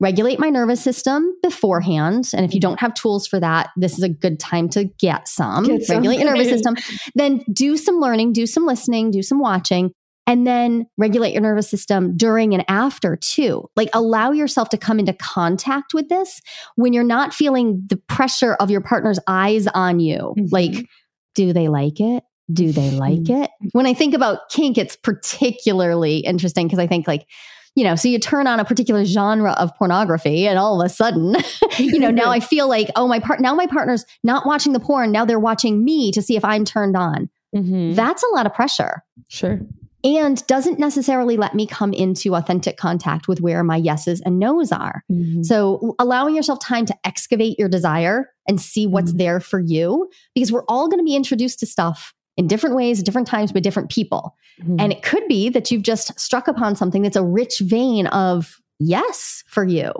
regulate 0.00 0.40
my 0.40 0.50
nervous 0.50 0.82
system 0.82 1.32
beforehand 1.42 2.28
and 2.34 2.44
if 2.44 2.52
you 2.52 2.60
don't 2.60 2.80
have 2.80 2.92
tools 2.92 3.26
for 3.26 3.38
that 3.38 3.70
this 3.76 3.96
is 3.96 4.02
a 4.02 4.08
good 4.08 4.40
time 4.40 4.68
to 4.68 4.84
get 4.84 5.28
some. 5.28 5.64
Get 5.64 5.88
regulate 5.88 6.18
your 6.18 6.34
nervous 6.34 6.48
system. 6.56 6.74
Then 7.14 7.44
do 7.52 7.76
some 7.76 8.00
learning 8.00 8.32
do 8.32 8.46
some 8.46 8.66
listening 8.66 9.10
do 9.10 9.22
some 9.22 9.38
watching 9.38 9.92
and 10.26 10.46
then 10.46 10.86
regulate 10.96 11.32
your 11.32 11.42
nervous 11.42 11.68
system 11.68 12.16
during 12.16 12.54
and 12.54 12.64
after 12.68 13.16
too. 13.16 13.68
Like 13.76 13.88
allow 13.92 14.30
yourself 14.32 14.68
to 14.70 14.78
come 14.78 14.98
into 14.98 15.12
contact 15.12 15.94
with 15.94 16.08
this 16.08 16.40
when 16.76 16.92
you're 16.92 17.02
not 17.04 17.34
feeling 17.34 17.82
the 17.88 17.96
pressure 17.96 18.54
of 18.54 18.70
your 18.70 18.80
partner's 18.80 19.18
eyes 19.26 19.66
on 19.68 19.98
you. 20.00 20.34
Mhm. 20.38 20.52
Like, 20.52 20.86
do 21.34 21.52
they 21.52 21.68
like 21.68 22.00
it? 22.00 22.22
Do 22.52 22.70
they 22.72 22.90
like 22.90 23.28
it? 23.30 23.50
When 23.72 23.86
I 23.86 23.94
think 23.94 24.14
about 24.14 24.48
kink, 24.50 24.76
it's 24.78 24.96
particularly 24.96 26.18
interesting 26.18 26.66
because 26.66 26.78
I 26.78 26.86
think 26.86 27.06
like, 27.08 27.26
you 27.74 27.84
know, 27.84 27.94
so 27.96 28.06
you 28.08 28.18
turn 28.18 28.46
on 28.46 28.60
a 28.60 28.64
particular 28.64 29.04
genre 29.04 29.52
of 29.52 29.74
pornography 29.76 30.46
and 30.46 30.58
all 30.58 30.80
of 30.80 30.84
a 30.86 30.88
sudden, 30.90 31.34
you 31.78 31.98
know, 31.98 32.10
now 32.10 32.30
I 32.30 32.40
feel 32.52 32.68
like, 32.68 32.90
oh, 32.96 33.08
my 33.08 33.18
part 33.18 33.40
now 33.40 33.54
my 33.54 33.66
partner's 33.66 34.04
not 34.22 34.46
watching 34.46 34.72
the 34.72 34.80
porn. 34.80 35.10
Now 35.10 35.24
they're 35.24 35.40
watching 35.40 35.82
me 35.84 36.12
to 36.12 36.20
see 36.22 36.36
if 36.36 36.44
I'm 36.44 36.64
turned 36.64 36.96
on. 36.96 37.30
Mhm. 37.56 37.94
That's 37.94 38.22
a 38.22 38.28
lot 38.34 38.46
of 38.46 38.54
pressure 38.54 39.02
Sure. 39.28 39.60
And 40.04 40.44
doesn't 40.46 40.78
necessarily 40.78 41.36
let 41.36 41.54
me 41.54 41.66
come 41.66 41.92
into 41.92 42.34
authentic 42.34 42.76
contact 42.76 43.28
with 43.28 43.40
where 43.40 43.62
my 43.62 43.76
yeses 43.76 44.20
and 44.22 44.38
nos 44.38 44.72
are. 44.72 45.04
Mhm. 45.10 45.44
So, 45.44 45.94
allowing 45.98 46.34
yourself 46.34 46.58
time 46.60 46.86
to 46.86 46.94
excavate 47.04 47.58
your 47.58 47.68
desire 47.68 48.30
and 48.48 48.60
see 48.60 48.86
what's 48.86 49.12
Mhm. 49.12 49.18
there 49.18 49.40
for 49.40 49.60
you, 49.60 50.08
because 50.34 50.50
we're 50.50 50.64
all 50.64 50.88
going 50.88 50.98
to 50.98 51.04
be 51.04 51.14
introduced 51.14 51.60
to 51.60 51.66
stuff 51.66 52.14
in 52.36 52.46
different 52.48 52.74
ways, 52.74 53.02
different 53.02 53.28
times, 53.28 53.52
by 53.52 53.60
different 53.60 53.90
people. 53.90 54.34
Mhm. 54.60 54.76
And 54.80 54.92
it 54.92 55.02
could 55.02 55.26
be 55.28 55.48
that 55.50 55.70
you've 55.70 55.82
just 55.82 56.18
struck 56.18 56.48
upon 56.48 56.74
something 56.76 57.02
that's 57.02 57.16
a 57.16 57.24
rich 57.24 57.60
vein 57.60 58.06
of 58.08 58.60
yes 58.80 59.44
for 59.46 59.64
you. 59.64 59.92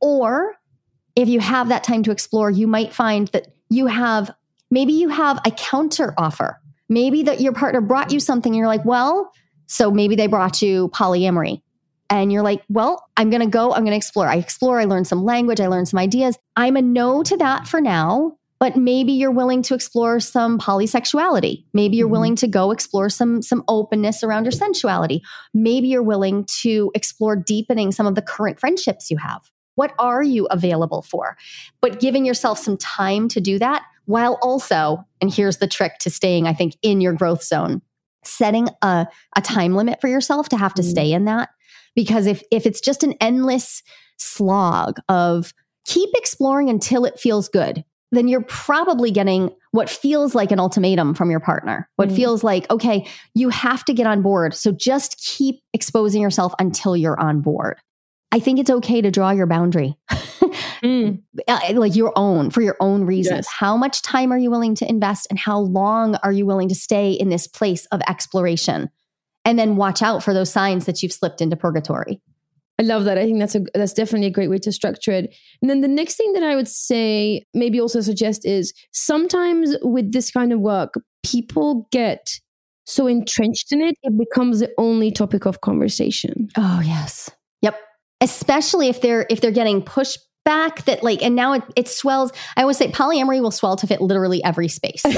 Or 0.00 0.56
if 1.16 1.28
you 1.28 1.40
have 1.40 1.68
that 1.68 1.84
time 1.84 2.02
to 2.02 2.10
explore, 2.10 2.50
you 2.50 2.66
might 2.66 2.92
find 2.92 3.28
that 3.28 3.48
you 3.70 3.86
have 3.86 4.30
maybe 4.70 4.92
you 4.92 5.08
have 5.08 5.40
a 5.46 5.50
counter 5.50 6.12
offer. 6.18 6.60
Maybe 6.88 7.22
that 7.24 7.40
your 7.40 7.52
partner 7.52 7.80
brought 7.80 8.12
you 8.12 8.20
something 8.20 8.52
and 8.52 8.58
you're 8.58 8.66
like, 8.66 8.84
well, 8.84 9.30
so 9.66 9.90
maybe 9.90 10.16
they 10.16 10.26
brought 10.26 10.62
you 10.62 10.88
polyamory. 10.88 11.62
And 12.10 12.32
you're 12.32 12.42
like, 12.42 12.62
well, 12.70 13.06
I'm 13.18 13.28
going 13.28 13.42
to 13.42 13.46
go, 13.48 13.72
I'm 13.72 13.82
going 13.82 13.90
to 13.92 13.96
explore. 13.96 14.26
I 14.28 14.36
explore, 14.36 14.80
I 14.80 14.84
learn 14.84 15.04
some 15.04 15.24
language, 15.24 15.60
I 15.60 15.66
learn 15.66 15.84
some 15.84 15.98
ideas. 15.98 16.38
I'm 16.56 16.76
a 16.76 16.82
no 16.82 17.22
to 17.22 17.36
that 17.36 17.66
for 17.68 17.82
now, 17.82 18.38
but 18.58 18.76
maybe 18.76 19.12
you're 19.12 19.30
willing 19.30 19.60
to 19.64 19.74
explore 19.74 20.18
some 20.18 20.58
polysexuality. 20.58 21.64
Maybe 21.74 21.98
you're 21.98 22.08
Mhm. 22.08 22.12
willing 22.12 22.36
to 22.36 22.48
go 22.48 22.70
explore 22.70 23.10
some 23.10 23.42
some 23.42 23.62
openness 23.68 24.22
around 24.24 24.44
your 24.44 24.52
sensuality. 24.52 25.20
Maybe 25.52 25.88
you're 25.88 26.02
willing 26.02 26.46
to 26.62 26.90
explore 26.94 27.36
deepening 27.36 27.92
some 27.92 28.06
of 28.06 28.14
the 28.14 28.22
current 28.22 28.58
friendships 28.58 29.10
you 29.10 29.18
have. 29.18 29.42
What 29.74 29.92
are 29.98 30.22
you 30.22 30.46
available 30.50 31.02
for? 31.02 31.36
But 31.82 32.00
giving 32.00 32.24
yourself 32.24 32.58
some 32.58 32.78
time 32.78 33.28
to 33.28 33.40
do 33.40 33.58
that 33.58 33.82
while 34.08 34.38
also, 34.40 35.04
and 35.20 35.32
here's 35.32 35.58
the 35.58 35.66
trick 35.66 35.98
to 35.98 36.08
staying, 36.10 36.46
I 36.46 36.54
think, 36.54 36.76
in 36.80 37.02
your 37.02 37.12
growth 37.12 37.42
zone, 37.44 37.82
setting 38.24 38.68
a, 38.80 39.06
a 39.36 39.40
time 39.42 39.74
limit 39.74 40.00
for 40.00 40.08
yourself 40.08 40.48
to 40.48 40.56
have 40.56 40.72
to 40.74 40.82
Mhm. 40.82 40.90
stay 40.90 41.12
in 41.12 41.26
that. 41.26 41.50
Because 41.94 42.26
if 42.26 42.42
if 42.50 42.64
it's 42.64 42.80
just 42.80 43.02
an 43.02 43.14
endless 43.20 43.82
slog 44.16 44.98
of 45.10 45.52
keep 45.84 46.08
exploring 46.14 46.70
until 46.70 47.04
it 47.04 47.20
feels 47.20 47.48
good, 47.50 47.84
then 48.10 48.28
you're 48.28 48.40
probably 48.42 49.10
getting 49.10 49.50
what 49.72 49.90
feels 49.90 50.34
like 50.34 50.50
an 50.50 50.58
ultimatum 50.58 51.12
from 51.12 51.30
your 51.30 51.40
partner. 51.40 51.86
What 51.96 52.08
Mm. 52.08 52.16
feels 52.16 52.42
like, 52.42 52.70
okay, 52.70 53.06
you 53.34 53.50
have 53.50 53.84
to 53.84 53.92
get 53.92 54.06
on 54.06 54.22
board. 54.22 54.54
So 54.54 54.72
just 54.72 55.22
keep 55.22 55.60
exposing 55.74 56.22
yourself 56.22 56.54
until 56.58 56.96
you're 56.96 57.20
on 57.20 57.42
board. 57.42 57.76
I 58.32 58.40
think 58.40 58.58
it's 58.58 58.70
okay 58.70 59.02
to 59.02 59.10
draw 59.10 59.30
your 59.32 59.46
boundary. 59.46 59.96
Mm. 60.82 61.22
Uh, 61.46 61.58
like 61.74 61.96
your 61.96 62.12
own 62.16 62.50
for 62.50 62.60
your 62.60 62.76
own 62.80 63.04
reasons. 63.04 63.46
Yes. 63.46 63.48
How 63.48 63.76
much 63.76 64.02
time 64.02 64.32
are 64.32 64.38
you 64.38 64.50
willing 64.50 64.74
to 64.74 64.88
invest 64.88 65.26
and 65.30 65.38
how 65.38 65.60
long 65.60 66.16
are 66.16 66.32
you 66.32 66.44
willing 66.44 66.68
to 66.68 66.74
stay 66.74 67.12
in 67.12 67.30
this 67.30 67.46
place 67.46 67.86
of 67.86 68.02
exploration? 68.08 68.90
And 69.44 69.58
then 69.58 69.76
watch 69.76 70.02
out 70.02 70.22
for 70.22 70.34
those 70.34 70.50
signs 70.50 70.84
that 70.84 71.02
you've 71.02 71.12
slipped 71.12 71.40
into 71.40 71.56
purgatory. 71.56 72.20
I 72.78 72.84
love 72.84 73.04
that. 73.04 73.18
I 73.18 73.24
think 73.24 73.38
that's 73.40 73.54
a 73.54 73.62
that's 73.74 73.92
definitely 73.92 74.28
a 74.28 74.32
great 74.32 74.50
way 74.50 74.58
to 74.58 74.72
structure 74.72 75.10
it. 75.10 75.34
And 75.62 75.70
then 75.70 75.80
the 75.80 75.88
next 75.88 76.16
thing 76.16 76.32
that 76.34 76.42
I 76.42 76.54
would 76.54 76.68
say, 76.68 77.44
maybe 77.54 77.80
also 77.80 78.00
suggest 78.00 78.46
is 78.46 78.72
sometimes 78.92 79.76
with 79.82 80.12
this 80.12 80.30
kind 80.30 80.52
of 80.52 80.60
work, 80.60 80.94
people 81.24 81.88
get 81.90 82.38
so 82.84 83.06
entrenched 83.06 83.72
in 83.72 83.82
it, 83.82 83.96
it 84.02 84.18
becomes 84.18 84.60
the 84.60 84.70
only 84.78 85.10
topic 85.10 85.44
of 85.44 85.60
conversation. 85.60 86.48
Oh 86.56 86.80
yes. 86.84 87.30
Yep. 87.62 87.78
Especially 88.20 88.88
if 88.88 89.00
they're 89.00 89.26
if 89.28 89.40
they're 89.40 89.50
getting 89.50 89.82
pushed 89.82 90.18
back 90.48 90.84
that 90.86 91.02
like 91.02 91.22
and 91.22 91.36
now 91.36 91.52
it, 91.52 91.62
it 91.76 91.88
swells. 91.88 92.32
I 92.56 92.62
always 92.62 92.78
say 92.78 92.90
polyamory 92.90 93.42
will 93.42 93.50
swell 93.50 93.76
to 93.76 93.86
fit 93.86 94.00
literally 94.00 94.42
every 94.42 94.68
space. 94.68 95.04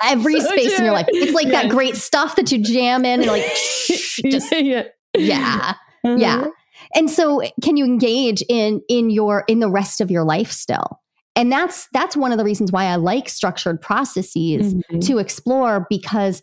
Every 0.00 0.40
So 0.40 0.46
space 0.52 0.78
in 0.78 0.84
your 0.84 0.94
life. 0.94 1.06
It's 1.08 1.32
like 1.32 1.48
that 1.48 1.70
great 1.70 1.96
stuff 1.96 2.36
that 2.36 2.52
you 2.52 2.62
jam 2.62 3.04
in 3.04 3.20
and 3.22 3.28
like 3.28 3.42
just 4.30 4.52
yeah. 4.52 4.84
yeah. 5.16 5.74
Uh-huh. 6.04 6.16
Yeah. 6.16 6.46
And 6.94 7.10
so 7.10 7.42
can 7.64 7.76
you 7.76 7.84
engage 7.84 8.40
in 8.48 8.80
in 8.88 9.10
your 9.10 9.44
in 9.48 9.58
the 9.58 9.68
rest 9.68 10.00
of 10.00 10.08
your 10.10 10.22
life 10.22 10.52
still? 10.52 11.00
And 11.34 11.50
that's 11.50 11.88
that's 11.92 12.16
one 12.16 12.30
of 12.30 12.38
the 12.38 12.44
reasons 12.44 12.70
why 12.70 12.84
I 12.84 12.94
like 12.96 13.28
structured 13.28 13.80
processes 13.82 14.74
Mhm. 14.74 15.04
to 15.06 15.18
explore 15.18 15.86
because 15.90 16.42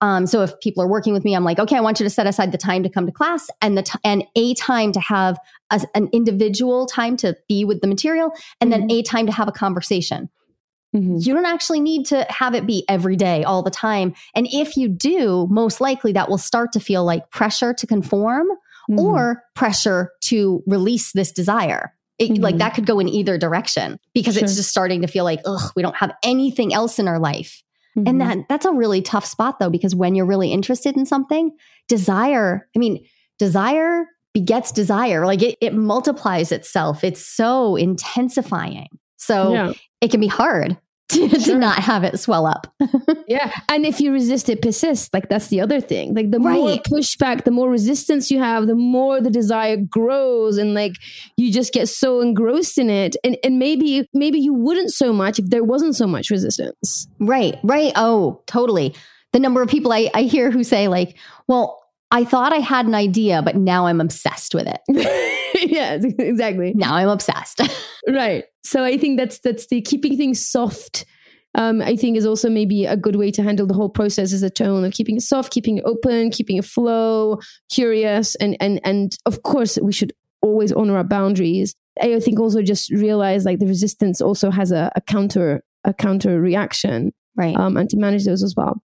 um, 0.00 0.26
so 0.26 0.42
if 0.42 0.58
people 0.60 0.82
are 0.82 0.88
working 0.88 1.12
with 1.12 1.24
me, 1.24 1.34
I'm 1.34 1.44
like, 1.44 1.58
okay, 1.58 1.76
I 1.76 1.80
want 1.80 1.98
you 2.00 2.04
to 2.04 2.10
set 2.10 2.26
aside 2.26 2.52
the 2.52 2.58
time 2.58 2.82
to 2.82 2.88
come 2.88 3.06
to 3.06 3.12
class 3.12 3.48
and 3.62 3.76
the 3.78 3.82
t- 3.82 3.98
and 4.04 4.24
a 4.36 4.54
time 4.54 4.92
to 4.92 5.00
have 5.00 5.38
a, 5.70 5.80
an 5.94 6.08
individual 6.12 6.86
time 6.86 7.16
to 7.18 7.36
be 7.48 7.64
with 7.64 7.80
the 7.80 7.86
material, 7.86 8.30
and 8.60 8.72
then 8.72 8.90
a 8.90 9.02
time 9.02 9.26
to 9.26 9.32
have 9.32 9.48
a 9.48 9.52
conversation. 9.52 10.28
Mhm. 10.94 11.24
You 11.26 11.34
don't 11.34 11.46
actually 11.46 11.80
need 11.80 12.06
to 12.06 12.26
have 12.30 12.54
it 12.54 12.66
be 12.66 12.84
every 12.88 13.16
day, 13.16 13.42
all 13.44 13.62
the 13.62 13.70
time. 13.70 14.14
And 14.34 14.46
if 14.52 14.76
you 14.76 14.88
do, 14.88 15.46
most 15.50 15.80
likely 15.80 16.12
that 16.12 16.28
will 16.28 16.38
start 16.38 16.72
to 16.72 16.80
feel 16.80 17.04
like 17.04 17.30
pressure 17.30 17.74
to 17.74 17.86
conform 17.86 18.46
Mhm. 18.90 18.98
or 19.02 19.42
pressure 19.54 20.12
to 20.22 20.62
release 20.66 21.12
this 21.12 21.32
desire. 21.32 21.92
It, 22.18 22.38
Like 22.38 22.54
Mhm. 22.54 22.58
that 22.60 22.74
could 22.74 22.86
go 22.86 22.98
in 22.98 23.08
either 23.08 23.36
direction 23.36 23.98
because 24.14 24.36
it's 24.38 24.56
just 24.56 24.70
starting 24.70 25.02
to 25.02 25.06
feel 25.08 25.24
like, 25.24 25.40
ugh, 25.44 25.72
we 25.76 25.82
don't 25.82 25.96
have 25.96 26.12
anything 26.22 26.72
else 26.72 26.98
in 26.98 27.08
our 27.08 27.18
life. 27.18 27.62
Mhm. 27.96 28.08
And 28.08 28.20
that 28.20 28.38
that's 28.48 28.66
a 28.66 28.72
really 28.72 29.02
tough 29.02 29.24
spot 29.24 29.58
though, 29.58 29.70
because 29.70 29.94
when 29.94 30.14
you're 30.14 30.26
really 30.26 30.52
interested 30.52 30.96
in 30.96 31.06
something, 31.06 31.50
desire, 31.88 32.68
I 32.74 32.78
mean, 32.78 33.04
desire 33.38 34.06
begets 34.34 34.70
desire. 34.70 35.24
Like 35.24 35.42
it, 35.42 35.56
it 35.62 35.74
multiplies 35.74 36.52
itself. 36.52 37.02
It's 37.02 37.24
so 37.26 37.76
intensifying. 37.76 38.88
So 39.16 39.52
yeah. 39.52 39.72
it 40.00 40.10
can 40.10 40.20
be 40.20 40.26
hard 40.26 40.76
to, 41.10 41.28
to 41.28 41.58
not 41.58 41.78
have 41.78 42.04
it 42.04 42.18
swell 42.18 42.46
up. 42.46 42.66
Yeah. 43.28 43.50
And 43.68 43.84
if 43.84 44.00
you 44.00 44.12
resist, 44.12 44.48
it 44.48 44.62
persists. 44.62 45.10
Like 45.12 45.28
that's 45.28 45.48
the 45.48 45.60
other 45.60 45.80
thing. 45.80 46.14
Like 46.14 46.30
the 46.30 46.38
more 46.38 46.52
Right. 46.68 46.84
pushback, 46.84 47.42
the 47.42 47.50
more 47.50 47.68
resistance 47.68 48.30
you 48.30 48.38
have, 48.38 48.68
the 48.68 48.76
more 48.76 49.20
the 49.20 49.30
desire 49.30 49.76
grows. 49.76 50.58
And 50.58 50.74
like 50.74 50.92
you 51.36 51.52
just 51.52 51.72
get 51.72 51.88
so 51.88 52.20
engrossed 52.20 52.78
in 52.78 52.88
it. 52.88 53.16
And 53.24 53.36
and 53.42 53.58
maybe 53.58 54.08
maybe 54.14 54.38
you 54.38 54.54
wouldn't 54.54 54.92
so 54.92 55.12
much 55.12 55.40
if 55.40 55.50
there 55.50 55.64
wasn't 55.64 55.96
so 55.96 56.06
much 56.06 56.30
resistance. 56.30 57.08
Right, 57.18 57.56
right. 57.64 57.92
Oh, 57.96 58.42
totally. 58.46 58.94
The 59.32 59.40
number 59.40 59.60
of 59.60 59.68
people 59.68 59.92
I, 59.92 60.08
I 60.14 60.22
hear 60.22 60.52
who 60.52 60.62
say, 60.62 60.86
like, 60.86 61.16
well, 61.48 61.82
I 62.12 62.24
thought 62.24 62.52
I 62.52 62.58
had 62.58 62.86
an 62.86 62.94
idea, 62.94 63.42
but 63.42 63.56
now 63.56 63.86
I'm 63.86 64.00
obsessed 64.00 64.54
with 64.54 64.68
it. 64.68 64.80
yes, 65.62 66.04
exactly. 66.04 66.72
Now 66.74 66.94
I'm 66.94 67.08
obsessed. 67.08 67.60
Right. 68.08 68.44
So 68.62 68.84
I 68.84 68.98
think 68.98 69.18
that's 69.18 69.40
that's 69.40 69.66
the 69.66 69.80
keeping 69.80 70.16
things 70.16 70.44
soft. 70.44 71.04
Um, 71.56 71.82
I 71.82 71.96
think 71.96 72.16
is 72.16 72.24
also 72.24 72.48
maybe 72.48 72.84
a 72.86 72.96
good 72.96 73.16
way 73.16 73.32
to 73.32 73.42
handle 73.42 73.66
the 73.66 73.74
whole 73.74 73.88
process 73.88 74.32
is 74.32 74.44
a 74.44 74.50
tone 74.50 74.84
of 74.84 74.92
keeping 74.92 75.16
it 75.16 75.22
soft, 75.22 75.52
keeping 75.52 75.78
it 75.78 75.84
open, 75.84 76.30
keeping 76.30 76.56
it 76.56 76.64
flow, 76.64 77.40
curious, 77.68 78.36
and 78.36 78.56
and 78.60 78.80
and 78.84 79.18
of 79.26 79.42
course 79.42 79.76
we 79.82 79.92
should 79.92 80.12
always 80.40 80.70
honor 80.70 80.96
our 80.98 81.02
boundaries. 81.02 81.74
I 82.00 82.20
think 82.20 82.38
also 82.38 82.62
just 82.62 82.92
realize 82.92 83.44
like 83.44 83.58
the 83.58 83.66
resistance 83.66 84.20
also 84.20 84.52
has 84.52 84.70
a, 84.70 84.92
a 84.94 85.00
counter 85.00 85.64
a 85.82 85.92
counter 85.92 86.40
reaction, 86.40 87.12
right. 87.36 87.56
um, 87.56 87.76
and 87.76 87.90
to 87.90 87.96
manage 87.96 88.24
those 88.24 88.44
as 88.44 88.54
well. 88.56 88.80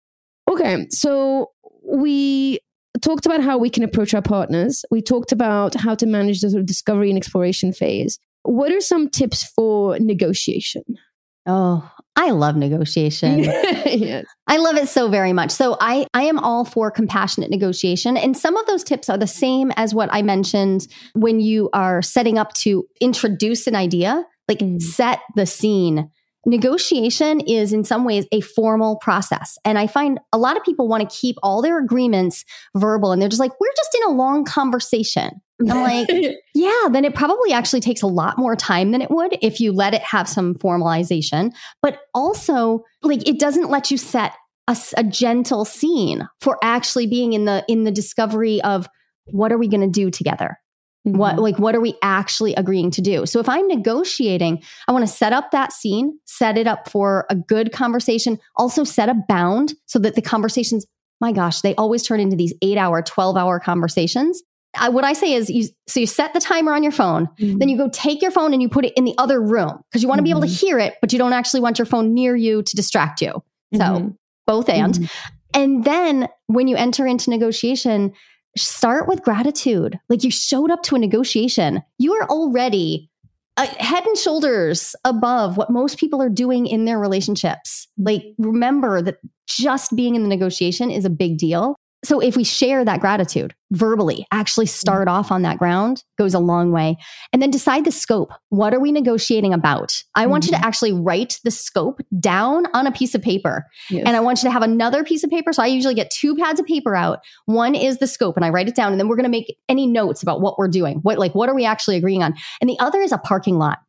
Okay, 0.50 0.88
so 0.92 1.52
we 1.84 2.62
talked 3.02 3.26
about 3.26 3.42
how 3.42 3.58
we 3.58 3.70
can 3.70 3.84
approach 3.84 4.14
our 4.14 4.22
partners. 4.22 4.84
We 4.92 5.02
talked 5.02 5.32
about 5.32 5.76
how 5.76 5.96
to 5.96 6.06
manage 6.06 6.42
the 6.42 6.50
sort 6.50 6.62
of 6.62 6.66
discovery 6.68 7.10
and 7.10 7.18
exploration 7.18 7.74
phase. 7.74 8.20
What 8.44 8.72
are 8.72 8.82
some 8.82 9.10
tips 9.10 9.44
for 9.56 9.98
negotiation? 10.00 10.84
oh, 11.48 11.90
I 12.16 12.30
love 12.32 12.58
negotiation. 12.58 13.40
yes. 13.46 14.26
I 14.46 14.58
love 14.58 14.76
it 14.76 14.88
so 14.90 15.08
very 15.10 15.32
much. 15.34 15.50
So 15.52 15.78
I, 15.80 16.06
I 16.14 16.24
am 16.24 16.38
all 16.38 16.64
for 16.66 16.92
compassionate 16.92 17.50
negotiation. 17.50 18.18
And 18.18 18.36
some 18.38 18.56
of 18.58 18.66
those 18.68 18.84
tips 18.84 19.10
are 19.10 19.18
the 19.18 19.26
same 19.26 19.72
as 19.78 19.96
what 19.96 20.10
I 20.12 20.22
mentioned 20.22 20.86
when 21.14 21.40
you 21.40 21.70
are 21.74 22.02
setting 22.02 22.38
up 22.38 22.54
to 22.56 22.86
introduce 23.02 23.66
an 23.68 23.76
idea, 23.76 24.26
like 24.50 24.60
Mhm. 24.60 24.82
set 24.82 25.20
the 25.36 25.46
scene. 25.46 26.12
Negotiation 26.46 27.42
is 27.42 27.74
in 27.74 27.84
some 27.84 28.06
ways 28.06 28.26
a 28.32 28.42
formal 28.42 28.98
process. 28.98 29.58
And 29.66 29.78
I 29.78 29.88
find 29.88 30.20
a 30.32 30.38
lot 30.38 30.58
of 30.58 30.64
people 30.64 30.88
want 30.88 31.08
to 31.08 31.16
keep 31.16 31.36
all 31.44 31.62
their 31.62 31.80
agreements 31.80 32.46
verbal 32.76 33.12
and 33.12 33.22
they're 33.22 33.30
just 33.30 33.40
like, 33.40 33.60
we're 33.60 33.74
just 33.76 33.96
in 33.96 34.04
a 34.04 34.16
long 34.16 34.46
conversation. 34.46 35.42
I'm 35.62 35.82
like, 35.82 36.10
yeah, 36.56 36.88
then 36.90 37.04
it 37.04 37.14
probably 37.14 37.52
actually 37.52 37.82
takes 37.82 38.02
a 38.02 38.08
lot 38.08 38.38
more 38.38 38.56
time 38.56 38.92
than 38.92 39.02
it 39.02 39.12
would 39.12 39.38
if 39.42 39.60
you 39.60 39.74
let 39.74 39.94
it 39.94 40.02
have 40.02 40.30
some 40.30 40.56
formalization. 40.56 41.52
But 41.82 42.00
also, 42.14 42.86
like, 43.02 43.28
it 43.28 43.40
doesn't 43.40 43.70
let 43.70 43.92
you 43.92 43.98
set 43.98 44.34
a 44.96 45.04
gentle 45.04 45.66
scene 45.66 46.28
for 46.42 46.60
actually 46.64 47.08
being 47.08 47.34
in 47.34 47.46
the 47.46 47.66
in 47.68 47.86
the 47.86 47.92
discovery 47.92 48.62
of 48.62 48.88
what 49.26 49.52
are 49.52 49.58
we 49.58 49.68
going 49.68 49.82
to 49.82 49.88
do 49.88 50.12
together 50.12 50.60
what 51.18 51.34
Mm-hmm. 51.34 51.42
like 51.42 51.60
what 51.60 51.76
are 51.76 51.82
we 51.82 51.96
actually 52.02 52.54
agreeing 52.56 52.92
to 52.92 53.02
do 53.02 53.26
so 53.26 53.40
if 53.40 53.48
i'm 53.50 53.68
negotiating 53.68 54.62
i 54.88 54.92
want 54.92 55.06
to 55.08 55.12
set 55.12 55.34
up 55.34 55.52
that 55.52 55.72
scene 55.74 56.18
set 56.26 56.58
it 56.58 56.68
up 56.68 56.90
for 56.90 57.26
a 57.30 57.36
good 57.36 57.72
conversation 57.72 58.38
also 58.56 58.84
set 58.84 59.10
a 59.10 59.16
bound 59.28 59.74
so 59.86 60.00
that 60.00 60.16
the 60.16 60.22
conversations 60.22 60.86
my 61.22 61.32
gosh 61.32 61.62
they 61.62 61.76
always 61.76 62.04
turn 62.04 62.20
into 62.20 62.36
these 62.36 62.54
8 62.62 62.78
hour 62.78 63.02
12 63.02 63.38
hour 63.38 63.60
conversations 63.60 64.42
I, 64.76 64.90
what 64.90 65.04
i 65.04 65.14
say 65.14 65.34
is 65.34 65.50
you 65.50 65.68
so 65.88 66.00
you 66.00 66.06
set 66.08 66.34
the 66.34 66.40
timer 66.40 66.74
on 66.74 66.84
your 66.84 66.92
phone 66.92 67.28
Mhm. 67.40 67.60
then 67.60 67.70
you 67.70 67.78
go 67.78 67.90
take 67.90 68.22
your 68.22 68.32
phone 68.32 68.54
and 68.54 68.62
you 68.62 68.70
put 68.70 68.86
it 68.86 68.94
in 68.96 69.04
the 69.04 69.16
other 69.18 69.42
room 69.42 69.80
because 69.90 70.02
you 70.04 70.08
want 70.10 70.20
to 70.20 70.24
be 70.24 70.30
able 70.30 70.42
to 70.42 70.48
Mhm. 70.48 70.60
hear 70.60 70.80
it 70.80 70.96
but 71.02 71.12
you 71.12 71.20
don't 71.20 71.34
actually 71.34 71.62
want 71.62 71.80
your 71.80 71.86
phone 71.88 72.14
near 72.14 72.36
you 72.36 72.62
to 72.64 72.76
distract 72.76 73.22
you 73.22 73.32
so 73.76 73.80
Mhm. 73.84 74.16
both 74.46 74.70
and 74.70 74.94
Mhm. 74.96 75.10
and 75.56 75.84
then 75.84 76.28
when 76.46 76.68
you 76.68 76.76
enter 76.76 77.06
into 77.08 77.30
negotiation, 77.32 78.12
start 78.58 79.08
with 79.08 79.24
gratitude. 79.24 80.00
Like 80.10 80.24
you 80.24 80.32
showed 80.32 80.72
up 80.72 80.84
to 80.84 80.96
a 80.96 81.00
negotiation, 81.00 81.82
you 81.98 82.14
are 82.14 82.28
already 82.28 83.10
uh, 83.58 83.68
head 83.78 84.06
and 84.06 84.18
shoulders 84.18 84.96
above 85.04 85.58
what 85.58 85.70
most 85.70 85.98
people 85.98 86.22
are 86.22 86.30
doing 86.30 86.66
in 86.66 86.86
their 86.86 87.00
relationships. 87.00 87.88
Like 87.98 88.24
remember 88.38 89.02
that 89.02 89.18
just 89.48 89.96
being 89.96 90.16
in 90.16 90.24
the 90.24 90.30
negotiation 90.30 90.92
is 90.92 91.06
a 91.06 91.10
big 91.10 91.38
deal. 91.38 91.76
So 92.04 92.22
if 92.22 92.38
we 92.38 92.44
share 92.44 92.86
that 92.86 93.02
gratitude 93.02 93.54
verbally, 93.72 94.26
actually 94.32 94.66
mm-hmm. 94.66 94.80
start 94.80 95.08
off 95.08 95.32
on 95.32 95.42
that 95.42 95.58
ground 95.58 96.04
goes 96.18 96.34
a 96.34 96.40
long 96.40 96.72
way. 96.72 96.98
And 97.34 97.42
then 97.42 97.52
decide 97.52 97.86
the 97.86 97.92
scope. 97.92 98.32
What 98.50 98.74
are 98.74 98.80
we 98.80 98.92
negotiating 98.92 99.54
about? 99.54 100.02
I 100.16 100.28
want 100.28 100.46
you 100.46 100.52
to 100.52 100.58
mm-hmm. 100.58 100.66
actually 100.66 100.94
write 100.94 101.40
the 101.44 101.52
scope 101.52 102.00
down 102.20 102.66
on 102.74 102.88
a 102.88 102.92
piece 102.92 103.16
of 103.16 103.22
paper. 103.22 103.66
Yes. 103.90 104.04
And 104.06 104.16
I 104.16 104.22
want 104.22 104.42
you 104.42 104.48
to 104.48 104.52
have 104.52 104.64
another 104.64 105.04
piece 105.04 105.24
of 105.24 105.30
paper. 105.30 105.52
So 105.52 105.62
I 105.62 105.68
usually 105.68 105.94
get 105.94 106.10
two 106.10 106.36
pads 106.36 106.60
of 106.60 106.66
paper 106.66 106.96
out. 106.96 107.20
One 107.46 107.76
is 107.76 107.98
the 107.98 108.08
scope 108.08 108.38
and 108.38 108.46
I 108.46 108.50
write 108.50 108.70
it 108.70 108.76
down 108.76 108.92
and 108.92 109.00
then 109.00 109.08
we're 109.08 109.18
going 109.18 109.24
to 109.24 109.30
make 109.30 109.58
any 109.68 109.86
notes 109.86 110.24
about 110.24 110.42
what 110.42 110.58
we're 110.58 110.70
doing. 110.70 111.00
What 111.00 111.20
like 111.20 111.36
what 111.36 111.50
are 111.50 111.56
we 111.56 111.66
actually 111.66 111.98
agreeing 111.98 112.24
on? 112.24 112.34
And 112.62 112.70
the 112.70 112.80
other 112.80 113.02
is 113.02 113.12
a 113.12 113.18
parking 113.18 113.58
lot. 113.58 113.80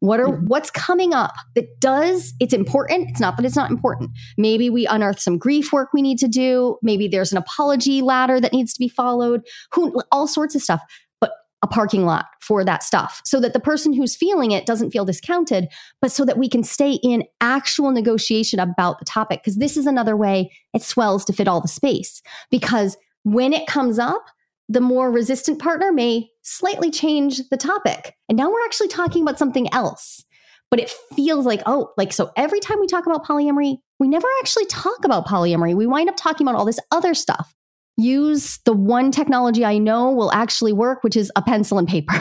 What 0.00 0.18
are 0.18 0.28
Mhm. 0.28 0.48
what's 0.48 0.70
coming 0.70 1.14
up 1.14 1.34
that 1.54 1.78
does 1.80 2.34
it's 2.40 2.54
important. 2.54 3.10
It's 3.10 3.20
not 3.20 3.36
that 3.36 3.46
it's 3.46 3.56
not 3.56 3.70
important. 3.70 4.10
Maybe 4.36 4.70
we 4.70 4.86
unearth 4.86 5.20
some 5.20 5.38
grief 5.38 5.72
work 5.72 5.90
we 5.92 6.02
need 6.02 6.18
to 6.18 6.28
do. 6.28 6.78
Maybe 6.82 7.06
there's 7.06 7.32
an 7.32 7.38
apology 7.38 8.00
ladder 8.02 8.40
that 8.40 8.52
needs 8.52 8.72
to 8.72 8.78
be 8.78 8.88
followed. 8.88 9.42
Who 9.74 10.02
all 10.10 10.26
sorts 10.26 10.54
of 10.54 10.62
stuff. 10.62 10.80
But 11.20 11.32
a 11.62 11.66
parking 11.66 12.06
lot 12.06 12.24
for 12.40 12.64
that 12.64 12.82
stuff 12.82 13.20
so 13.26 13.38
that 13.40 13.52
the 13.52 13.60
person 13.60 13.92
who's 13.92 14.16
feeling 14.16 14.52
it 14.52 14.64
doesn't 14.64 14.90
feel 14.90 15.04
discounted, 15.04 15.68
but 16.00 16.10
so 16.10 16.24
that 16.24 16.38
we 16.38 16.48
can 16.48 16.64
stay 16.64 16.92
in 17.02 17.24
actual 17.42 17.90
negotiation 17.90 18.58
about 18.58 18.98
the 18.98 19.04
topic. 19.04 19.42
Because 19.42 19.58
this 19.58 19.76
is 19.76 19.86
another 19.86 20.16
way 20.16 20.50
it 20.72 20.82
swells 20.82 21.26
to 21.26 21.34
fit 21.34 21.46
all 21.46 21.60
the 21.60 21.68
space. 21.68 22.22
Because 22.50 22.96
when 23.24 23.52
it 23.52 23.66
comes 23.66 23.98
up, 23.98 24.24
the 24.70 24.80
more 24.80 25.10
resistant 25.10 25.58
partner 25.58 25.92
may 25.92 26.29
slightly 26.42 26.90
change 26.90 27.48
the 27.50 27.56
topic. 27.56 28.14
And 28.28 28.36
now 28.36 28.50
we're 28.50 28.64
actually 28.64 28.88
talking 28.88 29.22
about 29.22 29.38
something 29.38 29.72
else. 29.72 30.24
But 30.70 30.80
it 30.80 30.90
feels 31.16 31.46
like, 31.46 31.62
oh, 31.66 31.90
like, 31.96 32.12
so 32.12 32.30
every 32.36 32.60
time 32.60 32.78
we 32.80 32.86
talk 32.86 33.06
about 33.06 33.26
polyamory, 33.26 33.78
we 33.98 34.08
never 34.08 34.28
actually 34.40 34.66
talk 34.66 35.04
about 35.04 35.26
polyamory. 35.26 35.74
We 35.74 35.86
wind 35.86 36.08
up 36.08 36.16
talking 36.16 36.46
about 36.46 36.56
all 36.56 36.64
this 36.64 36.78
other 36.92 37.12
stuff. 37.12 37.54
Use 37.96 38.60
the 38.64 38.72
one 38.72 39.10
technology 39.10 39.64
I 39.64 39.78
know 39.78 40.12
will 40.12 40.32
actually 40.32 40.72
work, 40.72 41.02
which 41.02 41.16
is 41.16 41.30
a 41.34 41.42
pencil 41.42 41.78
and 41.78 41.88
paper. 41.88 42.14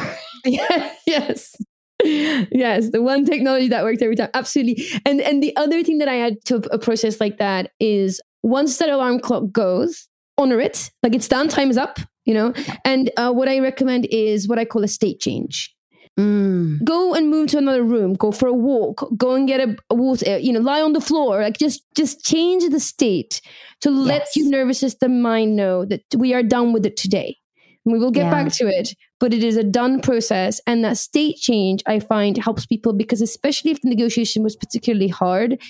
Yeah, 0.46 0.92
yes. 1.06 1.56
Yes, 2.04 2.92
the 2.92 3.02
one 3.02 3.26
technology 3.26 3.68
that 3.68 3.84
works 3.84 4.02
every 4.02 4.16
time. 4.16 4.30
Absolutely. 4.34 4.86
And 5.06 5.20
and 5.20 5.44
the 5.44 5.56
other 5.58 5.84
thing 5.84 5.98
that 5.98 6.08
I 6.08 6.22
add 6.22 6.38
to 6.46 6.56
a 6.72 6.80
process 6.80 7.20
like 7.20 7.38
that 7.40 7.72
is 7.80 8.22
once 8.42 8.78
that 8.78 8.90
alarm 8.90 9.20
clock 9.20 9.52
goes, 9.52 10.08
honor 10.38 10.60
it. 10.60 10.92
Like 11.04 11.14
it's 11.14 11.28
done, 11.28 11.50
time 11.50 11.70
is 11.70 11.78
up, 11.78 12.00
you 12.26 12.34
know. 12.34 12.54
And 12.86 13.12
uh, 13.18 13.32
what 13.32 13.48
I 13.50 13.60
recommend 13.60 14.08
is 14.12 14.48
what 14.48 14.60
I 14.60 14.66
call 14.66 14.84
a 14.84 14.88
state 14.88 15.20
change. 15.20 15.74
Mm. 16.20 16.84
Go 16.84 17.14
and 17.14 17.30
move 17.30 17.50
to 17.52 17.58
another 17.58 17.84
room. 17.84 18.14
Go 18.14 18.32
for 18.32 18.48
a 18.48 18.54
walk. 18.54 19.08
Go 19.18 19.36
and 19.36 19.48
get 19.48 19.62
a, 19.62 19.76
a 19.90 19.96
water. 19.96 20.38
You 20.38 20.52
know, 20.54 20.60
lie 20.60 20.82
on 20.82 20.94
the 20.94 21.00
floor. 21.02 21.42
Like 21.42 21.58
just 21.58 21.82
just 21.96 22.26
change 22.26 22.68
the 22.70 22.80
state 22.80 23.42
to 23.82 23.90
let 23.90 24.22
Yes. 24.22 24.36
your 24.36 24.50
nervous 24.50 24.80
system 24.80 25.22
mind 25.22 25.56
know 25.56 25.86
that 25.86 26.02
we 26.18 26.34
are 26.34 26.44
done 26.44 26.74
with 26.74 26.86
it 26.86 26.98
today. 26.98 27.38
We 27.86 27.98
will 27.98 28.12
get 28.12 28.26
Yeah. 28.26 28.32
back 28.32 28.52
to 28.54 28.68
it, 28.68 28.94
but 29.22 29.34
it 29.34 29.44
is 29.44 29.56
a 29.56 29.64
done 29.64 30.02
process. 30.02 30.60
And 30.68 30.84
that 30.84 30.98
state 30.98 31.38
change, 31.38 31.82
I 31.88 32.00
find, 32.00 32.38
helps 32.38 32.66
people 32.66 32.92
because, 32.94 33.22
especially 33.22 33.72
if 33.72 33.82
the 33.82 33.90
negotiation 33.90 34.44
was 34.44 34.58
particularly 34.58 35.08
hard, 35.08 35.62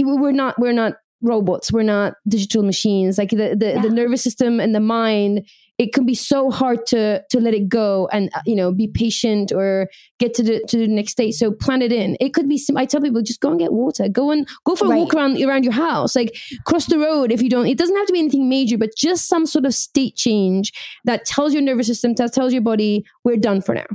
we're 0.00 0.30
not 0.30 0.56
we're 0.58 0.72
not 0.72 0.94
robots. 1.20 1.72
We're 1.72 1.82
not 1.82 2.14
digital 2.28 2.62
machines. 2.62 3.18
Like 3.18 3.30
the 3.30 3.56
the, 3.58 3.72
Yeah. 3.74 3.82
the 3.82 3.90
nervous 3.90 4.22
system 4.22 4.60
and 4.60 4.72
the 4.74 4.80
mind, 4.80 5.46
it 5.78 5.92
can 5.92 6.06
be 6.06 6.14
so 6.14 6.50
hard 6.50 6.86
to 6.86 7.22
to 7.30 7.40
let 7.40 7.52
it 7.54 7.68
go 7.68 8.08
and 8.12 8.30
uh, 8.34 8.40
you 8.46 8.56
know 8.56 8.72
be 8.72 8.88
patient 8.88 9.52
or 9.52 9.88
get 10.18 10.32
to 10.34 10.42
the 10.42 10.60
to 10.68 10.78
the 10.78 10.86
next 10.88 11.12
state. 11.12 11.32
So 11.32 11.52
plan 11.52 11.82
it 11.82 11.92
in. 11.92 12.16
It 12.20 12.32
could 12.32 12.48
be. 12.48 12.56
sim- 12.58 12.76
I 12.78 12.86
tell 12.86 13.00
people 13.00 13.20
just 13.22 13.40
go 13.40 13.50
and 13.50 13.58
get 13.58 13.72
water. 13.72 14.08
Go 14.08 14.30
and 14.30 14.48
go 14.64 14.74
for 14.74 14.86
a 14.86 14.88
Right. 14.88 14.98
walk 15.00 15.14
around 15.14 15.40
around 15.42 15.64
your 15.64 15.74
house. 15.74 16.16
Like 16.16 16.34
cross 16.64 16.86
the 16.86 16.98
road 16.98 17.30
if 17.30 17.42
you 17.42 17.50
don't. 17.50 17.66
It 17.66 17.76
doesn't 17.78 17.96
have 17.96 18.06
to 18.06 18.12
be 18.12 18.18
anything 18.20 18.48
major, 18.48 18.78
but 18.78 18.90
just 18.96 19.28
some 19.28 19.44
sort 19.46 19.66
of 19.66 19.74
state 19.74 20.16
change 20.16 20.72
that 21.04 21.24
tells 21.26 21.52
your 21.52 21.62
nervous 21.62 21.86
system, 21.88 22.14
that 22.14 22.32
tells 22.32 22.52
your 22.52 22.62
body 22.62 23.04
we're 23.24 23.36
done 23.36 23.60
for 23.60 23.74
now. 23.74 23.86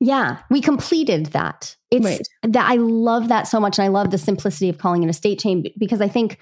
Yeah, 0.00 0.38
we 0.50 0.60
completed 0.60 1.26
that. 1.26 1.76
It's 1.90 2.04
Right. 2.04 2.28
that 2.42 2.70
I 2.70 2.76
love 2.76 3.28
that 3.28 3.48
so 3.48 3.58
much. 3.58 3.78
And 3.78 3.84
I 3.84 3.88
love 3.88 4.10
the 4.10 4.18
simplicity 4.18 4.68
of 4.68 4.78
calling 4.78 5.02
it 5.02 5.08
a 5.08 5.12
state 5.12 5.38
change 5.40 5.68
because 5.78 6.00
I 6.00 6.08
think 6.08 6.38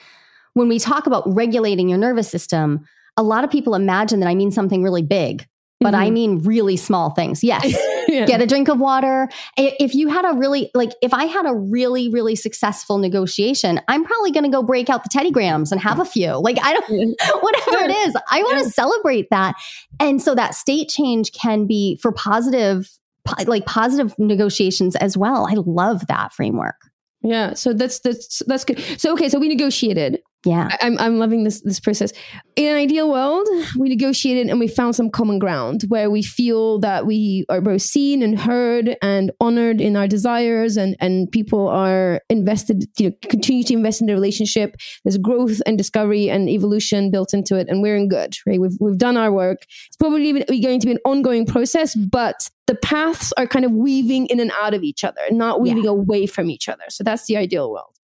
when 0.54 0.68
we 0.68 0.78
talk 0.78 1.06
about 1.06 1.22
regulating 1.32 1.88
your 1.88 1.98
nervous 1.98 2.28
system, 2.28 2.80
a 3.16 3.22
lot 3.22 3.44
of 3.44 3.50
people 3.50 3.74
imagine 3.74 4.20
that 4.20 4.28
I 4.28 4.34
mean 4.34 4.50
something 4.50 4.82
really 4.82 5.02
big, 5.02 5.46
but 5.80 5.94
I 5.94 6.08
Mhm. 6.08 6.12
mean 6.12 6.38
really 6.40 6.76
small 6.76 7.10
things. 7.10 7.42
Yes. 7.44 7.76
Yeah. 8.08 8.26
Get 8.26 8.42
a 8.42 8.46
drink 8.46 8.68
of 8.68 8.78
water. 8.80 9.28
If 9.56 9.94
you 9.94 10.08
had 10.08 10.24
a 10.28 10.36
really, 10.36 10.70
like, 10.74 10.90
if 11.00 11.14
I 11.14 11.24
had 11.26 11.46
a 11.46 11.54
really, 11.54 12.10
really 12.10 12.34
successful 12.34 12.98
negotiation, 12.98 13.80
I'm 13.88 14.04
probably 14.04 14.32
going 14.32 14.42
to 14.44 14.50
go 14.50 14.62
break 14.62 14.90
out 14.90 15.04
the 15.04 15.08
Teddy 15.08 15.30
Grahams 15.30 15.70
and 15.72 15.80
have 15.80 15.98
a 16.00 16.04
few. 16.04 16.32
Like, 16.32 16.58
I 16.62 16.74
don't, 16.74 16.90
whatever 17.40 17.84
it 17.84 17.96
is, 18.08 18.14
I 18.30 18.42
want 18.42 18.64
to 18.64 18.70
celebrate 18.70 19.30
that. 19.30 19.54
And 20.00 20.20
so 20.20 20.34
that 20.34 20.54
state 20.56 20.88
change 20.90 21.32
can 21.32 21.66
be 21.66 21.96
for 22.02 22.12
positive, 22.12 22.90
po- 23.24 23.44
like 23.44 23.64
positive 23.66 24.14
negotiations 24.18 24.96
as 24.96 25.16
well. 25.16 25.46
I 25.48 25.54
love 25.64 26.06
that 26.08 26.32
framework. 26.34 26.76
Yeah, 27.22 27.54
so 27.54 27.72
that's 27.72 28.00
that's 28.00 28.42
that's 28.46 28.64
good. 28.64 28.80
So 28.98 29.12
okay, 29.12 29.28
so 29.28 29.38
we 29.38 29.48
negotiated. 29.48 30.18
Yeah. 30.44 30.68
I- 30.70 30.86
I'm 30.86 30.98
I'm 30.98 31.18
loving 31.18 31.44
this 31.44 31.60
this 31.60 31.78
process. 31.80 32.12
In 32.56 32.66
an 32.66 32.76
ideal 32.76 33.08
world, 33.08 33.46
we 33.78 33.88
negotiated 33.88 34.48
and 34.48 34.58
we 34.58 34.68
found 34.68 34.94
some 34.96 35.08
common 35.10 35.38
ground 35.38 35.84
where 35.88 36.10
we 36.10 36.22
feel 36.22 36.80
that 36.80 37.06
we 37.06 37.44
are 37.48 37.60
both 37.60 37.82
seen 37.82 38.22
and 38.22 38.38
heard 38.38 38.96
and 39.00 39.30
honored 39.40 39.80
in 39.80 39.96
our 39.96 40.08
desires, 40.08 40.76
and 40.76 40.96
and 41.00 41.30
people 41.30 41.68
are 41.68 42.20
invested, 42.28 42.84
you 42.98 43.10
know, 43.10 43.16
continue 43.28 43.62
to 43.64 43.74
invest 43.74 44.00
in 44.00 44.06
the 44.08 44.14
relationship. 44.14 44.76
There's 45.04 45.16
growth 45.18 45.62
and 45.64 45.78
discovery 45.78 46.28
and 46.28 46.48
evolution 46.48 47.10
built 47.10 47.32
into 47.32 47.56
it, 47.56 47.68
and 47.68 47.80
we're 47.80 47.96
in 47.96 48.08
good. 48.08 48.36
Right, 48.46 48.60
we've 48.60 48.76
we've 48.80 48.98
done 48.98 49.16
our 49.16 49.32
work. 49.32 49.64
It's 49.86 49.96
probably 49.96 50.32
going 50.60 50.80
to 50.80 50.86
be 50.86 50.92
an 50.92 50.98
ongoing 51.04 51.46
process, 51.46 51.94
but 51.94 52.48
the 52.66 52.74
paths 52.74 53.32
are 53.36 53.46
kind 53.46 53.64
of 53.64 53.72
weaving 53.72 54.26
in 54.26 54.40
and 54.40 54.52
out 54.60 54.74
of 54.74 54.82
each 54.82 55.04
other, 55.04 55.20
not 55.30 55.60
weaving 55.60 55.86
away 55.86 56.26
from 56.26 56.50
each 56.50 56.68
other. 56.68 56.84
So 56.90 57.04
that's 57.04 57.26
the 57.26 57.36
ideal 57.36 57.70
world. 57.70 57.98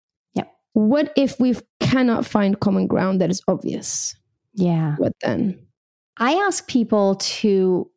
What 0.75 1.13
if 1.15 1.39
we 1.39 1.55
cannot 1.79 2.25
find 2.25 2.59
common 2.59 2.85
ground 2.85 3.21
that 3.21 3.29
is 3.29 3.41
obvious? 3.47 4.13
Yeah. 4.55 4.95
What 4.97 5.13
then? 5.21 5.57
I 6.17 6.33
ask 6.33 6.67
people 6.67 7.15
to 7.15 7.89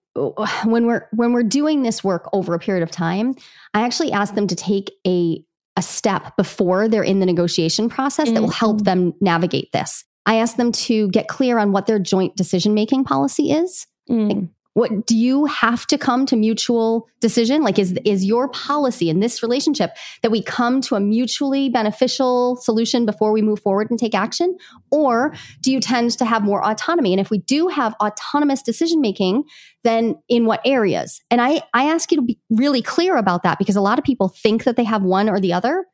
when 0.64 0.86
we're 0.86 1.08
when 1.10 1.32
we're 1.32 1.42
doing 1.42 1.82
this 1.82 2.04
work 2.04 2.28
over 2.32 2.54
a 2.54 2.58
period 2.60 2.84
of 2.84 2.90
time, 2.92 3.34
I 3.74 3.82
actually 3.82 4.12
ask 4.12 4.36
them 4.36 4.46
to 4.46 4.54
take 4.54 4.92
a 5.04 5.44
a 5.76 5.82
step 5.82 6.36
before 6.36 6.86
they're 6.86 7.02
in 7.02 7.18
the 7.18 7.26
negotiation 7.26 7.88
process 7.88 8.30
that 8.30 8.40
will 8.40 8.48
help 8.48 8.84
them 8.84 9.12
navigate 9.20 9.72
this. 9.72 10.04
I 10.24 10.36
ask 10.36 10.56
them 10.56 10.70
to 10.72 11.08
get 11.08 11.26
clear 11.26 11.58
on 11.58 11.72
what 11.72 11.86
their 11.86 11.98
joint 11.98 12.36
decision 12.36 12.74
making 12.74 13.04
policy 13.04 13.50
is. 13.50 13.88
Mm. 14.08 14.50
What 14.78 15.06
do 15.06 15.16
you 15.16 15.46
have 15.46 15.88
to 15.88 15.98
come 15.98 16.24
to 16.26 16.36
mutual 16.36 17.08
decision? 17.20 17.62
Like 17.62 17.80
is 17.80 17.98
is 18.04 18.24
your 18.24 18.48
policy 18.48 19.10
in 19.10 19.18
this 19.18 19.42
relationship 19.42 19.90
that 20.22 20.30
we 20.30 20.40
come 20.40 20.80
to 20.82 20.94
a 20.94 21.00
mutually 21.00 21.68
beneficial 21.68 22.54
solution 22.54 23.04
before 23.04 23.32
we 23.32 23.42
move 23.42 23.58
forward 23.60 23.90
and 23.90 23.98
take 23.98 24.14
action? 24.14 24.56
Or 24.92 25.34
do 25.62 25.72
you 25.72 25.80
tend 25.80 26.12
to 26.18 26.24
have 26.24 26.44
more 26.44 26.64
autonomy? 26.64 27.12
And 27.12 27.18
if 27.20 27.28
we 27.28 27.38
do 27.38 27.66
have 27.66 27.92
autonomous 28.00 28.62
decision 28.62 29.00
making, 29.00 29.42
then 29.82 30.14
in 30.28 30.46
what 30.46 30.60
areas? 30.64 31.20
And 31.28 31.40
I 31.40 31.62
I 31.74 31.90
ask 31.90 32.12
you 32.12 32.18
to 32.18 32.22
be 32.22 32.38
really 32.48 32.80
clear 32.80 33.16
about 33.16 33.42
that 33.42 33.58
because 33.58 33.74
a 33.74 33.80
lot 33.80 33.98
of 33.98 34.04
people 34.04 34.28
think 34.28 34.62
that 34.62 34.76
they 34.76 34.84
have 34.84 35.02
one 35.02 35.28
or 35.28 35.40
the 35.40 35.54
other. 35.54 35.86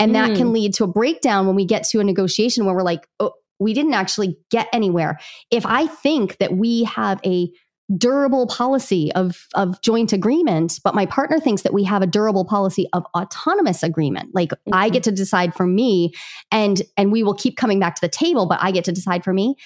And 0.00 0.16
that 0.16 0.30
Mm. 0.32 0.36
can 0.36 0.52
lead 0.52 0.74
to 0.74 0.84
a 0.84 0.88
breakdown 0.88 1.46
when 1.46 1.54
we 1.54 1.64
get 1.64 1.84
to 1.90 2.00
a 2.00 2.04
negotiation 2.04 2.64
where 2.64 2.74
we're 2.74 2.82
like, 2.82 3.06
oh, 3.20 3.34
we 3.60 3.72
didn't 3.72 3.94
actually 3.94 4.36
get 4.50 4.66
anywhere. 4.72 5.18
If 5.50 5.64
I 5.64 5.86
think 5.86 6.38
that 6.38 6.56
we 6.56 6.84
have 6.84 7.20
a 7.24 7.48
durable 7.96 8.46
policy 8.46 9.12
of 9.14 9.46
of 9.54 9.80
joint 9.82 10.12
agreement 10.12 10.80
but 10.84 10.94
my 10.94 11.04
partner 11.04 11.38
thinks 11.38 11.62
that 11.62 11.74
we 11.74 11.84
have 11.84 12.00
a 12.00 12.06
durable 12.06 12.44
policy 12.44 12.88
of 12.92 13.04
autonomous 13.16 13.82
agreement. 13.82 14.30
Like 14.34 14.52
i 14.72 14.86
mm-hmm. 14.86 14.92
get 14.92 15.02
to 15.04 15.12
decide 15.12 15.54
for 15.54 15.66
me 15.66 16.12
and 16.50 16.82
and 16.96 17.12
we 17.12 17.22
will 17.22 17.34
keep 17.34 17.56
coming 17.56 17.80
back 17.80 17.94
to 17.96 18.00
the 18.00 18.08
table 18.08 18.46
but 18.46 18.58
i 18.62 18.70
get 18.70 18.84
to 18.84 18.92
decide 18.92 19.24
for 19.24 19.32
me. 19.32 19.56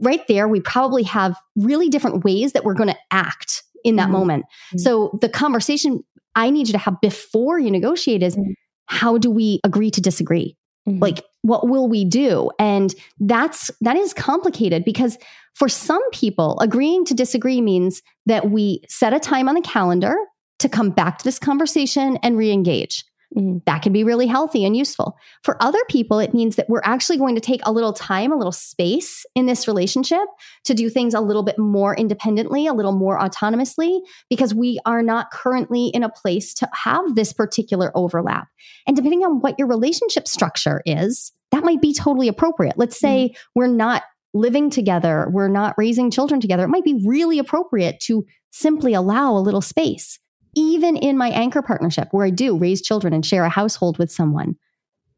Right 0.00 0.26
there 0.28 0.48
we 0.48 0.60
probably 0.60 1.02
have 1.04 1.36
really 1.56 1.88
different 1.88 2.24
ways 2.24 2.52
that 2.52 2.64
we're 2.64 2.74
going 2.74 2.90
to 2.90 2.98
act 3.10 3.62
in 3.84 3.96
that 3.96 4.08
Mhm. 4.08 4.12
moment. 4.12 4.44
Mm-hmm. 4.44 4.78
So 4.78 5.18
the 5.20 5.28
conversation 5.28 6.02
i 6.34 6.50
need 6.50 6.68
you 6.68 6.72
to 6.72 6.78
have 6.78 7.00
before 7.00 7.58
you 7.58 7.70
negotiate 7.70 8.22
is 8.22 8.36
mm-hmm. 8.36 8.52
how 8.86 9.18
do 9.18 9.30
we 9.30 9.60
agree 9.64 9.90
to 9.90 10.00
disagree 10.00 10.56
Mhm. 10.88 11.00
like 11.00 11.24
what 11.42 11.68
will 11.68 11.88
we 11.88 12.04
do 12.04 12.50
and 12.58 12.94
that's 13.20 13.70
that 13.80 13.96
is 13.96 14.12
complicated 14.12 14.84
because 14.84 15.16
for 15.54 15.68
some 15.68 16.02
people 16.10 16.58
agreeing 16.60 17.04
to 17.06 17.14
disagree 17.14 17.60
means 17.60 18.02
that 18.26 18.50
we 18.50 18.82
set 18.88 19.14
a 19.14 19.20
time 19.20 19.48
on 19.48 19.54
the 19.54 19.60
calendar 19.62 20.14
to 20.58 20.68
come 20.68 20.90
back 20.90 21.18
to 21.18 21.24
this 21.24 21.38
conversation 21.38 22.18
and 22.22 22.36
re-engage 22.36 23.04
Mhm. 23.36 23.62
that 23.66 23.82
can 23.82 23.92
be 23.92 24.04
really 24.04 24.26
healthy 24.26 24.64
and 24.64 24.76
useful 24.76 25.16
for 25.42 25.62
other 25.62 25.80
people 25.88 26.18
it 26.18 26.34
means 26.34 26.56
that 26.56 26.68
we're 26.68 26.82
actually 26.84 27.16
going 27.16 27.34
to 27.34 27.40
take 27.40 27.60
a 27.64 27.72
little 27.72 27.92
time 27.92 28.32
a 28.32 28.36
little 28.36 28.52
space 28.52 29.26
in 29.34 29.46
this 29.46 29.66
relationship 29.66 30.26
to 30.64 30.74
do 30.74 30.88
things 30.88 31.14
a 31.14 31.20
little 31.20 31.42
bit 31.42 31.58
more 31.58 31.96
independently 31.96 32.66
a 32.66 32.72
little 32.72 32.92
more 32.92 33.18
autonomously 33.18 34.00
because 34.30 34.54
we 34.54 34.78
are 34.86 35.02
not 35.02 35.30
currently 35.30 35.88
in 35.88 36.02
a 36.02 36.08
place 36.08 36.54
to 36.54 36.68
have 36.72 37.14
this 37.14 37.32
particular 37.32 37.90
overlap 37.94 38.48
and 38.86 38.96
depending 38.96 39.24
on 39.24 39.40
what 39.40 39.58
your 39.58 39.68
relationship 39.68 40.28
structure 40.28 40.82
is, 40.86 41.32
that 41.52 41.64
might 41.64 41.80
be 41.80 41.94
totally 41.94 42.28
appropriate. 42.28 42.76
Let's 42.76 42.98
say 42.98 43.34
we're 43.54 43.66
not 43.66 44.02
living 44.34 44.70
together, 44.70 45.28
we're 45.30 45.48
not 45.48 45.74
raising 45.78 46.10
children 46.10 46.40
together. 46.40 46.64
It 46.64 46.68
might 46.68 46.84
be 46.84 47.00
really 47.06 47.38
appropriate 47.38 48.00
to 48.00 48.24
simply 48.50 48.94
allow 48.94 49.36
a 49.36 49.38
little 49.38 49.60
space. 49.60 50.18
Even 50.56 50.96
in 50.96 51.18
my 51.18 51.30
anchor 51.30 51.62
partnership, 51.62 52.08
where 52.12 52.26
I 52.26 52.30
do 52.30 52.56
raise 52.56 52.82
children 52.82 53.12
and 53.12 53.24
share 53.24 53.44
a 53.44 53.48
household 53.48 53.98
with 53.98 54.10
someone, 54.10 54.56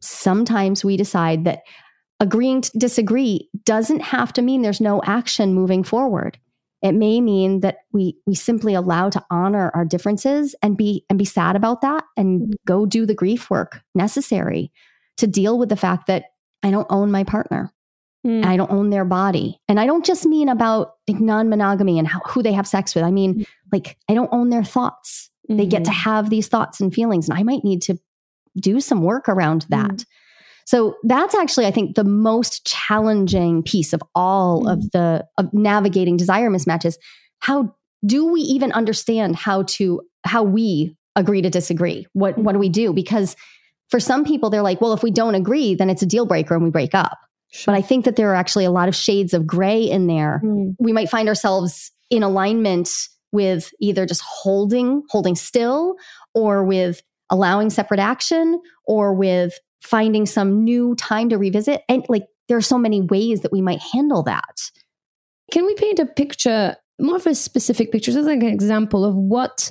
sometimes 0.01 0.85
we 0.85 0.97
decide 0.97 1.45
that 1.45 1.63
agreeing 2.21 2.63
to 2.63 2.79
disagree 2.79 3.49
doesn't 3.65 4.01
have 4.01 4.33
to 4.35 4.43
mean 4.43 4.63
there's 4.63 4.81
no 4.81 5.03
action 5.05 5.55
moving 5.55 5.85
forward. 5.85 6.39
It 6.83 6.93
may 6.93 7.21
mean 7.21 7.61
that 7.61 7.79
we 7.93 8.17
we 8.27 8.35
simply 8.35 8.75
allow 8.75 9.11
to 9.11 9.25
honor 9.31 9.71
our 9.75 9.85
differences 9.85 10.55
and 10.63 10.77
be 10.77 11.05
and 11.09 11.19
be 11.19 11.25
sad 11.25 11.57
about 11.57 11.81
that 11.81 12.05
and 12.17 12.43
mm-hmm. 12.43 12.53
go 12.67 12.87
do 12.87 13.07
the 13.07 13.15
grief 13.15 13.51
work 13.51 13.81
necessary 13.95 14.73
to 15.17 15.27
deal 15.27 15.59
with 15.59 15.69
the 15.69 15.77
fact 15.77 16.07
that 16.07 16.25
I 16.63 16.71
don't 16.71 16.87
own 16.91 17.11
my 17.11 17.25
partner. 17.25 17.73
Mm. 18.27 18.45
I 18.45 18.57
don't 18.57 18.71
own 18.71 18.91
their 18.91 19.05
body. 19.05 19.61
And 19.69 19.79
I 19.79 19.87
don't 19.87 20.05
just 20.05 20.27
mean 20.27 20.49
about 20.49 20.95
like 21.07 21.21
non-monogamy 21.21 21.99
and 21.99 22.09
how, 22.09 22.19
who 22.21 22.43
they 22.43 22.53
have 22.53 22.67
sex 22.67 22.95
with. 22.95 23.05
I 23.05 23.11
mean 23.11 23.35
hmm. 23.35 23.43
like 23.73 23.97
I 24.09 24.15
don't 24.15 24.33
own 24.33 24.51
their 24.51 24.65
thoughts. 24.65 25.31
They 25.49 25.65
get 25.65 25.85
to 25.85 25.91
mm-hmm. 25.93 26.11
have 26.11 26.29
these 26.29 26.49
thoughts 26.49 26.81
and 26.81 26.93
feelings 26.93 27.29
and 27.29 27.39
I 27.39 27.45
might 27.45 27.63
need 27.63 27.83
to 27.83 27.97
do 28.59 28.81
some 28.81 29.03
work 29.03 29.29
around 29.29 29.65
hmm. 29.65 29.71
that. 29.71 30.05
So 30.65 30.97
that's 31.05 31.37
actually, 31.37 31.67
I 31.67 31.71
think, 31.71 31.95
the 31.95 32.03
most 32.03 32.67
challenging 32.67 33.63
piece 33.63 33.93
of 33.93 34.03
all 34.17 34.69
of 34.69 34.81
hmm. 34.81 34.89
the 34.93 35.27
of 35.39 35.53
navigating 35.55 36.17
desire 36.17 36.51
mismatches. 36.51 36.97
How 37.39 37.77
do 38.05 38.27
we 38.27 38.41
even 38.41 38.73
understand 38.73 39.37
how 39.37 39.63
to 39.63 40.03
how 40.25 40.43
we 40.43 40.97
agree 41.15 41.43
to 41.43 41.51
disagree? 41.51 42.07
What 42.13 42.37
what 42.39 42.53
do 42.55 42.59
we 42.59 42.69
do? 42.69 42.93
Because 42.93 43.37
for 43.89 44.01
some 44.01 44.25
people, 44.25 44.51
they're 44.51 44.63
like, 44.63 44.81
well, 44.81 44.93
if 44.93 45.03
we 45.03 45.13
don't 45.13 45.37
agree, 45.37 45.75
then 45.77 45.89
it's 45.89 46.03
a 46.03 46.07
deal 46.07 46.27
breaker 46.27 46.55
and 46.55 46.65
we 46.65 46.71
break 46.71 46.95
up. 46.95 47.19
But 47.65 47.75
I 47.75 47.83
think 47.83 48.05
that 48.05 48.17
there 48.17 48.31
are 48.31 48.35
actually 48.35 48.65
a 48.65 48.71
lot 48.71 48.89
of 48.89 48.95
shades 48.95 49.33
of 49.33 49.47
gray 49.47 49.83
in 49.83 50.07
there. 50.07 50.41
Mm. 50.45 50.75
We 50.79 50.93
might 50.93 51.09
find 51.09 51.29
ourselves 51.29 51.91
in 52.11 52.23
alignment 52.23 52.91
with 53.33 53.71
either 53.81 54.07
just 54.07 54.23
holding 54.23 55.03
holding 55.11 55.35
still 55.35 55.97
or 56.35 56.65
with 56.65 57.03
allowing 57.31 57.71
separate 57.71 58.01
action 58.01 58.61
or 58.87 59.15
with 59.15 59.59
finding 59.83 60.27
some 60.27 60.65
new 60.65 60.95
time 60.95 61.29
to 61.29 61.37
revisit 61.37 61.83
and 61.89 62.05
like 62.09 62.25
there 62.49 62.57
are 62.57 62.63
so 62.63 62.79
many 62.79 63.01
ways 63.01 63.41
that 63.41 63.53
we 63.53 63.61
might 63.61 63.81
handle 63.93 64.23
that 64.23 64.71
Can 65.51 65.67
we 65.67 65.75
paint 65.75 65.99
a 65.99 66.07
picture, 66.07 66.77
more 67.01 67.17
of 67.17 67.27
a 67.27 67.35
specific 67.35 67.93
picture, 67.93 68.13
just 68.13 68.27
like 68.27 68.43
an 68.43 68.49
example 68.49 69.05
of 69.05 69.15
what 69.15 69.71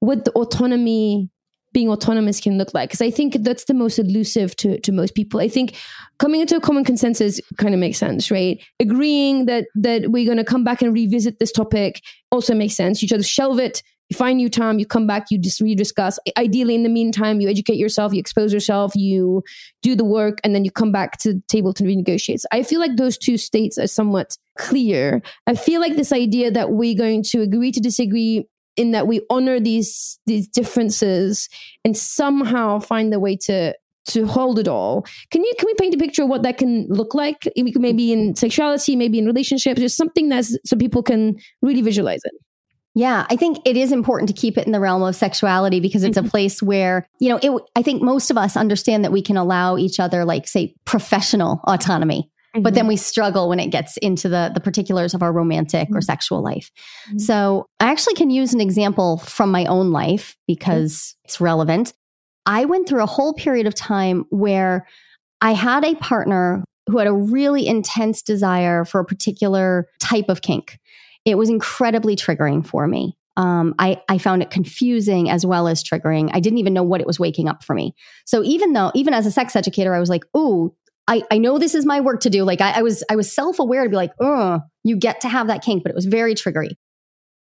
what 0.00 0.24
the 0.24 0.32
autonomy 0.32 1.30
being 1.72 1.88
autonomous 1.88 2.40
can 2.40 2.58
look 2.58 2.74
like? 2.74 2.90
Because 2.90 3.02
I 3.02 3.10
think 3.10 3.36
that's 3.40 3.64
the 3.64 3.74
most 3.74 3.98
elusive 3.98 4.54
to, 4.56 4.78
to 4.80 4.92
most 4.92 5.14
people. 5.14 5.40
I 5.40 5.48
think 5.48 5.74
coming 6.18 6.40
into 6.40 6.56
a 6.56 6.60
common 6.60 6.84
consensus 6.84 7.40
kind 7.58 7.74
of 7.74 7.80
makes 7.80 7.98
sense, 7.98 8.30
right? 8.30 8.62
Agreeing 8.80 9.46
that 9.46 9.66
that 9.74 10.10
we're 10.10 10.26
going 10.26 10.38
to 10.38 10.44
come 10.44 10.64
back 10.64 10.82
and 10.82 10.92
revisit 10.92 11.38
this 11.38 11.52
topic 11.52 12.02
also 12.30 12.54
makes 12.54 12.74
sense. 12.74 13.02
You 13.02 13.08
just 13.08 13.30
shelve 13.30 13.58
it. 13.58 13.82
you 14.12 14.16
find 14.16 14.36
new 14.36 14.50
time, 14.50 14.78
you 14.78 14.86
come 14.86 15.06
back, 15.06 15.30
you 15.30 15.38
just 15.38 15.60
rediscuss. 15.60 16.18
Ideally, 16.36 16.74
in 16.74 16.82
the 16.82 16.90
meantime, 16.90 17.40
you 17.40 17.48
educate 17.48 17.76
yourself, 17.76 18.12
you 18.12 18.20
expose 18.20 18.52
yourself, 18.52 18.94
you 18.94 19.42
do 19.80 19.96
the 19.96 20.04
work, 20.04 20.38
and 20.44 20.54
then 20.54 20.64
you 20.64 20.70
come 20.70 20.92
back 20.92 21.18
to 21.20 21.32
the 21.34 21.42
table 21.48 21.72
to 21.72 21.84
renegotiate. 21.84 22.40
So 22.40 22.48
I 22.52 22.62
feel 22.62 22.78
like 22.78 22.96
those 22.96 23.16
two 23.16 23.38
states 23.38 23.78
are 23.78 23.86
somewhat 23.86 24.36
clear. 24.58 25.22
I 25.46 25.54
feel 25.54 25.80
like 25.80 25.96
this 25.96 26.12
idea 26.12 26.50
that 26.50 26.72
we're 26.72 26.96
going 26.96 27.22
to 27.24 27.40
agree 27.40 27.72
to 27.72 27.80
disagree 27.80 28.46
in 28.76 28.92
that 28.92 29.06
we 29.06 29.20
honor 29.30 29.60
these 29.60 30.18
these 30.26 30.48
differences 30.48 31.48
and 31.84 31.96
somehow 31.96 32.78
find 32.78 33.12
a 33.12 33.20
way 33.20 33.36
to 33.36 33.74
to 34.04 34.26
hold 34.26 34.58
it 34.58 34.68
all. 34.68 35.06
Can 35.30 35.44
you 35.44 35.52
can 35.58 35.66
we 35.66 35.74
paint 35.74 35.94
a 35.94 35.98
picture 35.98 36.22
of 36.22 36.28
what 36.28 36.42
that 36.42 36.58
can 36.58 36.86
look 36.88 37.14
like? 37.14 37.48
Maybe 37.56 38.12
in 38.12 38.34
sexuality, 38.34 38.96
maybe 38.96 39.18
in 39.18 39.26
relationships, 39.26 39.80
just 39.80 39.96
something 39.96 40.28
that's 40.28 40.56
so 40.64 40.76
people 40.76 41.02
can 41.02 41.36
really 41.60 41.82
visualize 41.82 42.20
it. 42.24 42.32
Yeah, 42.94 43.26
I 43.30 43.36
think 43.36 43.58
it 43.64 43.76
is 43.76 43.90
important 43.90 44.28
to 44.28 44.34
keep 44.34 44.58
it 44.58 44.66
in 44.66 44.72
the 44.72 44.80
realm 44.80 45.02
of 45.02 45.16
sexuality 45.16 45.80
because 45.80 46.04
it's 46.04 46.18
a 46.18 46.20
mm-hmm. 46.20 46.28
place 46.28 46.62
where, 46.62 47.06
you 47.20 47.30
know, 47.30 47.38
it, 47.42 47.62
I 47.74 47.82
think 47.82 48.02
most 48.02 48.30
of 48.30 48.36
us 48.36 48.54
understand 48.54 49.02
that 49.04 49.12
we 49.12 49.22
can 49.22 49.38
allow 49.38 49.78
each 49.78 49.98
other, 49.98 50.26
like, 50.26 50.46
say, 50.46 50.74
professional 50.84 51.60
autonomy. 51.64 52.30
Mm-hmm. 52.54 52.62
But 52.62 52.74
then 52.74 52.86
we 52.86 52.96
struggle 52.96 53.48
when 53.48 53.58
it 53.60 53.68
gets 53.68 53.96
into 53.98 54.28
the, 54.28 54.50
the 54.52 54.60
particulars 54.60 55.14
of 55.14 55.22
our 55.22 55.32
romantic 55.32 55.88
mm-hmm. 55.88 55.96
or 55.96 56.00
sexual 56.02 56.42
life. 56.42 56.70
Mm-hmm. 57.08 57.18
So 57.18 57.66
I 57.80 57.90
actually 57.90 58.14
can 58.14 58.30
use 58.30 58.52
an 58.52 58.60
example 58.60 59.18
from 59.18 59.50
my 59.50 59.64
own 59.66 59.90
life 59.90 60.36
because 60.46 61.16
it's 61.24 61.40
relevant. 61.40 61.94
I 62.44 62.66
went 62.66 62.88
through 62.88 63.02
a 63.02 63.06
whole 63.06 63.32
period 63.32 63.66
of 63.66 63.74
time 63.74 64.26
where 64.30 64.86
I 65.40 65.52
had 65.52 65.84
a 65.84 65.94
partner 65.94 66.64
who 66.88 66.98
had 66.98 67.06
a 67.06 67.12
really 67.12 67.66
intense 67.66 68.22
desire 68.22 68.84
for 68.84 69.00
a 69.00 69.04
particular 69.04 69.86
type 70.00 70.28
of 70.28 70.42
kink. 70.42 70.78
It 71.24 71.38
was 71.38 71.48
incredibly 71.48 72.16
triggering 72.16 72.66
for 72.66 72.86
me. 72.86 73.16
Um, 73.36 73.74
I, 73.78 74.02
I 74.08 74.18
found 74.18 74.42
it 74.42 74.50
confusing 74.50 75.30
as 75.30 75.46
well 75.46 75.66
as 75.66 75.82
triggering. 75.82 76.30
I 76.34 76.40
didn't 76.40 76.58
even 76.58 76.74
know 76.74 76.82
what 76.82 77.00
it 77.00 77.06
was 77.06 77.18
waking 77.18 77.48
up 77.48 77.64
for 77.64 77.74
me. 77.74 77.94
So 78.26 78.42
even 78.44 78.74
though, 78.74 78.90
even 78.94 79.14
as 79.14 79.24
a 79.24 79.30
sex 79.30 79.56
educator, 79.56 79.94
I 79.94 80.00
was 80.00 80.10
like, 80.10 80.24
"Ooh, 80.36 80.74
I, 81.08 81.22
I 81.30 81.38
know 81.38 81.58
this 81.58 81.74
is 81.74 81.84
my 81.84 82.00
work 82.00 82.20
to 82.20 82.30
do." 82.30 82.44
Like 82.44 82.60
I, 82.60 82.78
I 82.78 82.82
was, 82.82 83.04
I 83.10 83.16
was 83.16 83.32
self 83.32 83.58
aware 83.58 83.84
to 83.84 83.90
be 83.90 83.96
like, 83.96 84.12
"Oh, 84.20 84.60
you 84.84 84.96
get 84.96 85.20
to 85.22 85.28
have 85.28 85.48
that 85.48 85.62
kink," 85.62 85.82
but 85.82 85.90
it 85.90 85.96
was 85.96 86.06
very 86.06 86.34
triggery. 86.34 86.70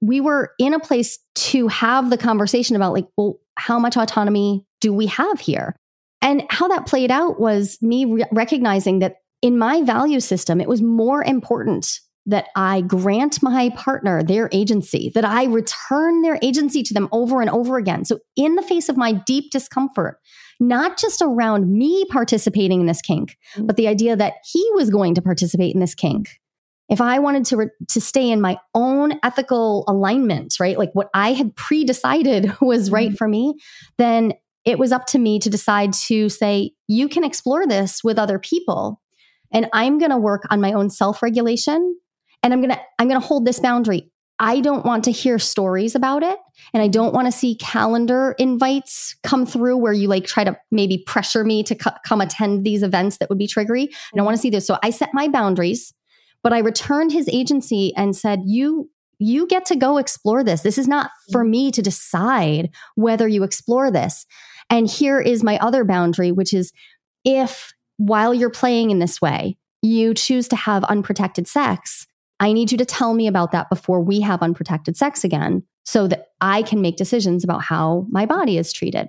We 0.02 0.22
were 0.22 0.52
in 0.60 0.74
a 0.74 0.80
place 0.80 1.20
to 1.36 1.68
have 1.68 2.10
the 2.10 2.18
conversation 2.18 2.76
about 2.76 2.94
like, 2.94 3.08
well, 3.18 3.36
how 3.58 3.80
much 3.80 3.98
autonomy 3.98 4.66
do 4.80 4.94
we 4.94 5.08
have 5.08 5.42
here? 5.42 5.76
And 6.22 6.44
how 6.50 6.68
that 6.70 6.86
played 6.86 7.12
out 7.12 7.40
was 7.40 7.78
me 7.82 8.06
re- 8.06 8.26
recognizing 8.32 9.00
that 9.00 9.16
in 9.42 9.58
my 9.58 9.82
value 9.82 10.20
system, 10.20 10.60
it 10.60 10.68
was 10.68 10.82
more 10.82 11.24
important 11.24 12.00
that 12.26 12.48
I 12.56 12.82
grant 12.82 13.42
my 13.42 13.70
partner 13.72 14.22
their 14.22 14.50
agency, 14.52 15.12
that 15.16 15.26
I 15.26 15.46
return 15.46 16.22
their 16.22 16.38
agency 16.42 16.84
to 16.84 16.94
them 16.94 17.08
over 17.12 17.42
and 17.42 17.50
over 17.50 17.78
again. 17.78 18.06
So, 18.06 18.20
in 18.36 18.56
the 18.56 18.62
face 18.62 18.90
of 18.90 18.98
my 18.98 19.14
deep 19.14 19.52
discomfort, 19.52 20.20
not 20.60 20.98
just 20.98 21.22
around 21.22 21.72
me 21.72 22.06
participating 22.10 22.82
in 22.82 22.88
this 22.88 23.02
kink, 23.02 23.38
mm-hmm. 23.54 23.66
but 23.66 23.78
the 23.78 23.88
idea 23.88 24.16
that 24.16 24.34
he 24.44 24.68
was 24.74 24.90
going 24.90 25.16
to 25.16 25.22
participate 25.22 25.74
in 25.74 25.80
this 25.80 25.96
kink. 25.96 26.40
If 26.90 27.02
I 27.02 27.20
wanted 27.20 27.46
to, 27.46 27.58
re- 27.58 27.70
to 27.90 28.02
stay 28.02 28.30
in 28.30 28.42
my 28.42 28.58
own 28.74 29.20
ethical 29.24 29.84
alignment, 29.88 30.56
right? 30.60 30.78
Like 30.78 30.90
what 30.94 31.10
I 31.14 31.34
had 31.34 31.56
pre 31.56 31.86
decided 31.86 32.52
was 32.62 32.92
right 32.92 33.10
mm-hmm. 33.10 33.16
for 33.16 33.28
me, 33.28 33.56
then 33.98 34.34
it 34.66 34.80
was 34.80 34.92
up 34.92 35.06
to 35.08 35.20
me 35.20 35.40
to 35.40 35.50
decide 35.50 35.94
to 35.94 36.30
say, 36.30 36.72
you 36.88 37.08
can 37.08 37.24
explore 37.24 37.66
this 37.66 38.04
with 38.04 38.20
other 38.20 38.40
people. 38.40 39.02
And 39.52 39.68
I'm 39.72 39.98
going 39.98 40.12
to 40.12 40.18
work 40.18 40.46
on 40.50 40.62
my 40.62 40.74
own 40.74 40.90
self 40.90 41.24
regulation 41.24 41.96
and 42.44 42.54
i'm 42.54 42.62
going 42.62 42.74
to 42.74 42.80
i'm 42.98 43.08
going 43.08 43.20
to 43.20 43.26
hold 43.26 43.46
this 43.46 43.60
boundary 43.60 44.10
i 44.40 44.60
don't 44.60 44.86
want 44.86 45.04
to 45.04 45.12
hear 45.12 45.38
stories 45.40 45.96
about 45.96 46.24
it 46.24 46.38
and 46.74 46.84
i 46.84 46.88
don't 46.88 47.14
want 47.14 47.26
to 47.26 47.32
see 47.32 47.56
calendar 47.56 48.36
invites 48.38 49.16
come 49.24 49.46
through 49.46 49.78
where 49.78 49.94
you 49.94 50.08
like 50.08 50.26
try 50.26 50.44
to 50.44 50.58
maybe 50.72 50.98
pressure 51.06 51.44
me 51.44 51.64
to 51.64 51.76
come 51.76 52.22
attend 52.22 52.66
these 52.66 52.84
events 52.84 53.18
that 53.18 53.30
would 53.30 53.38
be 53.38 53.48
triggery. 53.48 53.88
I 53.88 54.18
don't 54.18 54.26
want 54.26 54.38
to 54.38 54.42
see 54.42 54.50
this 54.50 54.66
so 54.66 54.78
i 54.84 54.90
set 54.90 55.10
my 55.14 55.28
boundaries 55.28 55.94
but 56.44 56.54
i 56.54 56.60
returned 56.60 57.12
his 57.12 57.30
agency 57.30 57.94
and 57.96 58.16
said 58.16 58.42
you 58.46 58.90
you 59.20 59.46
get 59.48 59.66
to 59.66 59.76
go 59.76 59.98
explore 59.98 60.44
this. 60.44 60.62
This 60.62 60.78
is 60.78 60.88
not 60.88 61.12
for 61.32 61.44
me 61.44 61.72
to 61.72 61.82
decide 61.82 62.70
whether 62.96 63.28
you 63.28 63.44
explore 63.44 63.92
this. 63.92 64.26
And 64.70 64.90
here 64.90 65.20
is 65.20 65.44
my 65.44 65.58
other 65.58 65.84
boundary 65.84 66.32
which 66.32 66.54
is 66.54 66.72
if 67.26 67.74
while 67.98 68.34
you're 68.34 68.50
playing 68.50 68.92
in 68.92 69.00
this 69.00 69.22
way 69.22 69.58
you 69.82 70.14
choose 70.14 70.48
to 70.48 70.56
have 70.56 70.84
unprotected 70.86 71.48
sex 71.48 72.08
I 72.40 72.54
need 72.54 72.72
you 72.72 72.78
to 72.78 72.86
tell 72.86 73.14
me 73.14 73.28
about 73.28 73.52
that 73.52 73.70
before 73.70 74.02
we 74.02 74.22
have 74.22 74.42
unprotected 74.42 74.96
sex 74.96 75.24
again 75.24 75.64
so 75.84 76.08
that 76.08 76.28
I 76.40 76.62
can 76.62 76.82
make 76.82 76.98
decisions 76.98 77.44
about 77.44 77.64
how 77.64 78.06
my 78.10 78.26
body 78.26 78.58
is 78.58 78.72
treated. 78.72 79.08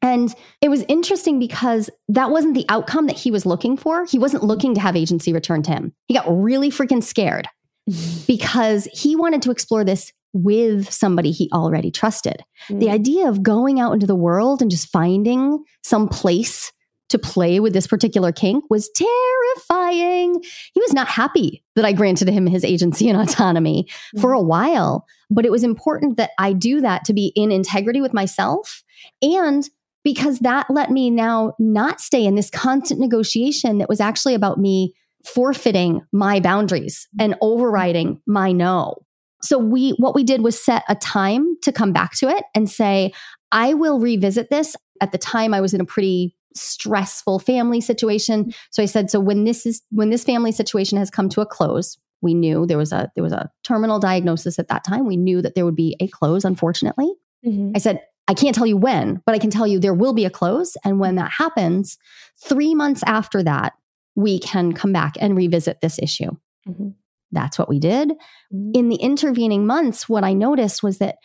And 0.00 0.34
it 0.60 0.68
was 0.68 0.84
interesting 0.88 1.38
because 1.38 1.88
that 2.08 2.30
wasn't 2.30 2.54
the 2.54 2.66
outcome 2.68 3.06
that 3.06 3.18
he 3.18 3.30
was 3.30 3.46
looking 3.46 3.76
for. 3.76 4.04
He 4.04 4.18
wasn't 4.18 4.42
looking 4.42 4.74
to 4.74 4.80
have 4.80 4.96
agency 4.96 5.32
returned 5.32 5.64
to 5.66 5.70
him. 5.70 5.94
He 6.08 6.14
got 6.14 6.26
really 6.26 6.70
freaking 6.70 7.02
scared 7.02 7.46
because 8.26 8.88
he 8.92 9.14
wanted 9.14 9.42
to 9.42 9.52
explore 9.52 9.84
this 9.84 10.12
with 10.32 10.90
somebody 10.90 11.30
he 11.30 11.48
already 11.52 11.90
trusted. 11.90 12.42
Mm. 12.68 12.80
The 12.80 12.90
idea 12.90 13.28
of 13.28 13.42
going 13.42 13.78
out 13.78 13.92
into 13.92 14.06
the 14.06 14.16
world 14.16 14.60
and 14.60 14.70
just 14.70 14.88
finding 14.88 15.62
some 15.82 16.08
place 16.08 16.72
to 17.12 17.18
play 17.18 17.60
with 17.60 17.72
this 17.72 17.86
particular 17.86 18.32
kink 18.32 18.64
was 18.68 18.90
terrifying. 18.90 20.42
He 20.74 20.80
was 20.80 20.92
not 20.92 21.08
happy 21.08 21.62
that 21.76 21.84
I 21.84 21.92
granted 21.92 22.28
him 22.28 22.46
his 22.46 22.64
agency 22.64 23.08
and 23.08 23.20
autonomy 23.20 23.84
mm-hmm. 23.84 24.20
for 24.20 24.32
a 24.32 24.42
while, 24.42 25.06
but 25.30 25.46
it 25.46 25.52
was 25.52 25.64
important 25.64 26.16
that 26.16 26.30
I 26.38 26.52
do 26.52 26.80
that 26.80 27.04
to 27.04 27.12
be 27.12 27.32
in 27.36 27.52
integrity 27.52 28.00
with 28.00 28.12
myself 28.12 28.82
and 29.22 29.68
because 30.04 30.40
that 30.40 30.66
let 30.68 30.90
me 30.90 31.10
now 31.10 31.54
not 31.58 32.00
stay 32.00 32.24
in 32.24 32.34
this 32.34 32.50
constant 32.50 33.00
negotiation 33.00 33.78
that 33.78 33.88
was 33.88 34.00
actually 34.00 34.34
about 34.34 34.58
me 34.58 34.92
forfeiting 35.24 36.00
my 36.12 36.40
boundaries 36.40 37.08
and 37.20 37.36
overriding 37.40 38.20
my 38.26 38.50
no. 38.50 38.96
So 39.42 39.58
we 39.58 39.90
what 39.98 40.14
we 40.14 40.24
did 40.24 40.42
was 40.42 40.62
set 40.62 40.84
a 40.88 40.94
time 40.94 41.56
to 41.62 41.72
come 41.72 41.92
back 41.92 42.16
to 42.18 42.28
it 42.28 42.44
and 42.54 42.68
say 42.68 43.12
I 43.50 43.74
will 43.74 44.00
revisit 44.00 44.50
this. 44.50 44.76
At 45.00 45.12
the 45.12 45.18
time 45.18 45.52
I 45.52 45.60
was 45.60 45.74
in 45.74 45.80
a 45.80 45.84
pretty 45.84 46.34
stressful 46.54 47.38
family 47.40 47.80
situation. 47.80 48.52
So 48.70 48.82
I 48.82 48.86
said, 48.86 49.10
so 49.10 49.20
when 49.20 49.44
this 49.44 49.66
is 49.66 49.82
when 49.90 50.10
this 50.10 50.24
family 50.24 50.52
situation 50.52 50.98
has 50.98 51.10
come 51.10 51.28
to 51.30 51.40
a 51.40 51.46
close, 51.46 51.98
we 52.20 52.34
knew 52.34 52.66
there 52.66 52.78
was 52.78 52.92
a 52.92 53.10
there 53.14 53.24
was 53.24 53.32
a 53.32 53.50
terminal 53.64 53.98
diagnosis 53.98 54.58
at 54.58 54.68
that 54.68 54.84
time. 54.84 55.06
We 55.06 55.16
knew 55.16 55.42
that 55.42 55.54
there 55.54 55.64
would 55.64 55.76
be 55.76 55.96
a 56.00 56.08
close, 56.08 56.44
unfortunately. 56.44 57.12
Mm-hmm. 57.44 57.72
I 57.74 57.78
said, 57.78 58.00
I 58.28 58.34
can't 58.34 58.54
tell 58.54 58.66
you 58.66 58.76
when, 58.76 59.20
but 59.26 59.34
I 59.34 59.38
can 59.38 59.50
tell 59.50 59.66
you 59.66 59.78
there 59.78 59.94
will 59.94 60.12
be 60.12 60.24
a 60.24 60.30
close. 60.30 60.76
And 60.84 61.00
when 61.00 61.16
that 61.16 61.32
happens, 61.36 61.98
three 62.42 62.74
months 62.74 63.02
after 63.04 63.42
that, 63.42 63.72
we 64.14 64.38
can 64.38 64.72
come 64.72 64.92
back 64.92 65.14
and 65.20 65.36
revisit 65.36 65.80
this 65.80 65.98
issue. 65.98 66.30
Mm-hmm. 66.68 66.90
That's 67.32 67.58
what 67.58 67.68
we 67.68 67.78
did. 67.80 68.10
Mm-hmm. 68.10 68.70
In 68.74 68.88
the 68.88 68.96
intervening 68.96 69.66
months, 69.66 70.08
what 70.08 70.22
I 70.22 70.34
noticed 70.34 70.82
was 70.82 70.98
that 70.98 71.16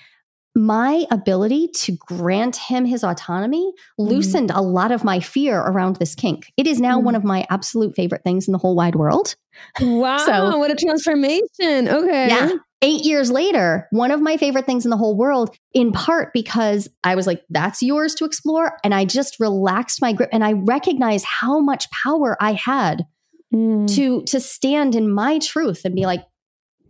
my 0.57 1.05
ability 1.11 1.67
to 1.67 1.91
grant 1.93 2.55
him 2.55 2.83
his 2.83 3.03
autonomy 3.03 3.71
mm-hmm. 3.71 4.09
loosened 4.09 4.49
mm. 4.49 4.57
a 4.57 4.61
lot 4.61 4.91
of 4.91 5.03
my 5.03 5.19
fear 5.19 5.59
around 5.59 5.97
this 5.97 6.15
kink. 6.15 6.51
It 6.57 6.67
is 6.67 6.81
now 6.81 6.99
mm. 6.99 7.03
one 7.03 7.15
of 7.15 7.23
my 7.23 7.45
absolute 7.49 7.95
favorite 7.95 8.23
things 8.23 8.47
in 8.47 8.51
the 8.51 8.57
whole 8.57 8.75
wide 8.75 8.95
world. 8.95 9.35
Wow, 9.79 10.17
so, 10.17 10.57
what 10.57 10.71
a 10.71 10.75
transformation. 10.75 11.87
Okay. 11.87 12.27
Yeah. 12.27 12.51
Eight 12.83 13.05
years 13.05 13.31
later, 13.31 13.87
one 13.91 14.11
of 14.11 14.21
my 14.21 14.37
favorite 14.37 14.67
things 14.67 14.85
in 14.85 14.91
the 14.91 14.97
whole 14.97 15.17
world, 15.17 15.55
in 15.73 15.91
part 15.91 16.31
because 16.31 16.87
I 17.03 17.15
was 17.15 17.25
like, 17.25 17.43
that's 17.49 17.81
yours 17.81 18.13
to 18.15 18.25
explore. 18.25 18.77
And 18.83 18.93
I 18.93 19.05
just 19.05 19.39
relaxed 19.39 19.99
my 19.99 20.13
grip 20.13 20.29
and 20.31 20.43
I 20.43 20.53
recognized 20.53 21.25
how 21.25 21.59
much 21.59 21.87
power 21.89 22.37
I 22.39 22.53
had 22.53 23.05
mm. 23.53 23.87
to, 23.95 24.23
to 24.25 24.39
stand 24.39 24.93
in 24.93 25.11
my 25.11 25.39
truth 25.39 25.81
and 25.85 25.95
be 25.95 26.05
like, 26.05 26.23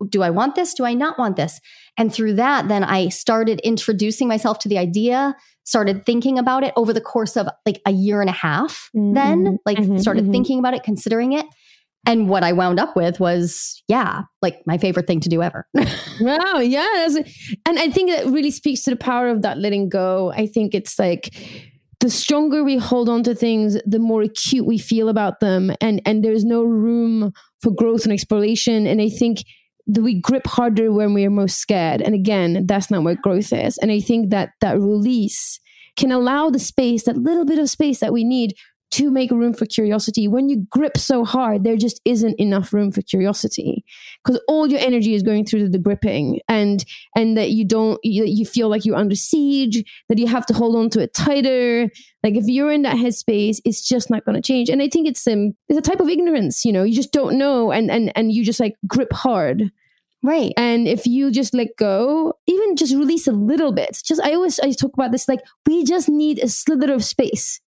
do 0.09 0.21
I 0.21 0.29
want 0.29 0.55
this? 0.55 0.73
Do 0.73 0.85
I 0.85 0.93
not 0.93 1.17
want 1.17 1.35
this? 1.35 1.59
And 1.97 2.13
through 2.13 2.35
that, 2.35 2.67
then 2.67 2.83
I 2.83 3.09
started 3.09 3.59
introducing 3.61 4.27
myself 4.27 4.59
to 4.59 4.69
the 4.69 4.77
idea, 4.77 5.35
started 5.63 6.05
thinking 6.05 6.37
about 6.37 6.63
it 6.63 6.73
over 6.75 6.93
the 6.93 7.01
course 7.01 7.35
of 7.35 7.47
like 7.65 7.81
a 7.85 7.91
year 7.91 8.21
and 8.21 8.29
a 8.29 8.33
half. 8.33 8.89
Mm-hmm. 8.95 9.13
Then, 9.13 9.59
like, 9.65 9.77
mm-hmm, 9.77 9.97
started 9.97 10.23
mm-hmm. 10.23 10.31
thinking 10.33 10.59
about 10.59 10.73
it, 10.73 10.83
considering 10.83 11.33
it. 11.33 11.45
And 12.05 12.29
what 12.29 12.43
I 12.43 12.53
wound 12.53 12.79
up 12.79 12.95
with 12.95 13.19
was, 13.19 13.83
yeah, 13.89 14.21
like 14.41 14.61
my 14.65 14.77
favorite 14.77 15.07
thing 15.07 15.19
to 15.19 15.29
do 15.29 15.43
ever. 15.43 15.67
wow. 16.21 16.59
Yeah. 16.59 17.07
And 17.65 17.79
I 17.79 17.89
think 17.89 18.11
that 18.11 18.27
really 18.27 18.51
speaks 18.51 18.83
to 18.83 18.91
the 18.91 18.95
power 18.95 19.27
of 19.27 19.41
that 19.41 19.57
letting 19.57 19.89
go. 19.89 20.31
I 20.31 20.47
think 20.47 20.73
it's 20.73 20.97
like, 20.97 21.33
the 21.99 22.09
stronger 22.09 22.63
we 22.63 22.77
hold 22.77 23.09
on 23.09 23.23
to 23.23 23.33
things, 23.33 23.77
the 23.85 23.99
more 23.99 24.21
acute 24.21 24.65
we 24.65 24.77
feel 24.77 25.09
about 25.09 25.39
them. 25.39 25.71
And, 25.81 26.01
and 26.05 26.23
there's 26.23 26.45
no 26.45 26.63
room 26.63 27.33
for 27.61 27.71
growth 27.71 28.03
and 28.03 28.13
exploration. 28.13 28.85
And 28.85 29.01
I 29.01 29.09
think 29.09 29.39
we 29.87 30.19
grip 30.19 30.45
harder 30.45 30.91
when 30.91 31.13
we 31.13 31.25
are 31.25 31.29
most 31.29 31.57
scared. 31.57 32.01
And 32.01 32.13
again 32.13 32.65
that's 32.65 32.91
not 32.91 33.03
what 33.03 33.21
growth 33.21 33.53
is. 33.53 33.77
And 33.77 33.91
i 33.91 33.99
think 33.99 34.29
that 34.29 34.49
that 34.61 34.79
release 34.79 35.59
can 35.95 36.11
allow 36.11 36.49
the 36.49 36.59
space 36.59 37.03
that 37.03 37.17
little 37.17 37.45
bit 37.45 37.59
of 37.59 37.69
space 37.69 37.99
that 37.99 38.13
we 38.13 38.23
need 38.23 38.53
to 38.91 39.11
make 39.11 39.31
room 39.31 39.53
for 39.53 39.65
curiosity. 39.65 40.27
When 40.27 40.49
you 40.49 40.65
grip 40.69 40.97
so 40.97 41.25
hard, 41.25 41.63
there 41.63 41.75
just 41.75 41.99
isn't 42.05 42.39
enough 42.39 42.71
room 42.71 42.91
for 42.91 43.01
curiosity 43.01 43.83
because 44.23 44.41
all 44.47 44.67
your 44.67 44.79
energy 44.79 45.13
is 45.13 45.23
going 45.23 45.45
through 45.45 45.69
the 45.69 45.79
gripping 45.79 46.39
and 46.47 46.83
and 47.15 47.37
that 47.37 47.51
you 47.51 47.65
don't 47.65 47.99
you, 48.03 48.23
you 48.25 48.45
feel 48.45 48.69
like 48.69 48.85
you're 48.85 48.95
under 48.95 49.15
siege, 49.15 49.83
that 50.09 50.17
you 50.17 50.27
have 50.27 50.45
to 50.47 50.53
hold 50.53 50.75
on 50.75 50.89
to 50.91 51.01
it 51.01 51.13
tighter. 51.13 51.89
Like 52.23 52.35
if 52.35 52.45
you're 52.47 52.71
in 52.71 52.83
that 52.83 52.95
headspace, 52.95 53.59
it's 53.65 53.87
just 53.87 54.09
not 54.09 54.25
going 54.25 54.35
to 54.35 54.41
change. 54.41 54.69
And 54.69 54.81
I 54.81 54.87
think 54.87 55.07
it's 55.07 55.27
um 55.27 55.53
it's 55.67 55.77
a 55.77 55.81
type 55.81 55.99
of 55.99 56.09
ignorance, 56.09 56.63
you 56.63 56.71
know, 56.71 56.83
you 56.83 56.95
just 56.95 57.11
don't 57.11 57.37
know 57.37 57.71
and 57.71 57.91
and 57.91 58.11
and 58.15 58.31
you 58.31 58.45
just 58.45 58.59
like 58.59 58.75
grip 58.87 59.11
hard. 59.11 59.71
Right. 60.23 60.51
And 60.57 60.87
if 60.87 61.05
you 61.05 61.29
just 61.29 61.53
let 61.53 61.67
go, 61.77 62.33
even 62.47 62.75
just 62.75 62.95
release 62.95 63.27
a 63.27 63.31
little 63.31 63.71
bit, 63.71 64.01
just 64.03 64.21
I 64.21 64.33
always 64.33 64.59
I 64.59 64.71
talk 64.71 64.93
about 64.93 65.11
this 65.11 65.27
like 65.27 65.41
we 65.67 65.83
just 65.83 66.09
need 66.09 66.39
a 66.39 66.47
slither 66.47 66.91
of 66.91 67.03
space 67.03 67.61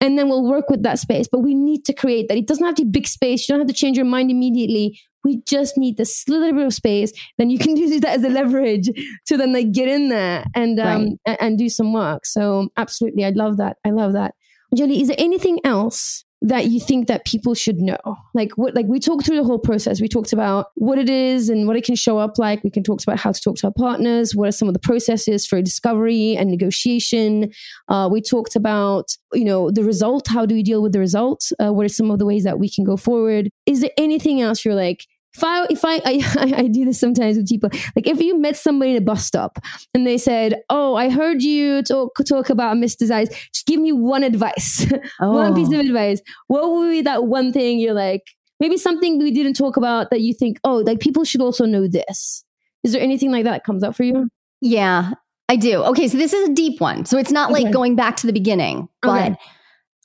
and 0.00 0.18
then 0.18 0.28
we'll 0.28 0.44
work 0.48 0.68
with 0.68 0.82
that 0.82 0.98
space. 0.98 1.26
But 1.30 1.40
we 1.40 1.54
need 1.54 1.84
to 1.86 1.92
create 1.92 2.28
that. 2.28 2.36
It 2.36 2.46
doesn't 2.46 2.64
have 2.64 2.74
to 2.76 2.84
be 2.84 2.90
big 2.90 3.08
space. 3.08 3.48
You 3.48 3.54
don't 3.54 3.60
have 3.60 3.68
to 3.68 3.74
change 3.74 3.96
your 3.96 4.06
mind 4.06 4.30
immediately. 4.30 5.00
We 5.24 5.42
just 5.46 5.76
need 5.76 5.96
the 5.96 6.04
slither 6.04 6.52
bit 6.52 6.66
of 6.66 6.74
space. 6.74 7.12
Then 7.38 7.50
you 7.50 7.58
can 7.58 7.76
use 7.76 7.98
that 8.00 8.18
as 8.18 8.24
a 8.24 8.28
leverage 8.28 8.88
to 9.26 9.36
then 9.36 9.52
like 9.52 9.72
get 9.72 9.88
in 9.88 10.08
there 10.10 10.44
and 10.54 10.78
um 10.78 10.86
Right. 10.86 11.12
and, 11.26 11.36
and 11.40 11.58
do 11.58 11.68
some 11.68 11.92
work. 11.92 12.26
So 12.26 12.68
absolutely, 12.76 13.24
I 13.24 13.30
love 13.30 13.56
that. 13.56 13.78
I 13.84 13.90
love 13.90 14.12
that. 14.12 14.34
Joli, 14.76 15.00
is 15.00 15.08
there 15.08 15.16
anything 15.18 15.58
else 15.64 16.24
that 16.42 16.66
you 16.66 16.80
think 16.80 17.08
that 17.08 17.24
people 17.24 17.54
should 17.54 17.78
know? 17.78 17.98
Like 18.34 18.52
what 18.56 18.74
like 18.74 18.86
we 18.86 19.00
talked 19.00 19.26
through 19.26 19.36
the 19.36 19.44
whole 19.44 19.58
process. 19.58 20.00
We 20.00 20.08
talked 20.08 20.32
about 20.32 20.66
what 20.74 20.98
it 20.98 21.08
is 21.08 21.48
and 21.48 21.66
what 21.66 21.76
it 21.76 21.84
can 21.84 21.94
show 21.94 22.18
up 22.18 22.38
like. 22.38 22.62
We 22.62 22.70
can 22.70 22.82
talk 22.82 23.02
about 23.02 23.18
how 23.18 23.32
to 23.32 23.40
talk 23.40 23.56
to 23.56 23.68
our 23.68 23.72
partners, 23.72 24.34
what 24.34 24.48
are 24.48 24.52
some 24.52 24.68
of 24.68 24.74
the 24.74 24.80
processes 24.80 25.46
for 25.46 25.60
discovery 25.62 26.36
and 26.36 26.50
negotiation. 26.50 27.52
Uh, 27.88 28.08
we 28.10 28.20
talked 28.20 28.54
about, 28.54 29.16
you 29.32 29.44
know, 29.44 29.70
the 29.70 29.82
result. 29.82 30.28
How 30.28 30.46
do 30.46 30.54
we 30.54 30.62
deal 30.62 30.82
with 30.82 30.92
the 30.92 31.00
result? 31.00 31.50
Uh, 31.58 31.72
what 31.72 31.86
are 31.86 31.90
some 31.90 32.10
of 32.10 32.18
the 32.18 32.26
ways 32.26 32.44
that 32.44 32.58
we 32.58 32.70
can 32.70 32.84
go 32.84 32.96
forward? 32.96 33.50
Is 33.64 33.80
there 33.80 33.90
anything 33.96 34.40
else 34.40 34.64
you're 34.64 34.74
like, 34.74 35.06
if 35.38 35.44
I, 35.44 35.66
if 35.70 35.84
I, 35.84 35.94
I, 36.56 36.60
I 36.62 36.66
do 36.68 36.84
this 36.84 36.98
sometimes 37.00 37.36
with 37.36 37.48
people, 37.48 37.70
like 37.94 38.06
if 38.06 38.20
you 38.20 38.38
met 38.38 38.56
somebody 38.56 38.92
at 38.96 39.02
a 39.02 39.04
bus 39.04 39.24
stop 39.24 39.58
and 39.94 40.06
they 40.06 40.18
said, 40.18 40.62
"Oh, 40.70 40.94
I 40.94 41.10
heard 41.10 41.42
you 41.42 41.82
talk 41.82 42.16
talk 42.28 42.50
about 42.50 42.76
Mixed 42.78 42.98
Desires. 42.98 43.28
Just 43.52 43.66
give 43.66 43.80
me 43.80 43.92
one 43.92 44.22
advice, 44.22 44.86
one 45.18 45.54
piece 45.54 45.68
of 45.68 45.74
Oh. 45.78 45.80
advice. 45.80 46.20
What 46.48 46.70
would 46.70 46.90
be 46.90 47.02
that 47.02 47.24
one 47.24 47.52
thing 47.52 47.78
you're 47.78 47.94
like? 47.94 48.22
Maybe 48.60 48.78
something 48.78 49.18
we 49.18 49.30
didn't 49.32 49.54
talk 49.54 49.76
about 49.76 50.10
that 50.10 50.22
you 50.22 50.32
think, 50.32 50.58
oh, 50.64 50.76
like 50.76 50.98
people 51.00 51.24
should 51.24 51.42
also 51.42 51.66
know 51.66 51.86
this. 51.86 52.42
Is 52.84 52.92
there 52.92 53.02
anything 53.02 53.30
like 53.30 53.44
that 53.44 53.64
comes 53.64 53.82
up 53.82 53.94
for 53.94 54.02
you? 54.04 54.28
Yeah, 54.62 55.12
I 55.50 55.56
do. 55.56 55.82
Okay, 55.84 56.08
so 56.08 56.16
this 56.16 56.32
is 56.32 56.48
a 56.48 56.52
deep 56.54 56.80
one. 56.80 57.04
So 57.04 57.18
it's 57.18 57.30
not 57.30 57.50
Okay. 57.50 57.64
like 57.64 57.72
going 57.72 57.96
back 57.96 58.16
to 58.16 58.26
the 58.26 58.32
beginning, 58.32 58.88
but 59.02 59.32
Okay. 59.32 59.36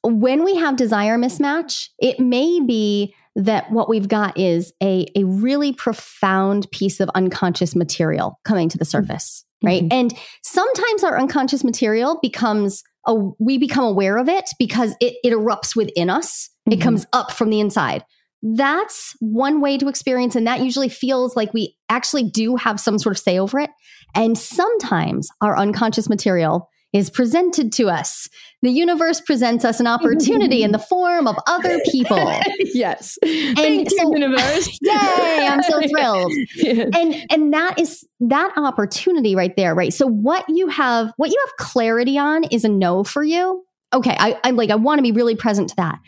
when 0.03 0.43
we 0.43 0.55
have 0.55 0.75
desire 0.75 1.17
mismatch, 1.17 1.89
it 1.99 2.19
may 2.19 2.59
be 2.59 3.13
that 3.35 3.71
what 3.71 3.87
we've 3.89 4.07
got 4.07 4.37
is 4.37 4.73
a, 4.83 5.07
a 5.15 5.23
really 5.23 5.73
profound 5.73 6.69
piece 6.71 6.99
of 6.99 7.09
unconscious 7.15 7.75
material 7.75 8.39
coming 8.43 8.69
to 8.69 8.77
the 8.77 8.85
surface, 8.85 9.45
right? 9.63 9.83
Mhm. 9.83 9.93
And 9.93 10.13
sometimes 10.43 11.03
our 11.03 11.17
unconscious 11.17 11.63
material 11.63 12.19
becomes 12.21 12.83
a, 13.07 13.15
we 13.39 13.57
become 13.57 13.85
aware 13.85 14.17
of 14.17 14.27
it 14.29 14.49
because 14.59 14.95
it, 14.99 15.15
it 15.23 15.33
erupts 15.33 15.75
within 15.75 16.09
us. 16.09 16.49
It 16.69 16.79
Mhm. 16.79 16.81
comes 16.83 17.05
up 17.13 17.31
from 17.31 17.49
the 17.49 17.59
inside. 17.59 18.03
That's 18.43 19.15
one 19.19 19.61
way 19.61 19.77
to 19.77 19.87
experience, 19.87 20.35
and 20.35 20.47
that 20.47 20.61
usually 20.61 20.89
feels 20.89 21.35
like 21.35 21.53
we 21.53 21.75
actually 21.89 22.23
do 22.23 22.55
have 22.55 22.79
some 22.79 22.97
sort 22.97 23.15
of 23.15 23.21
say 23.21 23.37
over 23.39 23.59
it. 23.59 23.69
And 24.15 24.37
sometimes 24.37 25.29
our 25.41 25.57
unconscious 25.57 26.09
material 26.09 26.67
is 26.93 27.09
presented 27.09 27.71
to 27.73 27.89
us. 27.89 28.27
The 28.61 28.69
universe 28.69 29.21
presents 29.21 29.63
us 29.63 29.79
an 29.79 29.87
opportunity 29.87 30.63
in 30.63 30.71
the 30.71 30.79
form 30.89 31.27
of 31.27 31.37
other 31.47 31.79
people. 31.89 32.17
yes. 32.59 33.17
Thank 33.23 33.89
you, 33.91 34.13
universe. 34.13 34.77
Yay, 34.81 35.47
I'm 35.47 35.63
so 35.63 35.81
thrilled. 35.87 36.33
Yeah. 36.55 36.85
And 36.93 37.15
and 37.29 37.53
that 37.53 37.79
is 37.79 38.05
that 38.19 38.53
opportunity 38.57 39.35
right 39.35 39.55
there, 39.55 39.73
right? 39.73 39.93
So 39.93 40.07
what 40.07 40.45
you 40.49 40.67
have 40.67 41.13
what 41.17 41.31
you 41.31 41.43
have 41.45 41.67
clarity 41.67 42.17
on 42.17 42.43
is 42.45 42.65
a 42.65 42.69
no 42.69 43.03
for 43.03 43.23
you. 43.23 43.63
Okay, 43.93 44.15
I, 44.17 44.39
I 44.43 44.51
like 44.51 44.69
I 44.69 44.75
want 44.75 44.99
to 44.99 45.03
be 45.03 45.11
really 45.11 45.35
present 45.35 45.69
to 45.69 45.75
that. 45.77 45.99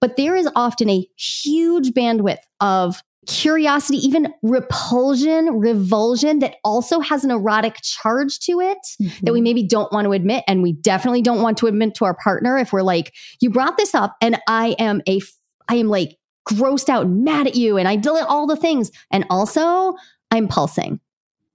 But 0.00 0.16
there 0.16 0.36
is 0.36 0.48
often 0.54 0.88
a 0.88 1.06
huge 1.16 1.90
bandwidth 1.90 2.38
of 2.60 3.02
curiosity, 3.28 3.98
even 3.98 4.32
repulsion, 4.42 5.58
revulsion 5.58 6.40
that 6.40 6.56
also 6.64 6.98
has 7.00 7.24
an 7.24 7.30
erotic 7.30 7.76
charge 7.82 8.38
to 8.40 8.60
it 8.60 8.78
mm-hmm. 9.00 9.24
that 9.24 9.32
we 9.32 9.40
maybe 9.40 9.62
don't 9.62 9.92
want 9.92 10.06
to 10.06 10.12
admit. 10.12 10.42
And 10.48 10.62
we 10.62 10.72
definitely 10.72 11.22
don't 11.22 11.42
want 11.42 11.58
to 11.58 11.66
admit 11.66 11.94
to 11.96 12.04
our 12.06 12.14
partner 12.14 12.58
if 12.58 12.72
we're 12.72 12.82
like, 12.82 13.14
you 13.40 13.50
brought 13.50 13.76
this 13.76 13.94
up 13.94 14.16
and 14.20 14.40
I 14.48 14.74
am 14.78 15.02
a, 15.06 15.20
I 15.68 15.76
am 15.76 15.88
like 15.88 16.16
grossed 16.48 16.88
out, 16.88 17.08
mad 17.08 17.46
at 17.46 17.54
you, 17.54 17.76
and 17.76 17.86
I 17.86 17.96
did 17.96 18.08
all 18.08 18.46
the 18.46 18.56
things. 18.56 18.90
And 19.12 19.26
also, 19.30 19.94
I'm 20.30 20.48
pulsing. 20.48 21.00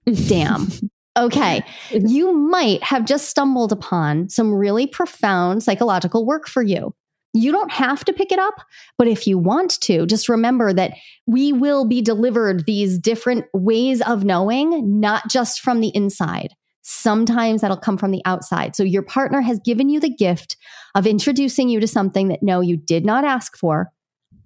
Damn. 0.06 0.68
Okay. 1.16 1.62
You 1.92 2.32
might 2.32 2.82
have 2.82 3.04
just 3.04 3.28
stumbled 3.28 3.70
upon 3.70 4.28
some 4.28 4.52
really 4.52 4.88
profound 4.88 5.62
psychological 5.62 6.26
work 6.26 6.48
for 6.48 6.60
you. 6.60 6.92
You 7.36 7.50
don't 7.50 7.72
have 7.72 8.04
to 8.04 8.12
pick 8.12 8.30
it 8.30 8.38
up, 8.38 8.54
but 8.96 9.08
if 9.08 9.26
you 9.26 9.38
want 9.38 9.80
to, 9.82 10.06
just 10.06 10.28
remember 10.28 10.72
that 10.72 10.92
we 11.26 11.52
will 11.52 11.84
be 11.84 12.00
delivered 12.00 12.64
these 12.64 12.96
different 12.96 13.46
ways 13.52 14.00
of 14.02 14.24
knowing, 14.24 15.00
not 15.00 15.28
just 15.28 15.60
from 15.60 15.80
the 15.80 15.94
inside. 15.96 16.54
Sometimes 16.82 17.60
that'll 17.60 17.76
come 17.76 17.98
from 17.98 18.12
the 18.12 18.22
outside. 18.24 18.76
So 18.76 18.84
your 18.84 19.02
partner 19.02 19.40
has 19.40 19.58
given 19.64 19.88
you 19.88 19.98
the 19.98 20.14
gift 20.14 20.56
of 20.94 21.08
introducing 21.08 21.68
you 21.68 21.80
to 21.80 21.88
something 21.88 22.28
that 22.28 22.42
no, 22.42 22.60
you 22.60 22.76
did 22.76 23.04
not 23.04 23.24
ask 23.24 23.56
for, 23.56 23.90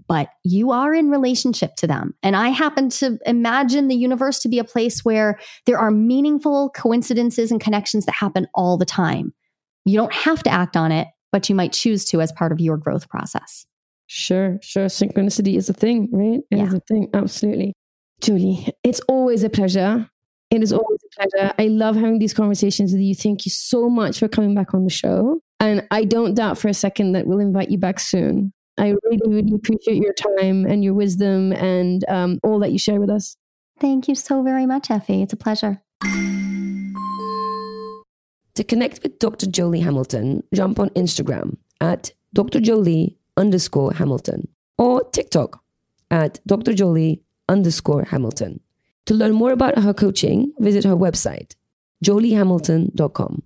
but 0.07 0.31
you 0.43 0.71
are 0.71 0.95
in 0.95 1.11
relationship 1.11 1.75
to 1.77 1.87
them. 1.87 2.15
And 2.23 2.35
I 2.35 2.49
happen 2.49 2.89
to 2.91 3.19
imagine 3.27 3.89
the 3.89 3.97
universe 3.97 4.39
to 4.39 4.49
be 4.49 4.59
a 4.59 4.65
place 4.65 5.05
where 5.05 5.39
there 5.67 5.79
are 5.79 5.91
meaningful 5.91 6.71
coincidences 6.71 7.51
and 7.51 7.61
connections 7.61 8.07
that 8.07 8.15
happen 8.15 8.49
all 8.55 8.79
the 8.79 8.87
time. 8.87 9.35
You 9.85 9.99
don't 9.99 10.15
have 10.15 10.43
to 10.45 10.51
act 10.51 10.77
on 10.77 10.91
it, 10.91 11.09
but 11.33 11.49
you 11.49 11.55
might 11.55 11.73
choose 11.73 12.05
to 12.07 12.21
as 12.21 12.33
part 12.33 12.53
of 12.53 12.61
your 12.61 12.77
growth 12.77 13.09
process. 13.09 13.67
Sure, 14.07 14.59
sure. 14.63 14.87
Synchronicity 14.87 15.57
is 15.57 15.69
a 15.69 15.73
thing, 15.75 16.09
right? 16.13 16.41
It 16.51 16.57
is 16.65 16.73
Yeah. 16.73 16.77
a 16.77 16.81
thing. 16.81 17.09
Absolutely. 17.13 17.75
Joli, 18.21 18.69
it's 18.83 19.01
always 19.09 19.45
a 19.45 19.51
pleasure. 19.51 20.09
It 20.51 20.63
is 20.63 20.73
always 20.73 20.99
a 21.05 21.21
pleasure. 21.21 21.53
I 21.59 21.67
love 21.69 21.95
having 21.95 22.19
these 22.19 22.33
conversations 22.33 22.93
with 22.93 23.03
you. 23.03 23.15
Thank 23.15 23.45
you 23.45 23.51
so 23.51 23.91
much 23.91 24.19
for 24.19 24.29
coming 24.29 24.55
back 24.55 24.73
on 24.73 24.85
the 24.85 24.91
show. 24.91 25.41
And 25.61 25.87
I 25.91 26.05
don't 26.05 26.35
doubt 26.35 26.57
for 26.57 26.69
a 26.69 26.75
second 26.75 27.13
that 27.13 27.27
we'll 27.27 27.41
invite 27.41 27.71
you 27.71 27.77
back 27.79 28.01
soon. 28.01 28.53
I 28.79 28.95
really, 29.05 29.19
really 29.27 29.55
appreciate 29.55 30.03
your 30.03 30.15
time 30.15 30.65
and 30.65 30.83
your 30.83 30.95
wisdom 30.95 31.53
and 31.53 32.03
um, 32.09 32.39
all 32.43 32.61
that 32.61 32.73
you 32.73 32.79
share 32.79 33.01
with 33.01 33.11
us. 33.11 33.37
Thank 33.79 34.09
you 34.09 34.15
so 34.15 34.43
very 34.43 34.65
much, 34.67 34.89
Effy. 34.89 35.23
It's 35.23 35.33
a 35.33 35.37
pleasure. 35.37 35.83
To 38.59 38.65
connect 38.65 39.05
with 39.05 39.21
Dr. 39.21 39.47
Joli 39.47 39.79
Hamilton, 39.79 40.43
jump 40.53 40.81
on 40.81 40.91
Instagram 40.91 41.59
at 41.81 42.11
Dr. 42.35 42.59
Joli 42.59 43.17
underscore 43.37 43.93
Hamilton 43.93 44.49
or 44.77 45.05
TikTok 45.11 45.63
at 46.11 46.41
Dr. 46.45 46.75
Joli 46.75 47.23
underscore 47.49 48.03
Hamilton. 48.03 48.59
To 49.07 49.15
learn 49.15 49.31
more 49.31 49.53
about 49.53 49.79
her 49.79 49.95
coaching, 49.95 50.53
visit 50.59 50.83
her 50.83 50.97
website, 50.97 51.55
joliehamilton.com. 52.05 53.45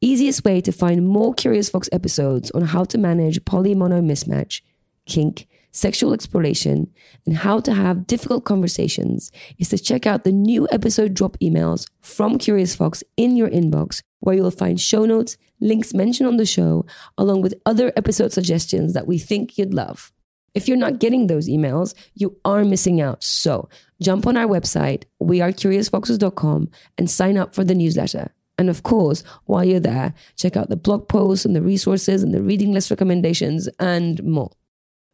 Easiest 0.00 0.44
way 0.44 0.60
to 0.62 0.72
find 0.72 1.06
more 1.06 1.32
Curious 1.32 1.70
Fox 1.70 1.88
episodes 1.92 2.50
on 2.50 2.62
how 2.62 2.82
to 2.82 2.98
manage 2.98 3.44
polymono 3.44 4.02
mismatch, 4.02 4.62
kink, 5.06 5.46
sexual 5.74 6.14
exploration, 6.14 6.90
and 7.26 7.36
how 7.36 7.60
to 7.60 7.74
have 7.74 8.06
difficult 8.06 8.44
conversations 8.44 9.30
is 9.58 9.68
to 9.68 9.78
check 9.78 10.06
out 10.06 10.24
the 10.24 10.32
new 10.32 10.66
episode 10.70 11.14
drop 11.14 11.36
emails 11.40 11.86
from 12.00 12.38
Curious 12.38 12.74
Fox 12.74 13.02
in 13.16 13.36
your 13.36 13.50
inbox, 13.50 14.02
where 14.24 14.34
you'll 14.34 14.50
find 14.50 14.80
show 14.80 15.04
notes, 15.04 15.36
links 15.60 15.94
mentioned 15.94 16.26
on 16.26 16.38
the 16.38 16.46
show, 16.46 16.86
along 17.18 17.42
with 17.42 17.54
other 17.66 17.92
episode 17.96 18.32
suggestions 18.32 18.94
that 18.94 19.06
we 19.06 19.18
think 19.18 19.56
you'd 19.58 19.74
love. 19.74 20.12
If 20.54 20.68
you're 20.68 20.76
not 20.76 20.98
getting 20.98 21.26
those 21.26 21.48
emails, 21.48 21.94
you 22.14 22.36
are 22.44 22.64
missing 22.64 23.00
out. 23.00 23.22
So 23.22 23.68
jump 24.00 24.26
on 24.26 24.36
our 24.36 24.46
website, 24.46 25.04
wearecuriousfoxes.com, 25.22 26.70
and 26.96 27.10
sign 27.10 27.36
up 27.36 27.54
for 27.54 27.64
the 27.64 27.74
newsletter. 27.74 28.32
And 28.56 28.70
of 28.70 28.84
course, 28.84 29.24
while 29.46 29.64
you're 29.64 29.80
there, 29.80 30.14
check 30.36 30.56
out 30.56 30.68
the 30.68 30.76
blog 30.76 31.08
posts 31.08 31.44
and 31.44 31.56
the 31.56 31.62
resources 31.62 32.22
and 32.22 32.32
the 32.32 32.42
reading 32.42 32.72
list 32.72 32.90
recommendations 32.90 33.68
and 33.80 34.22
more. 34.22 34.52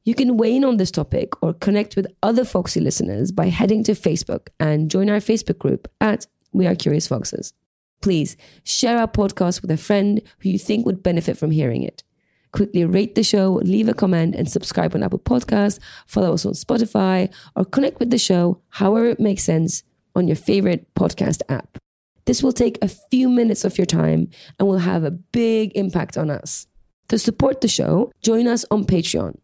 You 0.04 0.14
can 0.14 0.36
weigh 0.36 0.56
in 0.56 0.64
on 0.64 0.76
this 0.76 0.90
topic 0.90 1.42
or 1.42 1.54
connect 1.54 1.96
with 1.96 2.06
other 2.22 2.44
Foxy 2.44 2.80
listeners 2.80 3.32
by 3.32 3.48
heading 3.48 3.82
to 3.84 3.92
Facebook 3.92 4.48
and 4.58 4.90
join 4.90 5.08
our 5.08 5.18
Facebook 5.18 5.58
group 5.58 5.88
at 6.00 6.26
We 6.52 6.66
Are 6.66 6.74
Curious 6.74 7.08
Foxes. 7.08 7.52
Please 8.00 8.36
share 8.64 8.98
our 8.98 9.08
podcast 9.08 9.62
with 9.62 9.70
a 9.70 9.76
friend 9.76 10.22
who 10.38 10.48
you 10.48 10.58
think 10.58 10.86
would 10.86 11.02
benefit 11.02 11.36
from 11.36 11.50
hearing 11.50 11.82
it. 11.82 12.02
Quickly 12.52 12.84
rate 12.84 13.14
the 13.14 13.22
show, 13.22 13.60
leave 13.62 13.88
a 13.88 13.94
comment, 13.94 14.34
and 14.34 14.50
subscribe 14.50 14.94
on 14.94 15.02
Apple 15.02 15.20
Podcasts, 15.20 15.78
follow 16.06 16.32
us 16.32 16.44
on 16.44 16.52
Spotify, 16.54 17.32
or 17.54 17.64
connect 17.64 18.00
with 18.00 18.10
the 18.10 18.18
show 18.18 18.60
however 18.70 19.06
it 19.06 19.20
makes 19.20 19.44
sense 19.44 19.84
on 20.16 20.26
your 20.26 20.36
favorite 20.36 20.92
podcast 20.94 21.42
app. 21.48 21.78
This 22.24 22.42
will 22.42 22.52
take 22.52 22.78
a 22.82 22.88
few 22.88 23.28
minutes 23.28 23.64
of 23.64 23.78
your 23.78 23.86
time 23.86 24.28
and 24.58 24.66
will 24.66 24.78
have 24.78 25.04
a 25.04 25.10
big 25.10 25.72
impact 25.76 26.18
on 26.18 26.30
us. 26.30 26.66
To 27.08 27.18
support 27.18 27.60
the 27.60 27.68
show, 27.68 28.12
join 28.22 28.46
us 28.46 28.64
on 28.70 28.84
Patreon. 28.84 29.38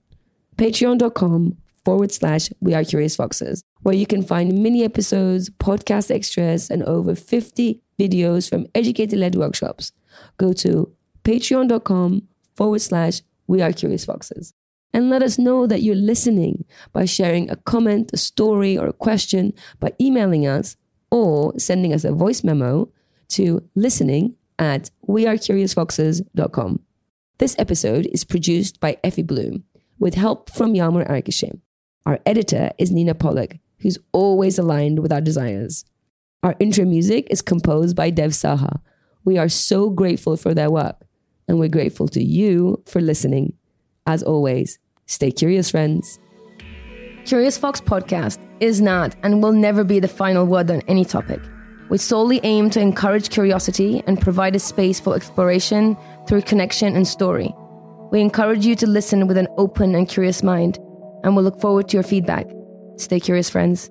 Patreon.com 0.57 1.57
forward 1.85 2.11
slash 2.11 2.51
We 2.61 2.75
Are 2.75 2.85
Curious 2.85 3.17
Foxes, 3.17 3.63
where 3.83 3.95
you 3.95 4.07
can 4.07 4.23
find 4.23 4.63
mini 4.63 4.83
episodes, 4.85 5.51
podcast 5.51 6.11
extras, 6.11 6.71
and 6.71 6.83
over 6.83 7.15
50 7.15 7.83
videos 7.99 8.49
from 8.49 8.67
educator 8.75 9.17
led 9.17 9.35
workshops. 9.35 9.93
Go 10.37 10.53
to 10.55 10.93
patreon.com 11.25 12.23
forward 12.55 12.81
slash 12.81 13.23
We 13.47 13.63
Are 13.63 13.73
Curious 13.73 14.05
Foxes. 14.05 14.55
And 14.93 15.11
let 15.11 15.23
us 15.23 15.39
know 15.39 15.67
that 15.67 15.83
you're 15.83 15.95
listening 15.95 16.65
by 16.93 17.05
sharing 17.05 17.51
a 17.51 17.57
comment, 17.57 18.11
a 18.13 18.17
story, 18.17 18.79
or 18.79 18.87
a 18.87 18.93
question 18.93 19.53
by 19.79 19.93
emailing 20.01 20.47
us 20.47 20.77
or 21.11 21.59
sending 21.59 21.93
us 21.93 22.05
a 22.05 22.13
voice 22.13 22.43
memo 22.43 22.91
to 23.29 23.63
listening 23.75 24.37
at 24.59 24.91
wearecuriousfoxes.com. 25.07 26.81
This 27.39 27.57
episode 27.59 28.07
is 28.13 28.25
produced 28.25 28.81
by 28.81 28.97
Effy 29.05 29.27
Blue 29.27 29.63
with 29.99 30.15
help 30.15 30.51
from 30.51 30.73
Yalmar 30.73 31.07
Arkashim. 31.09 31.61
Our 32.07 32.19
editor 32.25 32.71
is 32.79 32.91
Nina 32.91 33.15
Pollock, 33.15 33.59
who's 33.81 33.99
always 34.13 34.59
aligned 34.59 35.01
with 35.01 35.13
our 35.13 35.21
desires. 35.21 35.85
Our 36.47 36.55
intro 36.61 36.85
music 36.85 37.27
is 37.29 37.43
composed 37.43 37.97
by 37.97 38.11
Dev 38.11 38.31
Saha. 38.31 38.79
We 39.25 39.37
are 39.37 39.49
so 39.49 39.91
grateful 39.91 40.37
for 40.37 40.55
their 40.55 40.71
work, 40.71 40.95
and 41.49 41.59
we're 41.59 41.69
grateful 41.69 42.07
to 42.11 42.23
you 42.23 42.85
for 42.87 43.01
listening. 43.01 43.55
As 44.07 44.23
always, 44.23 44.79
stay 45.07 45.33
curious, 45.33 45.73
friends. 45.73 46.21
Curious 47.25 47.59
Fox 47.59 47.81
podcast 47.81 48.39
is 48.61 48.81
not 48.81 49.17
and 49.25 49.43
will 49.43 49.51
never 49.51 49.83
be 49.83 49.99
the 49.99 50.07
final 50.07 50.47
word 50.47 50.71
on 50.71 50.83
any 50.87 51.05
topic. 51.05 51.41
We 51.89 51.99
solely 51.99 52.39
aim 52.45 52.71
to 52.71 52.81
encourage 52.81 53.31
curiosity 53.31 54.05
and 54.07 54.21
provide 54.21 54.55
a 54.55 54.61
space 54.61 55.01
for 55.01 55.17
exploration 55.17 55.97
through 56.29 56.43
connection 56.43 56.95
and 56.95 57.09
story. 57.09 57.53
We 58.13 58.21
encourage 58.21 58.65
you 58.65 58.77
to 58.77 58.87
listen 58.87 59.27
with 59.27 59.37
an 59.37 59.49
open 59.59 59.97
and 59.97 60.09
curious 60.09 60.45
mind, 60.45 60.79
and 61.25 61.35
we'll 61.35 61.45
look 61.45 61.61
forward 61.61 61.89
to 61.89 61.97
your 61.97 62.05
feedback. 62.05 62.47
Stay 62.99 63.19
curious, 63.19 63.51
friends. 63.51 63.91